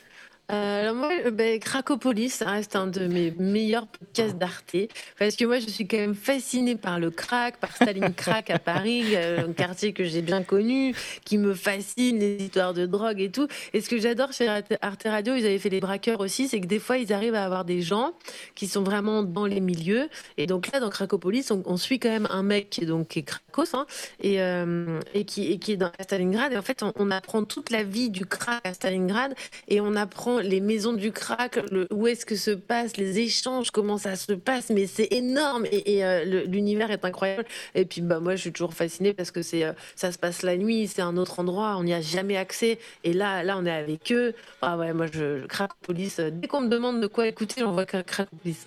Euh, 0.54 0.82
alors 0.82 0.96
moi, 0.96 1.10
euh, 1.26 1.32
ben, 1.32 1.60
Cracopolis, 1.60 2.30
ça 2.30 2.52
reste 2.52 2.76
un 2.76 2.86
de 2.86 3.08
mes 3.08 3.32
meilleurs 3.40 3.88
podcasts 3.88 4.38
d'Arte, 4.38 4.76
parce 5.18 5.36
que 5.36 5.46
moi, 5.46 5.60
je 5.60 5.68
suis 5.68 5.88
quand 5.88 5.98
même 5.98 6.14
fascinée 6.14 6.76
par 6.76 7.00
le 7.00 7.10
crack, 7.10 7.58
par 7.58 7.76
Staline 7.76 8.14
Crack 8.16 8.52
à 8.52 8.60
Paris, 8.60 9.16
euh, 9.16 9.48
un 9.48 9.54
quartier 9.54 9.94
que 9.94 10.04
j'ai 10.04 10.22
bien 10.22 10.44
connu, 10.44 10.94
qui 11.26 11.40
me 11.40 11.56
fascine, 11.56 12.20
les 12.20 12.36
histoires 12.36 12.74
de 12.74 12.86
drogue 12.86 13.20
et 13.20 13.32
tout. 13.32 13.48
Et 13.74 13.82
ce 13.82 13.90
que 13.90 13.98
j'adore 13.98 14.32
chez 14.32 14.48
Arte 14.48 15.04
Radio, 15.06 15.34
ils 15.34 15.46
avaient 15.46 15.58
fait 15.58 15.70
les 15.70 15.80
braqueurs 15.80 16.20
aussi, 16.20 16.48
c'est 16.48 16.62
que 16.62 16.68
des 16.68 16.80
fois, 16.80 16.98
ils 16.98 17.12
arrivent 17.14 17.36
à 17.36 17.46
avoir 17.46 17.66
des 17.66 17.82
gens 17.82 18.14
qui 18.54 18.68
sont 18.68 18.84
vraiment 18.84 19.24
dans 19.24 19.48
les 19.48 19.60
milieux. 19.60 20.08
Et 20.38 20.46
donc 20.46 20.72
là, 20.72 20.80
dans 20.80 20.90
Cracopolis, 20.90 21.50
on, 21.50 21.64
on 21.66 21.78
suit 21.78 22.00
quand 22.00 22.10
même 22.10 22.28
un 22.30 22.44
mec 22.44 22.70
qui 22.70 22.82
est 22.82 22.88
donc 22.88 23.08
qui 23.08 23.20
est 23.20 23.24
Krakos, 23.24 23.76
hein, 23.76 23.88
et, 24.22 24.40
euh, 24.40 25.00
et, 25.16 25.26
qui, 25.26 25.52
et 25.52 25.58
qui 25.58 25.72
est 25.72 25.78
dans 25.78 25.92
à 25.98 26.04
Stalingrad. 26.04 26.54
Et 26.54 26.58
en 26.58 26.62
fait, 26.62 26.84
on, 26.84 26.94
on 26.96 27.10
apprend 27.10 27.44
toute 27.44 27.72
la 27.72 27.84
vie 27.84 28.12
du 28.12 28.26
crack 28.28 28.62
à 28.66 28.74
Stalingrad 28.74 29.34
et 29.68 29.82
on 29.82 29.96
apprend 29.96 30.43
les 30.44 30.60
maisons 30.62 30.94
du 30.94 31.12
crack, 31.12 31.60
le- 31.72 31.88
où 31.92 32.06
est-ce 32.08 32.26
que 32.26 32.36
se 32.36 32.52
passent 32.52 32.98
les 32.98 33.20
échanges, 33.20 33.72
comment 33.72 33.98
ça 33.98 34.16
se 34.16 34.34
passe, 34.34 34.70
mais 34.70 34.86
c'est 34.88 35.08
énorme 35.12 35.66
et, 35.72 36.04
euh, 36.06 36.44
l'univers 36.46 36.92
est 36.92 37.04
incroyable. 37.06 37.46
Et 37.76 37.86
puis 37.86 38.02
bah 38.02 38.20
moi 38.20 38.36
je 38.36 38.42
suis 38.42 38.52
toujours 38.52 38.74
fascinée 38.74 39.14
parce 39.14 39.32
que 39.32 39.40
euh, 39.56 39.74
ça 39.96 40.12
se 40.12 40.18
passe 40.18 40.44
la 40.44 40.58
nuit, 40.58 40.88
c'est 40.88 41.02
un 41.02 41.18
autre 41.18 41.40
endroit, 41.40 41.76
on 41.78 41.84
n'y 41.84 41.94
a 41.94 42.02
jamais 42.02 42.38
accès 42.38 42.78
et 43.04 43.14
là 43.14 43.44
là 43.44 43.58
on 43.58 43.66
est 43.66 43.72
avec 43.72 44.12
eux. 44.12 44.34
Ah 44.62 44.78
ouais 44.78 44.94
moi 44.94 45.08
je, 45.12 45.40
je 45.42 45.46
Cracopolis, 45.48 46.20
euh, 46.20 46.30
dès 46.32 46.48
qu'on 46.48 46.62
me 46.62 46.70
demande 46.70 47.02
de 47.02 47.08
quoi 47.08 47.28
écouter, 47.28 47.62
j'envoie 47.62 47.86
Cra- 47.86 48.04
Cracopolis. 48.04 48.66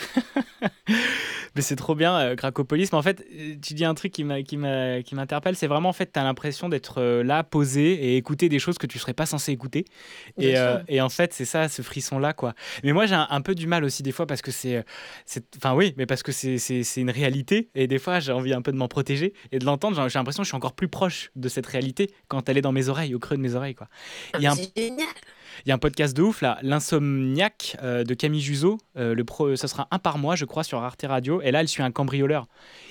Mais 1.56 1.62
c'est 1.62 1.76
trop 1.76 1.94
bien, 1.94 2.16
euh, 2.16 2.36
Cracopolis. 2.36 2.90
Mais 2.92 2.98
en 2.98 3.02
fait, 3.02 3.24
euh, 3.34 3.54
tu 3.60 3.74
dis 3.74 3.84
un 3.84 3.94
truc 3.94 4.12
qui 4.12 4.22
m'interpelle. 4.24 5.56
C'est 5.56 5.66
vraiment, 5.66 5.88
en 5.88 5.92
fait, 5.92 6.12
tu 6.12 6.18
as 6.20 6.22
l'impression 6.22 6.68
d'être 6.68 7.00
euh, 7.00 7.24
là, 7.24 7.42
posé 7.42 7.92
et 7.92 8.16
écouter 8.16 8.48
des 8.48 8.58
choses 8.60 8.78
que 8.78 8.86
tu 8.86 8.98
serais 8.98 9.14
pas 9.14 9.26
censé 9.26 9.50
écouter. 9.52 9.84
Et, 10.38 10.56
euh, 10.58 10.78
et 10.88 11.00
en 11.00 11.08
fait, 11.08 11.32
c'est 11.34 11.44
ça, 11.44 11.68
ce 11.68 11.82
frisson-là, 11.82 12.32
quoi. 12.32 12.54
Mais 12.84 12.92
moi, 12.92 13.06
j'ai 13.06 13.16
un, 13.16 13.26
un 13.30 13.40
peu 13.40 13.54
du 13.54 13.66
mal 13.66 13.82
aussi, 13.84 14.02
des 14.02 14.12
fois, 14.12 14.26
parce 14.26 14.42
que 14.42 14.50
c'est. 14.52 14.84
Enfin, 15.56 15.74
oui, 15.74 15.94
mais 15.96 16.06
parce 16.06 16.22
que 16.22 16.32
c'est- 16.32 16.80
une 17.00 17.10
réalité. 17.10 17.68
Et 17.74 17.86
des 17.86 17.98
fois, 17.98 18.20
j'ai 18.20 18.32
envie 18.32 18.52
un 18.52 18.62
peu 18.62 18.72
de 18.72 18.76
m'en 18.76 18.88
protéger 18.88 19.32
et 19.52 19.58
de 19.58 19.64
l'entendre. 19.64 20.08
J'ai 20.08 20.18
l'impression 20.18 20.42
que 20.42 20.46
je 20.46 20.50
suis 20.50 20.56
encore 20.56 20.74
plus 20.74 20.88
proche 20.88 21.30
de 21.34 21.48
cette 21.48 21.66
réalité 21.66 22.12
quand 22.28 22.48
elle 22.48 22.58
est 22.58 22.62
dans 22.62 22.72
mes 22.72 22.88
oreilles, 22.88 23.14
au 23.14 23.18
creux 23.18 23.36
de 23.36 23.42
mes 23.42 23.54
oreilles, 23.54 23.74
quoi. 23.74 23.88
Ah, 24.34 24.38
un 24.38 24.54
génial. 24.76 25.08
Il 25.64 25.68
y 25.68 25.72
a 25.72 25.74
un 25.74 25.78
podcast 25.78 26.16
de 26.16 26.22
ouf 26.22 26.40
là, 26.42 26.58
l'insomniaque 26.62 27.76
euh, 27.82 28.04
de 28.04 28.14
Camille 28.14 28.40
Juzo. 28.40 28.78
Euh, 28.96 29.14
le 29.14 29.24
pro, 29.24 29.56
ça 29.56 29.68
sera 29.68 29.88
un 29.90 29.98
par 29.98 30.18
mois, 30.18 30.36
je 30.36 30.44
crois, 30.44 30.64
sur 30.64 30.82
Arte 30.82 31.04
Radio. 31.06 31.42
Et 31.42 31.50
là, 31.50 31.60
elle 31.60 31.68
suit 31.68 31.82
un 31.82 31.90
cambrioleur. 31.90 32.46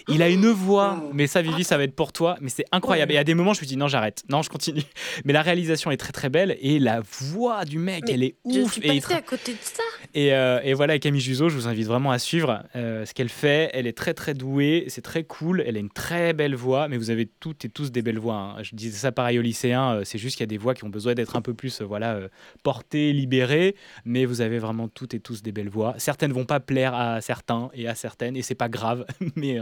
Il 0.10 0.22
a 0.24 0.30
une 0.30 0.48
voix, 0.48 1.02
mais 1.14 1.28
ça, 1.28 1.42
Vivi, 1.42 1.64
ça 1.64 1.78
va 1.78 1.84
être 1.84 1.96
pour 1.96 2.12
toi. 2.14 2.38
Mais 2.42 2.50
c'est 2.50 2.66
incroyable. 2.72 3.12
Et 3.14 3.18
à 3.18 3.24
des 3.24 3.34
moments, 3.34 3.54
je 3.54 3.62
me 3.62 3.66
dis 3.66 3.78
non, 3.78 3.88
j'arrête. 3.88 4.24
Non, 4.30 4.42
je 4.42 4.50
continue. 4.50 4.82
Mais 5.26 5.34
la 5.34 5.42
réalisation 5.42 5.92
est 5.92 5.98
très 5.98 6.12
très 6.12 6.30
belle 6.30 6.58
et 6.62 6.80
la 6.80 7.02
voix 7.02 7.66
du 7.66 7.78
mec, 7.80 8.04
Mais 8.08 8.14
elle 8.14 8.24
est 8.24 8.36
Je 8.50 8.60
ouf. 8.62 8.74
suis 8.74 8.82
Et 8.88 8.94
il 8.96 9.04
à 9.14 9.22
côté 9.22 9.52
de 9.54 9.58
ça. 9.62 9.84
et, 10.14 10.34
euh, 10.34 10.60
et 10.64 10.74
voilà, 10.74 10.98
Camille 11.00 11.22
Juzo, 11.22 11.50
je 11.50 11.56
vous 11.56 11.68
invite 11.68 11.88
vraiment 11.88 12.12
à 12.12 12.20
suivre 12.20 12.64
euh, 12.76 13.06
ce 13.06 13.14
qu'elle 13.14 13.30
fait. 13.30 13.70
Elle 13.74 13.88
est 13.88 13.98
très 13.98 14.14
très 14.14 14.34
douée, 14.34 14.86
c'est 14.88 15.02
très 15.02 15.24
cool. 15.24 15.64
Elle 15.66 15.76
a 15.78 15.80
une 15.80 15.90
très 15.90 16.34
belle 16.34 16.56
voix, 16.56 16.88
mais 16.88 16.98
vous 16.98 17.10
avez 17.10 17.26
toutes 17.40 17.66
et 17.66 17.70
tous 17.70 17.92
des 17.92 18.02
belles 18.02 18.20
voix. 18.20 18.36
hein. 18.36 18.64
Je 18.64 18.76
disais 18.76 18.98
ça 18.98 19.12
pareil 19.12 19.40
aux 19.40 19.42
lycéens, 19.44 19.94
euh, 19.96 20.02
c'est 20.06 20.18
juste 20.18 20.38
qu'il 20.38 20.44
y 20.44 20.48
a 20.50 20.54
des 20.54 20.58
voix 20.58 20.74
qui 20.74 20.84
ont 20.86 20.90
besoin 20.90 21.14
d'être 21.14 21.36
un 21.36 21.42
peu 21.42 21.54
plus 21.54 21.82
voilà, 21.82 22.20
portées, 22.64 23.14
libérées, 23.14 23.76
mais 24.06 24.26
vous 24.26 24.42
avez 24.42 24.60
vraiment 24.60 24.88
toutes 24.88 25.14
et 25.14 25.20
tous 25.20 25.42
des 25.42 25.52
belles 25.52 25.70
voix. 25.70 25.96
Certaines 25.98 26.32
vont 26.34 26.46
pas 26.46 26.60
plaire 26.60 26.94
à 26.94 27.22
certains 27.22 27.70
et 27.74 27.88
à 27.88 27.96
certaines, 27.96 28.36
et 28.38 28.42
c'est 28.42 28.56
pas 28.56 28.70
grave, 28.70 29.06
mais 29.36 29.60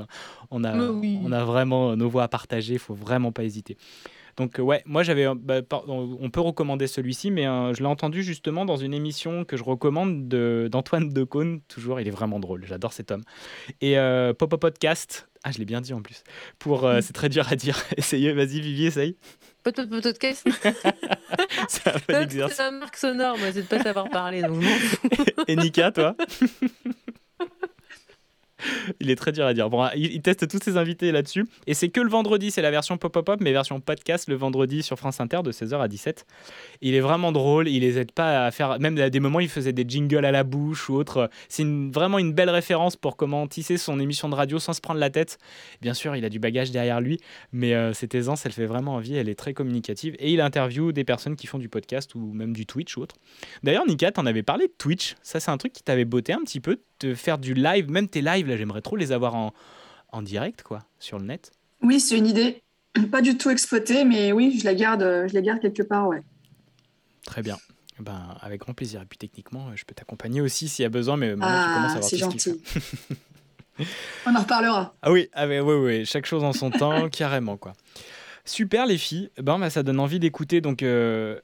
on, 0.52 0.64
a, 0.64 0.78
oui. 0.90 1.20
on 1.24 1.32
a 1.32 1.44
vraiment 1.44 1.96
nos 1.96 2.10
voix 2.10 2.24
à 2.24 2.28
partager, 2.28 2.74
il 2.74 2.80
faut 2.80 2.94
vraiment 2.94 3.32
pas 3.32 3.44
hésiter. 3.44 3.78
Donc 4.38 4.60
euh, 4.60 4.62
ouais, 4.64 4.84
moi 4.86 5.02
j'avais, 5.02 5.26
euh, 5.26 5.34
bah, 5.36 5.62
on 5.88 6.30
peut 6.30 6.42
recommander 6.42 6.86
celui-ci, 6.86 7.32
mais 7.32 7.48
euh, 7.48 7.74
je 7.74 7.80
l'ai 7.80 7.88
entendu 7.88 8.22
justement 8.22 8.66
dans 8.66 8.78
une 8.78 8.94
émission 8.94 9.46
que 9.46 9.58
je 9.58 9.64
recommande 9.64 10.28
de- 10.28 10.70
d'Antoine 10.72 11.10
Decaune, 11.10 11.62
toujours, 11.68 12.00
il 12.00 12.08
est 12.08 12.12
vraiment 12.12 12.40
drôle, 12.40 12.64
j'adore 12.66 12.94
cet 12.94 13.10
homme. 13.12 13.24
Et 13.82 13.98
euh, 13.98 14.34
Pop-Up 14.36 14.62
Podcast, 14.62 15.28
ah 15.44 15.52
je 15.52 15.58
l'ai 15.58 15.66
bien 15.66 15.82
dit 15.82 15.92
en 15.94 16.04
plus, 16.04 16.24
pour, 16.60 16.86
euh, 16.86 17.00
c'est 17.02 17.14
très 17.14 17.30
dur 17.30 17.48
à 17.52 17.56
dire, 17.56 17.84
essayez, 17.98 18.32
vas-y 18.32 18.60
Vivi, 18.60 18.86
essaye. 18.86 19.16
Podcast? 19.64 20.48
C'est 21.68 21.88
un. 21.88 22.48
C'est 22.50 22.72
marque 22.72 22.96
sonore, 22.96 23.38
moi, 23.38 23.48
c'est 23.52 23.64
de 23.64 23.68
pas 23.68 23.84
savoir 23.84 24.10
parler. 24.10 24.42
Donc. 24.42 24.64
Et 25.50 25.58
Nika, 25.58 25.92
toi? 25.92 26.16
Il 29.00 29.10
est 29.10 29.16
très 29.16 29.32
dur 29.32 29.46
à 29.46 29.54
dire. 29.54 29.70
Bon, 29.70 29.88
il, 29.96 30.22
teste 30.22 30.48
tous 30.48 30.60
ses 30.64 30.78
invités 30.78 31.12
là-dessus. 31.12 31.46
Et 31.66 31.74
c'est 31.74 31.90
que 31.90 32.02
le 32.02 32.10
vendredi, 32.10 32.52
c'est 32.52 32.62
la 32.62 32.72
version 32.72 32.98
pop-up-up, 32.98 33.40
mais 33.42 33.52
version 33.52 33.80
podcast 33.80 34.28
le 34.28 34.36
vendredi 34.36 34.84
sur 34.84 34.98
France 34.98 35.20
Inter 35.20 35.42
de 35.44 35.52
16h 35.52 35.80
à 35.80 35.88
17h. 35.88 36.24
Il 36.82 36.96
est 36.96 37.00
vraiment 37.00 37.32
drôle, 37.32 37.68
il 37.68 37.82
les 37.82 37.98
aide 37.98 38.12
pas 38.12 38.46
à 38.46 38.52
faire. 38.52 38.80
Même 38.80 38.98
à 38.98 39.10
des 39.10 39.20
moments, 39.20 39.40
il 39.40 39.50
faisait 39.50 39.74
des 39.74 39.86
jingles 39.88 40.26
à 40.26 40.32
la 40.32 40.44
bouche 40.44 40.90
ou 40.90 40.96
autre. 40.96 41.30
C'est 41.50 41.66
vraiment 41.66 42.20
une 42.20 42.34
belle 42.34 42.50
référence 42.50 42.96
pour 42.96 43.18
comment 43.18 43.48
tisser 43.48 43.78
son 43.78 44.00
émission 44.00 44.30
de 44.30 44.36
radio 44.36 44.60
sans 44.60 44.74
se 44.74 44.82
prendre 44.82 45.00
la 45.00 45.10
tête. 45.10 45.38
Bien 45.82 45.94
sûr, 45.94 46.16
il 46.16 46.26
a 46.26 46.30
du 46.30 46.40
bagage 46.40 46.72
derrière 46.72 47.02
lui, 47.02 47.20
mais 47.52 47.74
euh, 47.74 47.94
cette 47.94 48.16
aisance, 48.16 48.46
elle 48.46 48.52
fait 48.52 48.66
vraiment 48.66 48.96
envie, 48.96 49.16
elle 49.16 49.30
est 49.30 49.36
très 49.36 49.54
communicative. 49.54 50.16
Et 50.20 50.32
il 50.32 50.42
interviewe 50.42 50.92
des 50.92 51.04
personnes 51.04 51.36
qui 51.36 51.48
font 51.48 51.60
du 51.60 51.70
podcast 51.70 52.16
ou 52.16 52.34
même 52.34 52.54
du 52.54 52.66
Twitch 52.66 52.98
ou 52.98 53.02
autre. 53.02 53.16
D'ailleurs, 53.64 53.86
Nika, 53.88 54.12
t'en 54.12 54.26
avais 54.26 54.44
parlé 54.44 54.68
de 54.68 54.74
Twitch. 54.78 55.16
Ça, 55.22 55.40
c'est 55.40 55.52
un 55.52 55.58
truc 55.58 55.74
qui 55.74 55.84
t'avait 55.84 56.06
botté 56.06 56.34
un 56.34 56.42
petit 56.42 56.60
peu, 56.60 56.80
de 57.00 57.14
faire 57.16 57.38
du 57.38 57.54
live, 57.54 57.90
même 57.90 58.08
tes 58.08 58.22
lives, 58.22 58.48
là, 58.48 58.58
j'aimerais 58.58 58.82
trop 58.82 58.96
les 58.96 59.12
avoir 59.12 59.36
en, 59.36 59.54
en 60.12 60.22
direct, 60.22 60.64
quoi, 60.64 60.84
sur 61.00 61.20
le 61.20 61.26
net. 61.26 61.52
Oui, 61.82 62.00
c'est 62.00 62.18
une 62.18 62.28
idée. 62.28 62.64
Pas 63.12 63.22
du 63.22 63.38
tout 63.38 63.50
exploitée, 63.50 64.06
mais 64.06 64.32
oui, 64.32 64.58
je 64.60 64.66
la 64.66 64.74
garde, 64.74 65.04
euh, 65.04 65.28
je 65.28 65.34
la 65.34 65.42
garde 65.42 65.60
quelque 65.60 65.84
part, 65.84 66.08
ouais. 66.08 66.22
Très 67.26 67.42
bien. 67.42 67.58
Ben, 68.00 68.36
avec 68.42 68.62
grand 68.62 68.74
plaisir. 68.74 69.02
Et 69.02 69.06
puis 69.06 69.18
techniquement, 69.18 69.68
euh, 69.68 69.72
je 69.76 69.84
peux 69.84 69.96
t'accompagner 69.96 70.40
aussi 70.42 70.68
s'il 70.70 70.84
y 70.84 70.86
a 70.86 70.90
besoin, 70.90 71.18
mais 71.18 71.36
maintenant 71.36 71.64
tu 71.66 71.74
commences 71.74 71.92
à 71.92 71.94
Ah, 71.94 71.98
avoir 71.98 72.10
c'est 72.10 72.18
gentil. 72.18 72.62
On 74.26 74.36
en 74.36 74.40
reparlera. 74.40 74.96
Ah 75.02 75.12
oui, 75.12 75.30
ah 75.34 75.48
ouais, 75.48 75.60
ouais, 75.60 75.76
ouais, 75.80 76.06
chaque 76.06 76.26
chose 76.26 76.44
en 76.44 76.54
son 76.54 76.72
temps, 76.72 77.10
carrément 77.12 77.58
quoi. 77.58 77.74
Super 78.46 78.86
les 78.86 78.98
filles, 78.98 79.30
ben, 79.42 79.60
ben, 79.60 79.70
ça 79.70 79.84
donne 79.84 80.00
envie 80.00 80.20
d'écouter 80.20 80.62
donc 80.62 80.82
euh, 80.84 81.40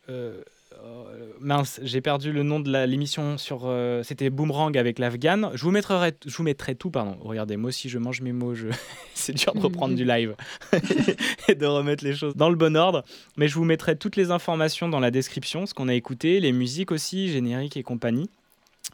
mince, 1.39 1.79
j'ai 1.83 2.01
perdu 2.01 2.31
le 2.31 2.43
nom 2.43 2.59
de 2.59 2.85
l'émission 2.85 3.37
sur 3.37 3.63
euh, 3.65 4.01
c'était 4.03 4.29
Boomerang 4.29 4.75
avec 4.77 4.97
l'Afghan. 4.99 5.51
Je 5.53 5.63
vous 5.63 5.71
mettrai 5.71 6.13
je 6.25 6.35
vous 6.35 6.43
mettrai 6.43 6.75
tout 6.75 6.89
pardon. 6.89 7.17
Regardez, 7.21 7.57
moi 7.57 7.69
aussi 7.69 7.89
je 7.89 7.99
mange 7.99 8.21
mes 8.21 8.31
mots, 8.31 8.53
c'est 9.13 9.33
dur 9.33 9.53
de 9.53 9.59
reprendre 9.59 9.95
du 9.95 10.05
live 10.05 10.35
et 11.47 11.55
de 11.55 11.65
remettre 11.65 12.03
les 12.03 12.15
choses 12.15 12.35
dans 12.35 12.49
le 12.49 12.55
bon 12.55 12.75
ordre, 12.75 13.03
mais 13.37 13.47
je 13.47 13.55
vous 13.55 13.65
mettrai 13.65 13.97
toutes 13.97 14.15
les 14.15 14.31
informations 14.31 14.89
dans 14.89 14.99
la 14.99 15.11
description, 15.11 15.65
ce 15.65 15.73
qu'on 15.73 15.87
a 15.89 15.93
écouté, 15.93 16.39
les 16.39 16.51
musiques 16.51 16.91
aussi, 16.91 17.29
génériques 17.29 17.77
et 17.77 17.83
compagnie. 17.83 18.29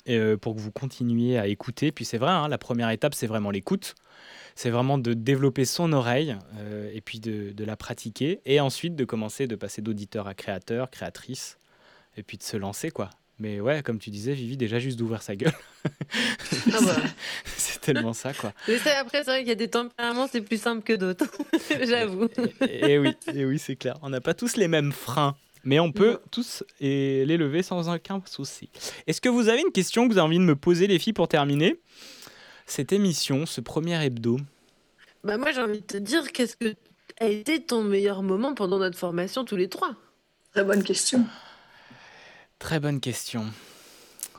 euh, 0.07 0.37
pour 0.37 0.55
que 0.55 0.59
vous 0.59 0.71
continuiez 0.71 1.37
à 1.37 1.47
écouter. 1.47 1.91
Puis 1.91 2.05
c'est 2.05 2.17
vrai, 2.17 2.31
hein, 2.31 2.47
la 2.47 2.57
première 2.57 2.89
étape, 2.89 3.13
c'est 3.15 3.27
vraiment 3.27 3.51
l'écoute. 3.51 3.95
C'est 4.55 4.69
vraiment 4.69 4.97
de 4.97 5.13
développer 5.13 5.65
son 5.65 5.93
oreille 5.93 6.35
euh, 6.57 6.89
et 6.93 7.01
puis 7.01 7.19
de, 7.19 7.51
de 7.51 7.63
la 7.63 7.75
pratiquer. 7.75 8.41
Et 8.45 8.59
ensuite 8.59 8.95
de 8.95 9.05
commencer 9.05 9.47
de 9.47 9.55
passer 9.55 9.81
d'auditeur 9.81 10.27
à 10.27 10.33
créateur, 10.33 10.89
créatrice. 10.89 11.57
Et 12.19 12.23
puis 12.23 12.37
de 12.37 12.43
se 12.43 12.57
lancer, 12.57 12.91
quoi. 12.91 13.09
Mais 13.39 13.61
ouais, 13.61 13.81
comme 13.81 13.99
tu 13.99 14.09
disais, 14.09 14.33
Vivi, 14.33 14.57
déjà 14.57 14.79
juste 14.79 14.99
d'ouvrir 14.99 15.21
sa 15.21 15.37
gueule. 15.37 15.53
Ah 16.73 16.79
bah. 16.85 16.97
c'est 17.45 17.79
tellement 17.79 18.11
ça, 18.11 18.33
quoi. 18.33 18.51
Mais 18.67 18.77
ça, 18.77 18.99
après, 18.99 19.19
c'est 19.19 19.31
vrai 19.31 19.39
qu'il 19.39 19.47
y 19.47 19.53
a 19.53 19.55
des 19.55 19.69
tempéraments, 19.69 20.27
c'est 20.29 20.41
plus 20.41 20.61
simple 20.61 20.83
que 20.83 20.91
d'autres. 20.91 21.25
J'avoue. 21.81 22.27
Et 22.67 22.99
oui, 22.99 23.13
et 23.33 23.45
oui 23.45 23.57
c'est 23.57 23.77
clair. 23.77 23.95
On 24.01 24.09
n'a 24.09 24.19
pas 24.19 24.33
tous 24.33 24.57
les 24.57 24.67
mêmes 24.67 24.91
freins. 24.91 25.37
Mais 25.63 25.79
on 25.79 25.93
peut 25.93 26.19
tous 26.31 26.63
et 26.81 27.25
les 27.25 27.37
lever 27.37 27.63
sans 27.63 27.93
aucun 27.93 28.21
souci. 28.25 28.69
Est-ce 29.07 29.21
que 29.21 29.29
vous 29.29 29.47
avez 29.47 29.61
une 29.61 29.71
question 29.71 30.07
que 30.07 30.13
vous 30.13 30.17
avez 30.17 30.27
envie 30.27 30.39
de 30.39 30.43
me 30.43 30.55
poser, 30.55 30.87
les 30.87 30.99
filles, 30.99 31.13
pour 31.13 31.29
terminer? 31.29 31.79
Cette 32.65 32.91
émission, 32.91 33.45
ce 33.45 33.61
premier 33.61 34.03
hebdo 34.03 34.37
Bah, 35.23 35.37
moi, 35.37 35.51
j'ai 35.53 35.61
envie 35.61 35.79
de 35.79 35.85
te 35.85 35.97
dire, 35.97 36.31
qu'est-ce 36.33 36.57
que 36.57 36.75
a 37.21 37.27
été 37.27 37.61
ton 37.61 37.83
meilleur 37.83 38.21
moment 38.23 38.53
pendant 38.53 38.79
notre 38.79 38.97
formation 38.97 39.45
tous 39.45 39.55
les 39.55 39.69
trois? 39.69 39.95
Très 40.53 40.63
bonne 40.63 40.83
question. 40.83 41.25
Très 42.59 42.79
bonne 42.79 42.99
question. 42.99 43.45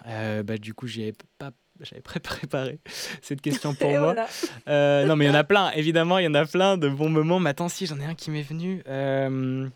Euh, 0.07 0.43
bah, 0.43 0.59
du 0.59 0.75
coup, 0.75 0.87
j'y 0.87 1.03
avais 1.03 1.15
pas. 1.39 1.51
J'avais 1.81 2.03
pré- 2.03 2.21
préparé 2.21 2.79
cette 3.23 3.41
question 3.41 3.75
pour 3.75 3.91
moi. 3.91 4.01
voilà. 4.01 4.27
Euh, 4.69 5.07
non, 5.07 5.17
mais 5.17 5.25
il 5.25 5.29
y 5.29 5.31
en 5.31 5.35
a 5.35 5.45
plein. 5.45 5.71
Évidemment, 5.73 6.19
il 6.19 6.25
y 6.25 6.29
en 6.29 6.35
a 6.35 6.45
plein 6.45 6.77
de 6.77 6.89
bons 6.89 7.09
moments. 7.09 7.41
Mais 7.41 7.51
attends, 7.51 7.69
si 7.71 7.87
j'en 7.87 7.99
ai 8.01 8.05
un 8.05 8.15
qui 8.15 8.31
m'est 8.31 8.43
venu. 8.43 8.83
Euh, 8.87 9.67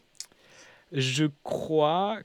je 0.93 1.25
crois, 1.43 2.19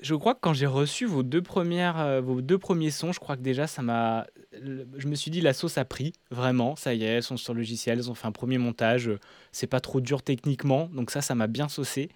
je 0.00 0.14
crois 0.14 0.34
que 0.34 0.40
quand 0.40 0.54
j'ai 0.54 0.66
reçu 0.66 1.04
vos 1.04 1.22
deux 1.22 1.42
premières, 1.42 2.22
vos 2.22 2.40
deux 2.40 2.58
premiers 2.58 2.90
sons, 2.90 3.12
je 3.12 3.20
crois 3.20 3.36
que 3.36 3.42
déjà 3.42 3.66
ça 3.66 3.82
m'a. 3.82 4.26
Je 4.52 5.06
me 5.06 5.14
suis 5.14 5.30
dit 5.30 5.40
la 5.42 5.52
sauce 5.52 5.76
a 5.78 5.84
pris 5.84 6.14
vraiment. 6.30 6.74
Ça 6.74 6.94
y 6.94 7.04
est, 7.04 7.06
elles 7.08 7.22
sont 7.22 7.36
sur 7.36 7.52
le 7.52 7.60
logiciel, 7.60 7.98
elles 7.98 8.10
ont 8.10 8.14
fait 8.14 8.26
un 8.26 8.32
premier 8.32 8.56
montage. 8.58 9.10
C'est 9.52 9.66
pas 9.66 9.80
trop 9.80 10.00
dur 10.00 10.22
techniquement, 10.22 10.88
donc 10.92 11.10
ça, 11.10 11.20
ça 11.20 11.34
m'a 11.34 11.46
bien 11.46 11.68
saucé. 11.68 12.08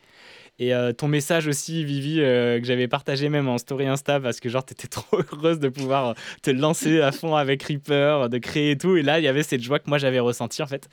Et 0.59 0.74
euh, 0.74 0.92
ton 0.92 1.09
message 1.09 1.46
aussi, 1.48 1.82
Vivi, 1.84 2.20
euh, 2.20 2.61
que 2.61 2.66
j'avais 2.66 2.86
partagé 2.86 3.28
même 3.28 3.48
en 3.48 3.59
story 3.59 3.86
Insta, 3.86 4.20
parce 4.20 4.38
que 4.38 4.48
genre, 4.48 4.64
t'étais 4.64 4.86
trop 4.88 5.18
heureuse 5.32 5.59
de 5.59 5.68
pouvoir 5.68 6.14
te 6.42 6.50
lancer 6.50 7.00
à 7.00 7.11
fond 7.11 7.34
avec 7.34 7.62
Reaper, 7.62 8.28
de 8.28 8.38
créer 8.38 8.72
et 8.72 8.78
tout. 8.78 8.96
Et 8.96 9.03
là, 9.03 9.18
il 9.18 9.24
y 9.24 9.28
avait 9.28 9.42
cette 9.42 9.62
joie 9.62 9.78
que 9.78 9.88
moi 9.88 9.98
j'avais 9.98 10.20
ressentie 10.20 10.62
en 10.62 10.66
fait. 10.66 10.88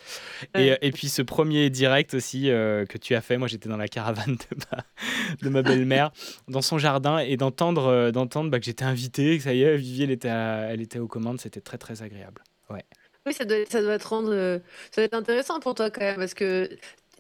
Et, 0.56 0.74
et 0.82 0.92
puis 0.92 1.10
ce 1.10 1.22
premier 1.22 1.70
direct 1.70 2.14
aussi 2.14 2.50
euh, 2.50 2.86
que 2.86 2.98
tu 2.98 3.14
as 3.16 3.22
fait, 3.22 3.38
moi 3.38 3.48
j'étais 3.48 3.70
dans 3.70 3.78
la 3.78 3.88
caravane 3.88 4.38
de 4.38 4.58
ma, 4.72 4.84
de 5.44 5.50
ma 5.50 5.62
belle-mère, 5.62 6.12
dans 6.48 6.62
son 6.62 6.78
jardin, 6.78 7.20
et 7.20 7.38
d'entendre 7.38 8.12
d'entendre 8.12 8.50
bah, 8.50 8.60
que 8.60 8.66
j'étais 8.66 8.86
invité, 8.86 9.38
que 9.38 9.44
ça 9.44 9.54
y 9.54 9.62
est, 9.64 9.78
Vivi, 9.78 10.04
elle 10.04 10.12
était, 10.12 10.30
à- 10.30 10.70
elle 10.72 10.82
était 10.82 11.00
aux 11.00 11.08
commandes, 11.08 11.40
c'était 11.42 11.62
très 11.62 11.78
très 11.78 12.02
agréable. 12.02 12.42
Ouais. 12.70 12.84
Oui, 13.26 13.34
ça 13.34 13.46
doit, 13.46 13.58
ça 13.70 13.82
doit 13.82 14.00
te 14.00 14.08
rendre. 14.08 14.32
Ça 14.92 15.02
doit 15.02 15.04
être 15.04 15.14
intéressant 15.14 15.60
pour 15.60 15.76
toi 15.76 15.90
quand 15.92 16.02
même, 16.02 16.16
parce 16.16 16.34
que 16.34 16.70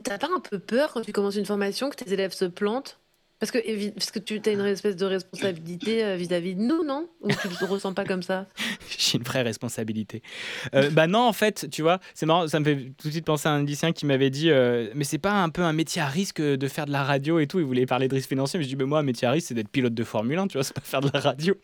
t'as 0.03 0.17
pas 0.17 0.27
un 0.35 0.39
peu 0.39 0.59
peur 0.59 0.91
quand 0.93 1.01
tu 1.01 1.11
commences 1.13 1.35
une 1.35 1.45
formation 1.45 1.89
que 1.89 1.95
tes 1.95 2.11
élèves 2.13 2.33
se 2.33 2.45
plantent? 2.45 2.99
Parce 3.39 3.51
que, 3.51 3.89
parce 3.91 4.11
que 4.11 4.19
tu 4.19 4.41
as 4.45 4.51
une 4.51 4.65
espèce 4.65 4.97
de 4.97 5.05
responsabilité 5.05 6.03
euh, 6.03 6.15
vis-à-vis 6.17 6.55
de 6.55 6.61
nous, 6.61 6.83
non? 6.83 7.07
Ou 7.21 7.29
tu 7.29 7.47
le 7.61 7.65
ressens 7.67 7.93
pas 7.93 8.03
comme 8.03 8.21
ça? 8.21 8.47
J'ai 8.97 9.17
une 9.17 9.23
vraie 9.23 9.43
responsabilité. 9.43 10.21
Euh, 10.75 10.89
bah 10.89 11.07
non, 11.07 11.19
en 11.19 11.31
fait, 11.31 11.67
tu 11.71 11.81
vois, 11.81 11.99
c'est 12.13 12.25
marrant, 12.25 12.47
ça 12.49 12.59
me 12.59 12.65
fait 12.65 12.75
tout 13.01 13.07
de 13.07 13.11
suite 13.13 13.23
penser 13.23 13.47
à 13.47 13.51
un 13.53 13.63
lycéen 13.63 13.93
qui 13.93 14.05
m'avait 14.05 14.29
dit 14.29 14.49
euh, 14.51 14.89
Mais 14.93 15.05
c'est 15.05 15.19
pas 15.19 15.31
un 15.41 15.47
peu 15.47 15.61
un 15.61 15.71
métier 15.71 16.01
à 16.01 16.07
risque 16.07 16.41
de 16.41 16.67
faire 16.67 16.85
de 16.85 16.91
la 16.91 17.03
radio 17.05 17.39
et 17.39 17.47
tout? 17.47 17.59
Il 17.59 17.65
voulait 17.65 17.85
parler 17.85 18.09
de 18.09 18.15
risque 18.15 18.27
financier, 18.27 18.57
mais 18.59 18.63
je 18.65 18.69
dis 18.69 18.75
bah, 18.75 18.85
Moi, 18.85 18.99
un 18.99 19.03
métier 19.03 19.25
à 19.27 19.31
risque, 19.31 19.47
c'est 19.47 19.53
d'être 19.53 19.69
pilote 19.69 19.93
de 19.93 20.03
Formule 20.03 20.37
1, 20.37 20.47
tu 20.47 20.57
vois, 20.57 20.63
c'est 20.65 20.73
pas 20.73 20.81
faire 20.81 20.99
de 21.01 21.09
la 21.13 21.21
radio. 21.21 21.55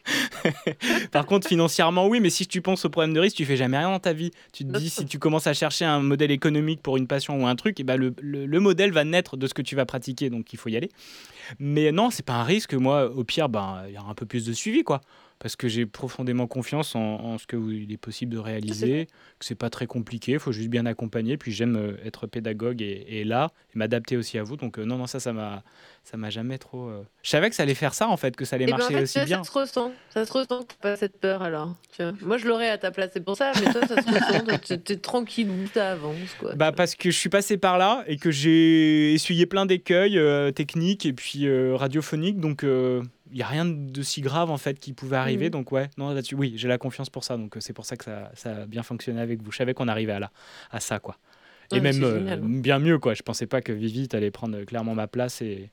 Par 1.11 1.25
contre, 1.25 1.47
financièrement, 1.47 2.07
oui, 2.07 2.19
mais 2.21 2.29
si 2.29 2.47
tu 2.47 2.61
penses 2.61 2.85
au 2.85 2.89
problème 2.89 3.13
de 3.13 3.19
risque, 3.19 3.35
tu 3.35 3.45
fais 3.45 3.57
jamais 3.57 3.77
rien 3.77 3.89
dans 3.89 3.99
ta 3.99 4.13
vie. 4.13 4.31
Tu 4.53 4.63
te 4.65 4.77
dis, 4.77 4.89
si 4.89 5.05
tu 5.05 5.19
commences 5.19 5.47
à 5.47 5.53
chercher 5.53 5.83
un 5.85 5.99
modèle 5.99 6.31
économique 6.31 6.81
pour 6.81 6.95
une 6.97 7.07
passion 7.07 7.41
ou 7.41 7.47
un 7.47 7.55
truc, 7.57 7.79
et 7.79 7.83
bah, 7.83 7.97
le, 7.97 8.13
le- 8.21 8.45
le 8.45 8.59
modèle 8.61 8.91
va 8.91 9.03
naître 9.03 9.35
de 9.35 9.45
ce 9.47 9.53
que 9.53 9.61
tu 9.61 9.75
vas 9.75 9.85
pratiquer, 9.85 10.29
donc 10.29 10.53
il 10.53 10.57
faut 10.57 10.69
y 10.69 10.77
aller. 10.77 10.89
Mais 11.59 11.91
non, 11.91 12.09
c'est 12.09 12.25
pas 12.25 12.33
un 12.33 12.43
risque. 12.43 12.73
Moi, 12.73 13.09
au 13.09 13.23
pire, 13.23 13.49
ben, 13.49 13.83
il 13.87 13.93
y 13.93 13.97
aura 13.97 14.09
un 14.09 14.15
peu 14.15 14.25
plus 14.25 14.45
de 14.45 14.53
suivi, 14.53 14.83
quoi. 14.83 15.01
Parce 15.37 15.57
que 15.57 15.67
j'ai 15.67 15.85
profondément 15.85 16.47
confiance 16.47 16.95
en, 16.95 17.01
en 17.01 17.37
ce 17.37 17.45
qu'il 17.45 17.91
est 17.91 17.97
possible 17.97 18.31
de 18.33 18.37
réaliser, 18.39 19.05
que 19.37 19.45
c'est 19.45 19.53
pas 19.53 19.69
très 19.69 19.85
compliqué, 19.85 20.31
il 20.33 20.39
faut 20.39 20.53
juste 20.53 20.69
bien 20.69 20.85
accompagner. 20.85 21.35
Puis 21.37 21.51
j'aime 21.51 21.75
euh, 21.75 21.97
être 22.05 22.25
pédagogue 22.25 22.81
et, 22.81 23.05
et 23.09 23.23
là, 23.25 23.51
et 23.73 23.77
m'adapter 23.77 24.15
aussi 24.15 24.37
à 24.37 24.43
vous. 24.43 24.55
Donc 24.55 24.79
euh, 24.79 24.85
non, 24.85 24.97
non, 24.97 25.07
ça, 25.07 25.19
ça 25.19 25.33
m'a, 25.33 25.61
ça 26.05 26.15
m'a 26.15 26.29
jamais 26.29 26.57
trop. 26.57 26.87
euh, 26.87 27.03
Je 27.21 27.29
savais 27.29 27.49
que 27.49 27.55
ça 27.55 27.63
allait 27.63 27.73
faire 27.75 27.93
ça, 27.93 28.07
en 28.07 28.15
fait, 28.15 28.35
que 28.37 28.45
ça 28.45 28.55
allait 28.55 28.63
Eh 28.65 28.67
ben, 28.71 28.75
en 28.75 28.77
marcher 28.77 28.93
fait, 28.95 29.01
aussi 29.03 29.17
vois, 29.19 29.25
bien. 29.25 29.43
Ça 29.43 29.51
se 29.51 29.59
ressent. 29.59 29.91
Ça 30.09 30.25
se 30.25 30.31
ressent 30.31 30.63
que 30.63 30.73
pas 30.81 30.95
cette 30.95 31.19
peur 31.19 31.41
alors. 31.41 31.75
Tu 31.95 32.01
vois. 32.01 32.13
Moi, 32.21 32.37
je 32.37 32.47
l'aurais 32.47 32.69
à 32.69 32.77
ta 32.77 32.91
place, 32.91 33.11
c'est 33.13 33.23
pour 33.23 33.35
ça. 33.35 33.51
Mais 33.55 33.71
toi, 33.73 33.85
ça 33.85 34.01
se 34.01 34.07
ressent. 34.09 34.43
donc 34.45 34.83
t'es- 34.83 34.95
tranquille, 34.97 35.51
ça 35.73 35.91
avance. 35.91 36.15
Quoi. 36.39 36.55
Bah 36.55 36.71
parce 36.71 36.95
que 36.95 37.11
je 37.11 37.17
suis 37.17 37.29
passé 37.29 37.57
par 37.57 37.77
là 37.77 38.05
et 38.07 38.15
que 38.17 38.31
j'ai 38.31 39.13
essuyé 39.13 39.45
plein 39.45 39.65
d'écueils 39.65 40.17
euh, 40.17 40.51
techniques 40.51 41.05
et 41.05 41.11
puis 41.13 41.45
radiophoniques. 41.73 42.39
Donc 42.39 42.63
il 43.31 43.37
y 43.37 43.41
a 43.41 43.47
rien 43.47 43.65
de 43.65 44.01
si 44.01 44.21
grave 44.21 44.51
en 44.51 44.57
fait 44.57 44.79
qui 44.79 44.93
pouvait 44.93 45.17
arriver. 45.17 45.45
Mhm. 45.45 45.51
Donc 45.51 45.71
ouais, 45.71 45.89
non 45.97 46.09
là-dessus, 46.09 46.35
oui, 46.35 46.53
j'ai 46.55 46.67
la 46.67 46.77
confiance 46.77 47.09
pour 47.09 47.23
ça. 47.23 47.37
Donc 47.37 47.57
euh, 47.57 47.59
c'est 47.59 47.73
pour 47.73 47.85
ça 47.85 47.95
que 47.95 48.05
ça, 48.05 48.31
ça 48.35 48.51
a 48.51 48.65
bien 48.65 48.83
fonctionné 48.83 49.21
avec 49.21 49.41
vous. 49.41 49.51
Je 49.51 49.57
savais 49.57 49.73
qu'on 49.73 49.87
arrivait 49.87 50.13
à 50.13 50.19
là, 50.19 50.31
à 50.71 50.79
ça 50.79 50.99
quoi. 50.99 51.17
Et 51.71 51.75
Ouais, 51.75 51.81
même 51.81 52.03
euh, 52.03 52.37
bien 52.37 52.79
mieux 52.79 52.99
quoi. 52.99 53.13
Je 53.13 53.23
pensais 53.23 53.47
pas 53.47 53.61
que 53.61 53.71
Vivi 53.71 54.07
t'allais 54.07 54.31
prendre 54.31 54.57
euh, 54.57 54.65
clairement 54.65 54.93
ma 54.93 55.07
place 55.07 55.41
et, 55.41 55.71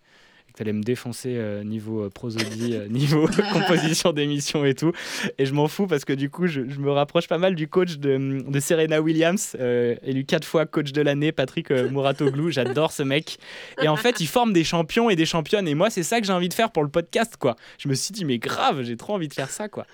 t'allais 0.54 0.72
me 0.72 0.82
défoncer 0.82 1.34
euh, 1.36 1.64
niveau 1.64 2.04
euh, 2.04 2.10
prosodie, 2.10 2.74
euh, 2.74 2.88
niveau 2.88 3.28
composition 3.52 4.12
d'émission 4.12 4.64
et 4.64 4.74
tout. 4.74 4.92
Et 5.38 5.46
je 5.46 5.54
m'en 5.54 5.68
fous 5.68 5.86
parce 5.86 6.04
que 6.04 6.12
du 6.12 6.30
coup, 6.30 6.46
je, 6.46 6.68
je 6.68 6.78
me 6.78 6.90
rapproche 6.90 7.28
pas 7.28 7.38
mal 7.38 7.54
du 7.54 7.68
coach 7.68 7.98
de, 7.98 8.44
de 8.46 8.60
Serena 8.60 9.00
Williams, 9.00 9.56
euh, 9.60 9.96
élu 10.02 10.24
quatre 10.24 10.44
fois 10.44 10.66
coach 10.66 10.92
de 10.92 11.00
l'année, 11.00 11.32
Patrick 11.32 11.70
Mouratoglou. 11.70 12.50
J'adore 12.52 12.92
ce 12.92 13.02
mec. 13.02 13.38
Et 13.82 13.88
en 13.88 13.96
fait, 13.96 14.20
il 14.20 14.26
forme 14.26 14.52
des 14.52 14.64
champions 14.64 15.10
et 15.10 15.16
des 15.16 15.26
championnes. 15.26 15.68
Et 15.68 15.74
moi, 15.74 15.90
c'est 15.90 16.02
ça 16.02 16.20
que 16.20 16.26
j'ai 16.26 16.32
envie 16.32 16.48
de 16.48 16.54
faire 16.54 16.70
pour 16.70 16.82
le 16.82 16.88
podcast, 16.90 17.36
quoi. 17.38 17.56
Je 17.78 17.88
me 17.88 17.94
suis 17.94 18.12
dit, 18.12 18.24
mais 18.24 18.38
grave, 18.38 18.82
j'ai 18.82 18.96
trop 18.96 19.14
envie 19.14 19.28
de 19.28 19.34
faire 19.34 19.50
ça, 19.50 19.68
quoi. 19.68 19.86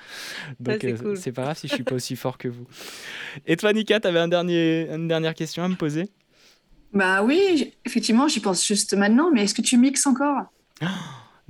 Donc, 0.61 0.79
c'est 0.81 0.95
cool. 0.95 1.33
pas 1.33 1.43
grave 1.43 1.59
si 1.59 1.69
je 1.69 1.75
suis 1.75 1.85
pas 1.85 1.95
aussi 1.95 2.17
fort 2.17 2.39
que 2.39 2.49
vous. 2.49 2.67
Et 3.47 3.57
toi, 3.57 3.73
Nika, 3.73 4.01
t'avais 4.01 4.19
un 4.19 4.29
dernier, 4.29 4.89
une 4.91 5.09
dernière 5.09 5.35
question 5.35 5.63
à 5.63 5.69
me 5.69 5.77
poser? 5.77 6.09
Bah 6.93 7.23
oui, 7.23 7.75
effectivement, 7.85 8.29
j'y 8.29 8.41
pense 8.41 8.67
juste 8.67 8.95
maintenant, 8.95 9.31
mais 9.33 9.45
est-ce 9.45 9.55
que 9.55 9.63
tu 9.63 9.77
mixes 9.77 10.07
encore? 10.07 10.43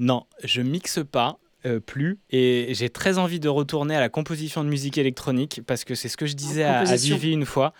Non, 0.00 0.26
je 0.44 0.62
mixe 0.62 1.00
pas. 1.10 1.38
euh, 1.66 1.80
plus 1.80 2.20
et 2.30 2.68
j'ai 2.74 2.88
très 2.88 3.18
envie 3.18 3.40
de 3.40 3.48
retourner 3.48 3.96
à 3.96 4.00
la 4.00 4.08
composition 4.08 4.62
de 4.62 4.68
musique 4.68 4.96
électronique 4.96 5.60
parce 5.66 5.82
que 5.84 5.96
c'est 5.96 6.08
ce 6.08 6.16
que 6.16 6.24
je 6.26 6.34
disais 6.34 6.62
à, 6.62 6.78
à. 6.78 6.94
Vivi 6.94 7.32
une 7.32 7.44
fois. 7.44 7.72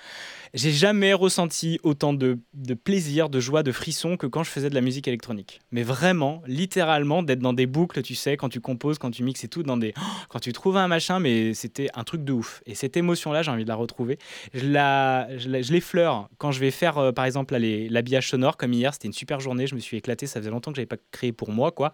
J'ai 0.55 0.73
jamais 0.73 1.13
ressenti 1.13 1.79
autant 1.83 2.13
de, 2.13 2.39
de 2.55 2.75
plaisir, 2.75 3.29
de 3.29 3.41
joie, 3.41 3.63
de 3.63 3.73
frisson 3.73 4.17
que 4.17 4.27
quand 4.27 4.43
je 4.43 4.51
faisais 4.51 4.71
de 4.71 4.75
la 4.75 4.81
musique 4.81 5.09
électronique. 5.09 5.61
Mais 5.73 5.83
vraiment, 5.83 6.43
littéralement, 6.47 7.23
d'être 7.23 7.41
dans 7.41 7.53
des 7.53 7.67
boucles, 7.67 8.03
tu 8.03 8.15
sais, 8.15 8.37
quand 8.37 8.49
tu 8.49 8.61
composes, 8.61 8.99
quand 8.99 9.11
tu 9.11 9.23
mixes 9.23 9.45
et 9.45 9.49
tout, 9.49 9.63
dans 9.63 9.77
des, 9.77 9.95
quand 10.29 10.41
tu 10.41 10.53
trouves 10.53 10.77
un 10.77 10.89
machin, 10.89 11.21
mais 11.21 11.55
c'était 11.55 11.89
un 11.95 12.05
truc 12.05 12.25
de 12.25 12.33
ouf. 12.33 12.63
Et 12.67 12.75
cette 12.75 12.97
émotion-là, 12.97 13.43
j'ai 13.43 13.51
envie 13.51 13.65
de 13.65 13.69
la 13.69 13.75
retrouver. 13.75 14.19
Je 14.55 14.67
la, 14.67 15.29
je 15.37 15.49
je 15.63 15.73
l'effleure 15.73 16.29
quand 16.39 16.53
je 16.53 16.61
vais 16.61 16.71
faire, 16.71 16.99
euh, 16.99 17.13
par 17.13 17.25
exemple, 17.25 17.57
l'habillage 17.57 18.29
sonore, 18.29 18.57
comme 18.57 18.73
hier, 18.73 18.93
c'était 18.93 19.09
une 19.09 19.13
super 19.13 19.41
journée, 19.41 19.67
je 19.67 19.75
me 19.75 19.81
suis 19.81 19.97
éclaté, 19.97 20.27
ça 20.27 20.41
faisait 20.41 20.51
longtemps 20.51 20.71
que 20.71 20.77
j'avais 20.77 20.87
pas 20.87 20.97
créé 21.11 21.33
pour 21.33 21.51
moi, 21.51 21.73
quoi. 21.73 21.93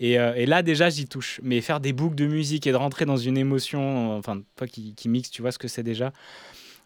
Et, 0.00 0.18
euh, 0.18 0.34
et 0.34 0.46
là, 0.46 0.62
déjà, 0.62 0.90
j'y 0.90 1.06
touche. 1.06 1.40
Mais 1.42 1.60
faire 1.60 1.80
des 1.80 1.92
boucles 1.92 2.16
de 2.16 2.26
musique 2.26 2.66
et 2.66 2.72
de 2.72 2.76
rentrer 2.76 3.04
dans 3.04 3.16
une 3.16 3.36
émotion, 3.36 4.16
enfin, 4.16 4.42
toi 4.56 4.66
qui, 4.66 4.94
qui 4.94 5.08
mixe, 5.08 5.30
tu 5.30 5.42
vois 5.42 5.52
ce 5.52 5.58
que 5.58 5.68
c'est 5.68 5.82
déjà. 5.82 6.12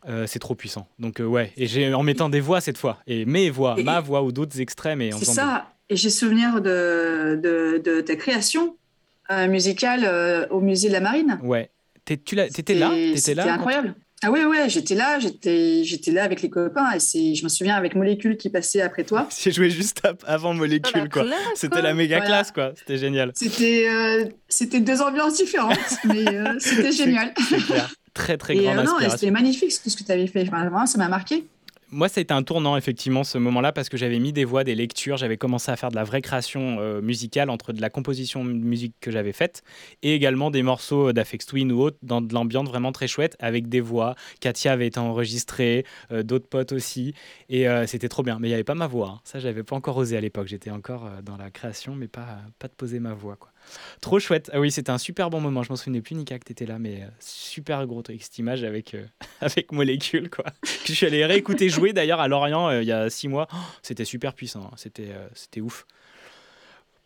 Euh, 0.08 0.26
c'est 0.26 0.38
trop 0.38 0.54
puissant. 0.54 0.86
Donc 0.98 1.20
euh, 1.20 1.24
ouais, 1.24 1.52
et 1.56 1.66
j'ai 1.66 1.92
en 1.94 2.02
mettant 2.02 2.28
des 2.28 2.40
voix 2.40 2.60
cette 2.60 2.78
fois, 2.78 2.98
et 3.06 3.24
mes 3.24 3.50
voix, 3.50 3.74
Et- 3.78 3.82
ma 3.84 4.00
voix 4.00 4.22
ou 4.22 4.32
d'autres 4.32 4.60
extrêmes 4.60 5.00
en 5.12 5.18
C'est 5.18 5.24
ça. 5.26 5.72
Et 5.88 5.96
j'ai 5.96 6.10
souvenir 6.10 6.60
de, 6.60 7.38
de, 7.42 7.78
de 7.84 8.00
ta 8.00 8.16
création 8.16 8.76
euh, 9.30 9.46
musicale 9.48 10.02
euh, 10.04 10.46
au 10.50 10.60
musée 10.60 10.88
de 10.88 10.92
la 10.92 11.00
Marine. 11.00 11.38
Ouais. 11.42 11.70
T'es- 12.04 12.16
tu 12.16 12.36
T'étais 12.36 12.74
là? 12.74 12.90
C'était- 12.90 13.14
T'étais 13.14 13.34
là 13.34 13.52
incroyable. 13.54 13.94
Ah 14.22 14.30
oui, 14.30 14.42
ouais, 14.44 14.68
j'étais 14.70 14.94
là, 14.94 15.18
j'étais, 15.20 15.84
j'étais 15.84 16.10
là 16.10 16.24
avec 16.24 16.40
les 16.40 16.48
copains 16.48 16.90
et 16.92 16.98
c'est, 17.00 17.34
je 17.34 17.44
me 17.44 17.48
souviens 17.50 17.76
avec 17.76 17.94
Molécule 17.94 18.38
qui 18.38 18.48
passait 18.48 18.80
après 18.80 19.04
toi. 19.04 19.28
J'ai 19.38 19.52
joué 19.52 19.68
juste 19.68 20.00
avant 20.26 20.54
Molécule, 20.54 21.10
quoi. 21.10 21.26
C'était 21.54 21.82
la 21.82 21.92
méga 21.92 22.16
Voilà. 22.16 22.26
classe, 22.30 22.50
quoi. 22.50 22.72
C'était 22.76 22.96
génial. 22.96 23.32
C'était, 23.34 23.86
euh, 23.90 24.24
c'était 24.48 24.80
deux 24.80 25.02
ambiances 25.02 25.34
différentes, 25.36 25.78
mais 26.04 26.26
euh, 26.28 26.54
c'était 26.58 26.92
génial. 27.04 27.34
C'est 27.48 27.58
clair. 27.64 27.92
Très, 28.16 28.38
très 28.38 28.56
et 28.56 28.62
grande 28.62 28.78
euh, 28.78 28.82
non, 28.82 28.92
inspiration. 28.92 29.18
c'était 29.18 29.30
magnifique 29.30 29.70
tout 29.82 29.90
ce 29.90 29.96
que 29.96 30.02
tu 30.02 30.10
avais 30.10 30.26
fait. 30.26 30.42
Enfin, 30.48 30.60
vraiment, 30.62 30.86
ça 30.86 30.96
m'a 30.96 31.08
marqué. 31.08 31.44
Moi, 31.92 32.08
ça 32.08 32.18
a 32.18 32.22
été 32.22 32.34
un 32.34 32.42
tournant, 32.42 32.76
effectivement, 32.76 33.22
ce 33.22 33.38
moment-là, 33.38 33.70
parce 33.70 33.88
que 33.88 33.96
j'avais 33.96 34.18
mis 34.18 34.32
des 34.32 34.44
voix, 34.44 34.64
des 34.64 34.74
lectures, 34.74 35.18
j'avais 35.18 35.36
commencé 35.36 35.70
à 35.70 35.76
faire 35.76 35.90
de 35.90 35.94
la 35.94 36.02
vraie 36.02 36.20
création 36.20 36.78
euh, 36.80 37.00
musicale 37.00 37.48
entre 37.48 37.72
de 37.72 37.80
la 37.80 37.90
composition 37.90 38.44
de 38.44 38.52
musique 38.52 38.94
que 39.00 39.12
j'avais 39.12 39.32
faite 39.32 39.62
et 40.02 40.12
également 40.12 40.50
des 40.50 40.64
morceaux 40.64 41.12
d'Afex 41.12 41.46
Twin 41.46 41.70
ou 41.70 41.80
autres 41.80 41.98
dans 42.02 42.20
de 42.20 42.34
l'ambiance 42.34 42.66
vraiment 42.66 42.90
très 42.90 43.06
chouette 43.06 43.36
avec 43.38 43.68
des 43.68 43.80
voix. 43.80 44.16
Katia 44.40 44.72
avait 44.72 44.88
été 44.88 44.98
enregistrée, 44.98 45.84
euh, 46.10 46.24
d'autres 46.24 46.48
potes 46.48 46.72
aussi, 46.72 47.14
et 47.48 47.68
euh, 47.68 47.86
c'était 47.86 48.08
trop 48.08 48.24
bien. 48.24 48.38
Mais 48.40 48.48
il 48.48 48.50
n'y 48.50 48.54
avait 48.54 48.64
pas 48.64 48.74
ma 48.74 48.88
voix, 48.88 49.18
hein. 49.18 49.20
ça, 49.22 49.38
j'avais 49.38 49.62
pas 49.62 49.76
encore 49.76 49.96
osé 49.96 50.16
à 50.16 50.20
l'époque. 50.20 50.48
J'étais 50.48 50.70
encore 50.70 51.06
euh, 51.06 51.22
dans 51.22 51.36
la 51.36 51.52
création, 51.52 51.94
mais 51.94 52.08
pas, 52.08 52.40
pas 52.58 52.66
de 52.66 52.74
poser 52.74 52.98
ma 52.98 53.14
voix, 53.14 53.36
quoi. 53.36 53.52
Trop 54.00 54.18
chouette. 54.18 54.50
Ah 54.52 54.60
oui, 54.60 54.70
c'était 54.70 54.90
un 54.90 54.98
super 54.98 55.30
bon 55.30 55.40
moment. 55.40 55.62
Je 55.62 55.70
m'en 55.70 55.76
souvenais 55.76 56.00
plus, 56.00 56.14
Nika, 56.14 56.38
que 56.38 56.44
tu 56.44 56.52
étais 56.52 56.66
là, 56.66 56.78
mais 56.78 57.02
euh, 57.02 57.06
super 57.20 57.86
gros 57.86 58.02
truc, 58.02 58.22
cette 58.22 58.38
image 58.38 58.62
avec, 58.64 58.94
euh, 58.94 59.04
avec 59.40 59.72
Molécule, 59.72 60.30
quoi. 60.30 60.44
Que 60.62 60.88
je 60.88 60.92
suis 60.92 61.06
allé 61.06 61.24
réécouter 61.26 61.68
jouer 61.68 61.92
d'ailleurs 61.92 62.20
à 62.20 62.28
Lorient 62.28 62.68
euh, 62.68 62.82
il 62.82 62.88
y 62.88 62.92
a 62.92 63.10
six 63.10 63.28
mois. 63.28 63.48
Oh, 63.52 63.56
c'était 63.82 64.04
super 64.04 64.34
puissant. 64.34 64.64
hein. 64.70 64.74
C'était 64.76 65.08
euh, 65.10 65.26
c'était 65.34 65.60
ouf. 65.60 65.86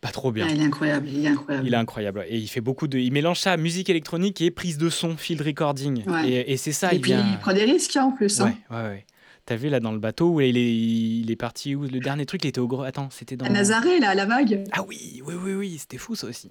Pas 0.01 0.09
trop 0.11 0.33
bien. 0.33 0.47
Ah, 0.49 0.53
il 0.53 0.63
est 0.63 0.65
incroyable, 0.65 1.09
il 1.09 1.27
est 1.27 1.29
incroyable. 1.29 1.67
Il 1.67 1.75
est 1.75 1.77
incroyable. 1.77 2.25
Et 2.29 2.39
il 2.39 2.49
fait 2.49 2.63
beaucoup 2.63 2.89
de. 2.89 2.99
Il 2.99 3.13
mélange 3.13 3.39
ça, 3.39 3.57
musique 3.59 3.91
électronique 3.91 4.41
et 4.41 4.51
prise 4.51 4.79
de 4.79 4.89
son, 4.89 5.17
field 5.19 5.43
recording. 5.43 6.05
Ouais. 6.09 6.27
Et, 6.31 6.53
et 6.53 6.57
c'est 6.57 6.73
ça, 6.73 6.91
et 6.93 6.97
il 6.97 7.01
puis, 7.03 7.13
vient. 7.13 7.27
il 7.31 7.39
prend 7.39 7.53
des 7.53 7.65
risques 7.65 7.97
hein, 7.97 8.05
en 8.05 8.13
plus. 8.13 8.41
Ouais, 8.41 8.47
Hein. 8.71 8.75
ouais, 8.83 8.89
ouais. 8.89 9.07
T'as 9.47 9.57
vu 9.57 9.69
là 9.69 9.81
dans 9.81 9.93
le 9.93 9.99
bateau 9.99 10.31
où 10.31 10.41
il 10.41 10.57
est, 10.57 10.73
il 10.77 11.31
est 11.31 11.37
parti 11.37 11.75
où 11.75 11.83
Le 11.83 11.99
dernier 12.01 12.27
truc, 12.27 12.45
il 12.45 12.49
était 12.49 12.61
au 12.61 12.69
gros. 12.69 12.83
Attends, 12.83 13.09
c'était 13.11 13.37
dans. 13.37 13.47
À 13.47 13.49
Nazaré, 13.49 13.99
là, 13.99 14.11
à 14.11 14.15
la 14.15 14.27
vague. 14.27 14.65
Ah 14.73 14.83
oui, 14.87 15.23
oui, 15.27 15.35
oui, 15.35 15.55
oui, 15.55 15.79
c'était 15.79 15.99
fou 15.99 16.15
ça 16.15 16.27
aussi. 16.29 16.51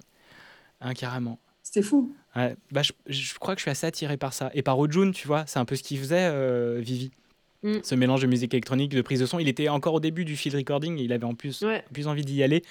Hein, 0.80 0.92
carrément. 0.94 1.38
C'était 1.62 1.82
fou. 1.82 2.14
Ouais, 2.36 2.56
bah, 2.72 2.82
je, 2.82 2.92
je 3.06 3.34
crois 3.38 3.54
que 3.54 3.60
je 3.60 3.64
suis 3.64 3.70
assez 3.70 3.86
attiré 3.86 4.16
par 4.16 4.32
ça. 4.32 4.50
Et 4.54 4.62
par 4.62 4.78
Ojun, 4.78 5.12
tu 5.12 5.26
vois, 5.26 5.44
c'est 5.46 5.58
un 5.58 5.64
peu 5.64 5.76
ce 5.76 5.82
qu'il 5.82 5.98
faisait, 5.98 6.28
euh, 6.30 6.78
Vivi. 6.80 7.10
Mm. 7.62 7.74
Ce 7.82 7.94
mélange 7.94 8.22
de 8.22 8.26
musique 8.26 8.54
électronique, 8.54 8.90
de 8.92 9.02
prise 9.02 9.20
de 9.20 9.26
son. 9.26 9.38
Il 9.38 9.48
était 9.48 9.68
encore 9.68 9.94
au 9.94 10.00
début 10.00 10.24
du 10.24 10.36
field 10.36 10.56
recording, 10.56 10.98
il 10.98 11.12
avait 11.12 11.24
en 11.24 11.34
plus, 11.34 11.62
Ouais. 11.62 11.84
plus 11.92 12.08
envie 12.08 12.24
d'y 12.24 12.42
aller. 12.42 12.62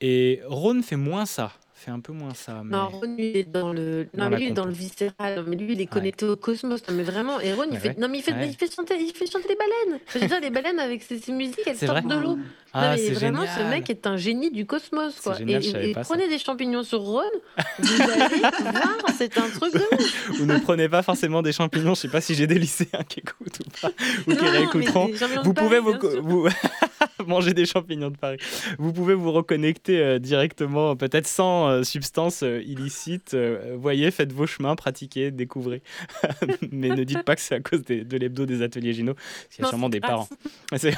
Et 0.00 0.40
Ron 0.46 0.82
fait 0.82 0.96
moins 0.96 1.26
ça, 1.26 1.52
fait 1.78 1.90
un 1.90 2.00
peu 2.00 2.12
moins 2.12 2.34
ça. 2.34 2.62
mais- 2.64 2.76
Non, 2.76 2.88
Ron, 2.88 3.00
lui, 3.16 3.30
il 3.30 3.36
est 3.36 3.44
dans 3.44 3.72
le. 3.72 4.08
Non, 4.16 4.28
mais 4.28 4.36
lui, 4.38 4.52
dans 4.52 4.64
le 4.64 4.72
viscéral. 4.72 5.44
Mais 5.46 5.56
lui, 5.56 5.72
il 5.72 5.80
est 5.80 5.86
connecté 5.86 6.26
au 6.26 6.36
cosmos. 6.36 6.82
Non, 6.88 6.94
mais 6.94 7.02
vraiment. 7.04 7.40
Et 7.40 7.52
Ron, 7.52 7.64
il 7.68 7.74
Ouais, 7.74 7.78
fait. 7.78 7.88
ouais. 7.90 7.94
Non, 7.98 8.08
mais 8.08 8.18
il 8.18 8.22
fait, 8.22 8.32
il 8.46 8.54
fait 8.56 8.72
chanter, 8.74 8.96
il 9.00 9.12
fait 9.14 9.30
chanter 9.30 9.48
les 9.48 9.56
baleines. 9.56 10.00
Je 10.12 10.18
veux 10.18 10.26
dire, 10.26 10.40
les 10.40 10.50
baleines 10.50 10.78
avec 10.80 11.02
ses, 11.02 11.20
musiques, 11.32 11.60
elles 11.66 11.76
sortent 11.76 12.06
de 12.06 12.14
l'eau. 12.16 12.38
Ah, 12.74 12.82
non, 12.90 12.90
mais 12.92 12.98
c'est 12.98 13.10
vraiment, 13.12 13.40
génial. 13.46 13.58
ce 13.58 13.70
mec 13.70 13.90
est 13.90 14.06
un 14.06 14.16
génie 14.16 14.50
du 14.50 14.66
cosmos, 14.66 15.18
quoi. 15.22 15.34
génial, 15.34 15.64
et 15.64 15.94
ça. 15.94 16.00
prenez 16.02 16.28
des 16.28 16.38
champignons 16.38 16.82
sur 16.82 17.00
Ron, 17.00 17.22
vous 17.78 18.02
allez 18.02 18.40
voir, 18.40 18.96
c'est 19.16 19.38
un 19.38 19.48
truc 19.48 19.72
de 19.72 19.78
ouf. 19.96 20.30
Vous 20.38 20.44
ne 20.46 20.58
prenez 20.58 20.88
pas 20.88 21.02
forcément 21.02 21.40
des 21.42 21.52
champignons, 21.52 21.94
je 21.94 22.00
sais 22.00 22.08
pas 22.08 22.20
si 22.20 22.34
j'ai 22.34 22.46
des 22.46 22.58
lycéens 22.58 23.02
qui 23.08 23.20
écoutent 23.20 23.60
ou 23.66 23.80
pas, 23.80 23.88
ou 24.26 24.34
qui 24.36 24.44
Non, 24.44 24.50
réécouteront. 24.50 25.10
Vous 25.44 25.54
pouvez 25.54 25.80
Paris, 25.80 25.96
vous, 26.22 26.42
vous- 26.42 26.48
manger 27.26 27.52
des 27.54 27.64
champignons 27.66 28.10
de 28.10 28.16
Paris. 28.16 28.38
Vous 28.78 28.92
pouvez 28.92 29.14
vous 29.14 29.32
reconnecter 29.32 29.98
euh, 30.00 30.18
directement, 30.18 30.94
peut-être 30.94 31.26
sans 31.26 31.68
euh, 31.68 31.82
substance 31.82 32.42
euh, 32.42 32.62
illicite. 32.64 33.34
euh, 33.34 33.76
voyez, 33.78 34.10
faites 34.10 34.32
vos 34.32 34.46
chemins, 34.46 34.76
pratiquez, 34.76 35.30
découvrez. 35.30 35.82
Mais 36.70 36.88
ne 36.90 37.04
dites 37.04 37.22
pas 37.22 37.34
que 37.34 37.40
c'est 37.40 37.54
à 37.56 37.60
cause 37.60 37.82
des- 37.82 38.04
de 38.04 38.16
l'hebdo 38.18 38.44
des 38.46 38.62
ateliers 38.62 38.92
Gino. 38.92 39.14
parce 39.14 39.24
qu'il 39.50 39.58
y 39.58 39.62
a 39.62 39.64
Non, 39.64 39.68
sûrement 39.70 39.88
des 39.88 40.00
parents. 40.00 40.28
C'est- 40.76 40.94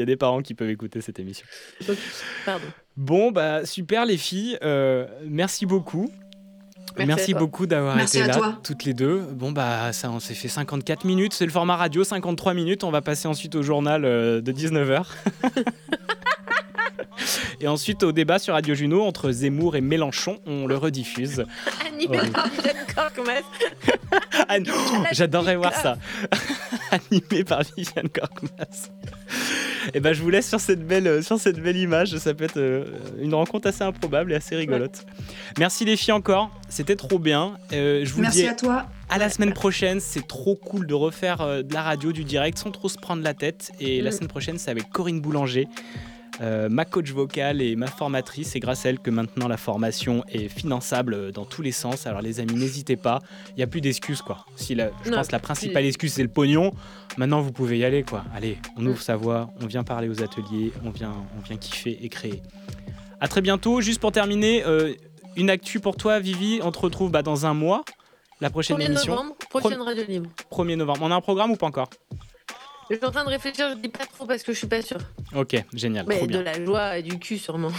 y 0.00 0.02
a 0.02 0.06
des 0.06 0.16
parents 0.16 0.42
qui 0.42 0.54
peuvent 0.54 0.70
écouter 0.70 1.00
cette 1.00 1.20
émission. 1.20 1.46
Pardon. 2.44 2.64
Bon, 2.96 3.30
bah 3.30 3.64
super 3.64 4.04
les 4.04 4.16
filles. 4.16 4.58
Euh, 4.62 5.06
merci 5.26 5.66
beaucoup. 5.66 6.10
Merci 6.98 7.34
beaucoup 7.34 7.66
d'avoir 7.66 7.94
Merci 7.96 8.18
été 8.18 8.24
à 8.24 8.32
là, 8.32 8.36
toi. 8.36 8.58
toutes 8.64 8.84
les 8.84 8.94
deux. 8.94 9.20
Bon, 9.20 9.52
bah, 9.52 9.92
ça, 9.92 10.10
on 10.10 10.18
s'est 10.18 10.34
fait 10.34 10.48
54 10.48 11.04
minutes. 11.04 11.32
C'est 11.32 11.46
le 11.46 11.52
format 11.52 11.76
radio, 11.76 12.02
53 12.02 12.52
minutes. 12.52 12.82
On 12.82 12.90
va 12.90 13.00
passer 13.00 13.28
ensuite 13.28 13.54
au 13.54 13.62
journal 13.62 14.04
euh, 14.04 14.40
de 14.40 14.52
19h. 14.52 15.04
et 17.60 17.68
ensuite 17.68 18.02
au 18.02 18.12
débat 18.12 18.38
sur 18.38 18.54
Radio 18.54 18.74
Juno 18.74 19.02
entre 19.04 19.30
Zemmour 19.30 19.76
et 19.76 19.80
Mélenchon. 19.80 20.40
On 20.46 20.66
le 20.66 20.76
rediffuse. 20.76 21.44
Animé 21.86 22.18
Ouais. 22.18 22.30
par 22.30 22.48
Viviane 22.48 22.86
Corkmaz. 22.94 23.42
Ah, 24.48 24.58
non, 24.58 25.04
J'adorerais 25.12 25.56
voir 25.56 25.74
ça. 25.74 25.96
Animé 26.90 27.44
par 27.44 27.62
Viviane 27.76 28.08
Corkmaz. 28.08 28.90
Et 29.94 30.00
ben, 30.00 30.12
je 30.12 30.22
vous 30.22 30.30
laisse 30.30 30.48
sur 30.48 30.60
cette 30.60 30.86
belle, 30.86 31.06
euh, 31.06 31.22
sur 31.22 31.38
cette 31.38 31.58
belle 31.60 31.76
image. 31.76 32.16
Ça 32.18 32.34
peut 32.34 32.44
être 32.44 32.56
euh, 32.56 32.84
une 33.20 33.34
rencontre 33.34 33.68
assez 33.68 33.82
improbable 33.82 34.32
et 34.32 34.34
assez 34.36 34.56
rigolote. 34.56 35.04
Merci 35.58 35.84
les 35.84 35.96
filles 35.96 36.12
encore. 36.12 36.50
C'était 36.68 36.96
trop 36.96 37.18
bien. 37.18 37.54
Euh, 37.72 38.04
je 38.04 38.12
vous 38.12 38.20
Merci 38.22 38.42
dis 38.42 38.48
à 38.48 38.54
toi. 38.54 38.86
à 39.08 39.18
la 39.18 39.28
semaine 39.30 39.52
prochaine. 39.52 40.00
C'est 40.00 40.26
trop 40.26 40.54
cool 40.56 40.86
de 40.86 40.94
refaire 40.94 41.62
de 41.64 41.72
la 41.74 41.82
radio, 41.82 42.12
du 42.12 42.24
direct 42.24 42.58
sans 42.58 42.70
trop 42.70 42.88
se 42.88 42.98
prendre 42.98 43.22
la 43.22 43.34
tête. 43.34 43.72
Et 43.80 44.00
la 44.02 44.10
Mm. 44.10 44.12
semaine 44.12 44.28
prochaine, 44.28 44.58
c'est 44.58 44.70
avec 44.70 44.90
Corinne 44.90 45.20
Boulanger. 45.20 45.66
Euh, 46.40 46.68
ma 46.68 46.84
coach 46.84 47.10
vocale 47.10 47.60
et 47.60 47.76
ma 47.76 47.86
formatrice, 47.86 48.50
c'est 48.50 48.60
grâce 48.60 48.86
à 48.86 48.90
elle 48.90 48.98
que 48.98 49.10
maintenant 49.10 49.48
la 49.48 49.56
formation 49.56 50.24
est 50.28 50.48
finançable 50.48 51.14
euh, 51.14 51.32
dans 51.32 51.44
tous 51.44 51.62
les 51.62 51.72
sens. 51.72 52.06
Alors 52.06 52.22
les 52.22 52.40
amis, 52.40 52.54
n'hésitez 52.54 52.96
pas, 52.96 53.20
il 53.50 53.56
n'y 53.56 53.62
a 53.62 53.66
plus 53.66 53.80
d'excuses 53.80 54.22
quoi. 54.22 54.46
Si 54.56 54.74
la, 54.74 54.90
je 55.04 55.10
Non, 55.10 55.16
pense 55.18 55.28
que 55.28 55.32
la 55.32 55.38
principale 55.40 55.84
excuse 55.84 56.12
c'est 56.14 56.22
le 56.22 56.28
pognon, 56.28 56.72
maintenant 57.16 57.40
vous 57.40 57.52
pouvez 57.52 57.78
y 57.78 57.84
aller 57.84 58.02
quoi. 58.02 58.24
Allez, 58.34 58.58
on 58.76 58.86
ouvre 58.86 59.02
sa 59.02 59.16
voix, 59.16 59.50
on 59.60 59.66
vient 59.66 59.84
parler 59.84 60.08
aux 60.08 60.22
ateliers, 60.22 60.72
on 60.84 60.90
vient, 60.90 61.12
on 61.38 61.40
vient 61.42 61.56
kiffer 61.56 61.98
et 62.02 62.08
créer. 62.08 62.42
À 63.20 63.28
très 63.28 63.42
bientôt. 63.42 63.80
Juste 63.82 64.00
pour 64.00 64.12
terminer, 64.12 64.64
euh, 64.64 64.94
une 65.36 65.50
actu 65.50 65.78
pour 65.78 65.96
toi, 65.96 66.18
Vivi. 66.20 66.60
On 66.62 66.72
te 66.72 66.78
retrouve 66.78 67.10
bah, 67.10 67.22
dans 67.22 67.44
un 67.46 67.52
mois, 67.54 67.84
la 68.40 68.48
prochaine 68.50 68.78
1er 68.78 68.86
émission. 68.86 69.14
novembre, 69.14 69.34
prochaine 69.50 69.80
radio 69.82 70.04
libre. 70.08 70.30
1er 70.50 70.76
novembre. 70.76 71.00
On 71.02 71.10
a 71.10 71.14
un 71.16 71.20
programme 71.20 71.50
ou 71.50 71.56
pas 71.56 71.66
encore? 71.66 71.90
Je 72.90 72.96
suis 72.96 73.04
en 73.04 73.10
train 73.12 73.24
de 73.24 73.28
réfléchir, 73.30 73.68
je 73.70 73.76
dis 73.76 73.88
pas 73.88 74.04
trop 74.06 74.26
parce 74.26 74.42
que 74.42 74.52
je 74.52 74.58
suis 74.58 74.66
pas 74.66 74.82
sûre. 74.82 74.98
Ok, 75.34 75.56
génial, 75.74 76.06
Mais 76.08 76.16
trop 76.16 76.26
de 76.26 76.32
bien. 76.32 76.42
la 76.42 76.64
joie 76.64 76.98
et 76.98 77.02
du 77.02 77.18
cul 77.18 77.38
sûrement. 77.38 77.70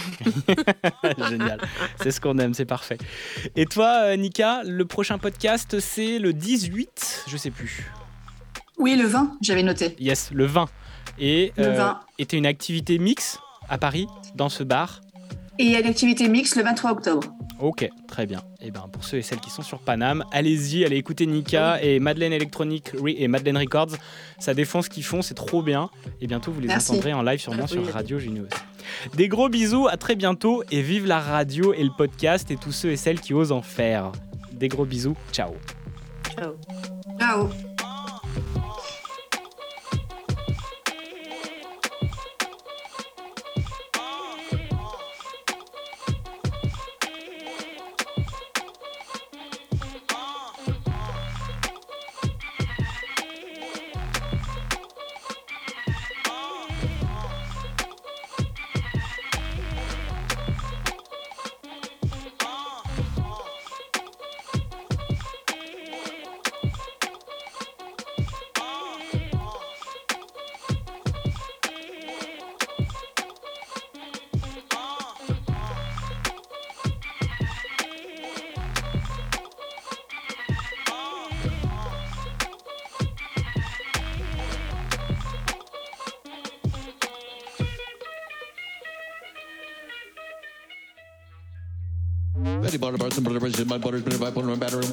génial, 1.28 1.60
c'est 2.02 2.10
ce 2.10 2.20
qu'on 2.20 2.38
aime, 2.38 2.54
c'est 2.54 2.64
parfait. 2.64 2.98
Et 3.56 3.66
toi, 3.66 4.04
euh, 4.04 4.16
Nika, 4.16 4.62
le 4.64 4.84
prochain 4.86 5.18
podcast, 5.18 5.78
c'est 5.80 6.18
le 6.18 6.32
18, 6.32 7.24
je 7.28 7.36
sais 7.36 7.50
plus. 7.50 7.90
Oui, 8.78 8.96
le 8.96 9.06
20, 9.06 9.36
j'avais 9.42 9.62
noté. 9.62 9.94
Yes, 10.00 10.30
le 10.32 10.46
20. 10.46 10.66
Et 11.18 11.52
Le 11.56 11.68
20. 11.68 12.00
et 12.18 12.26
t'as 12.26 12.36
une 12.38 12.46
activité 12.46 12.98
mix 12.98 13.38
à 13.68 13.76
Paris, 13.76 14.06
dans 14.34 14.48
ce 14.48 14.62
bar 14.64 15.00
Et 15.58 15.64
il 15.64 15.70
y 15.72 15.76
a 15.76 15.80
une 15.80 15.86
activité 15.86 16.26
mixte 16.28 16.56
le 16.56 16.62
23 16.62 16.92
octobre. 16.92 17.22
Ok, 17.62 17.88
très 18.08 18.26
bien. 18.26 18.40
Et 18.60 18.72
ben 18.72 18.88
pour 18.90 19.04
ceux 19.04 19.18
et 19.18 19.22
celles 19.22 19.38
qui 19.38 19.48
sont 19.50 19.62
sur 19.62 19.78
Paname, 19.78 20.24
allez-y, 20.32 20.84
allez 20.84 20.96
écouter 20.96 21.26
Nika 21.26 21.80
et 21.80 22.00
Madeleine 22.00 22.32
Electronic 22.32 22.90
et 23.06 23.28
Madeleine 23.28 23.56
Records. 23.56 23.92
Ça 24.40 24.52
défend 24.52 24.82
ce 24.82 24.90
qu'ils 24.90 25.04
font, 25.04 25.22
c'est 25.22 25.34
trop 25.34 25.62
bien. 25.62 25.88
Et 26.20 26.26
bientôt 26.26 26.50
vous 26.50 26.58
les 26.60 26.66
Merci. 26.66 26.90
entendrez 26.90 27.12
en 27.12 27.22
live 27.22 27.38
sûrement 27.38 27.62
Oui. 27.62 27.68
sur 27.68 27.86
Radio 27.92 28.18
Génios. 28.18 28.48
Des 29.14 29.28
gros 29.28 29.48
bisous, 29.48 29.86
à 29.86 29.96
très 29.96 30.16
bientôt 30.16 30.64
et 30.72 30.82
vive 30.82 31.06
la 31.06 31.20
radio 31.20 31.72
et 31.72 31.84
le 31.84 31.90
podcast 31.96 32.50
et 32.50 32.56
tous 32.56 32.72
ceux 32.72 32.90
et 32.90 32.96
celles 32.96 33.20
qui 33.20 33.32
osent 33.32 33.52
en 33.52 33.62
faire. 33.62 34.10
Des 34.52 34.66
gros 34.66 34.84
bisous, 34.84 35.16
ciao. 35.32 35.52
Ciao. 36.36 36.54
Ciao. 37.20 37.71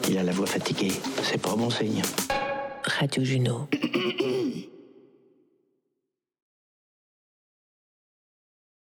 Il 0.10 0.18
a 0.18 0.24
la 0.24 0.32
voix 0.32 0.46
fatiguée, 0.46 0.92
c'est 1.24 1.42
pas 1.42 1.56
bon 1.56 1.70
signe. 1.70 2.02
Radio 2.84 3.24
Juno. 3.24 3.68